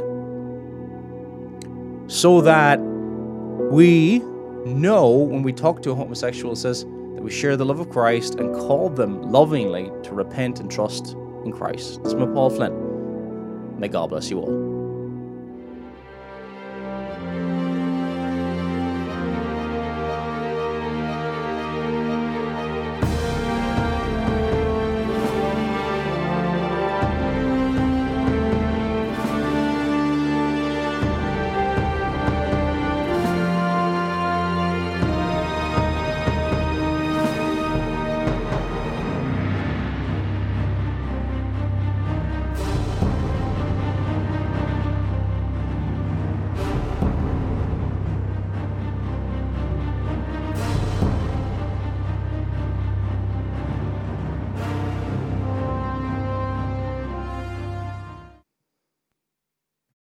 so 2.07 2.41
that 2.41 2.79
we 2.79 4.19
know 4.65 5.09
when 5.09 5.43
we 5.43 5.53
talk 5.53 5.81
to 5.83 5.91
a 5.91 5.95
homosexual, 5.95 6.53
it 6.53 6.57
says 6.57 6.83
that 6.83 7.21
we 7.21 7.31
share 7.31 7.55
the 7.55 7.65
love 7.65 7.79
of 7.79 7.89
Christ 7.89 8.35
and 8.35 8.53
call 8.55 8.89
them 8.89 9.21
lovingly 9.21 9.91
to 10.03 10.13
repent 10.13 10.59
and 10.59 10.71
trust 10.71 11.15
in 11.45 11.51
Christ. 11.51 12.03
This 12.03 12.13
is 12.13 12.15
my 12.15 12.25
Paul 12.25 12.49
Flynn. 12.49 13.79
May 13.79 13.87
God 13.87 14.09
bless 14.09 14.29
you 14.29 14.39
all. 14.39 14.70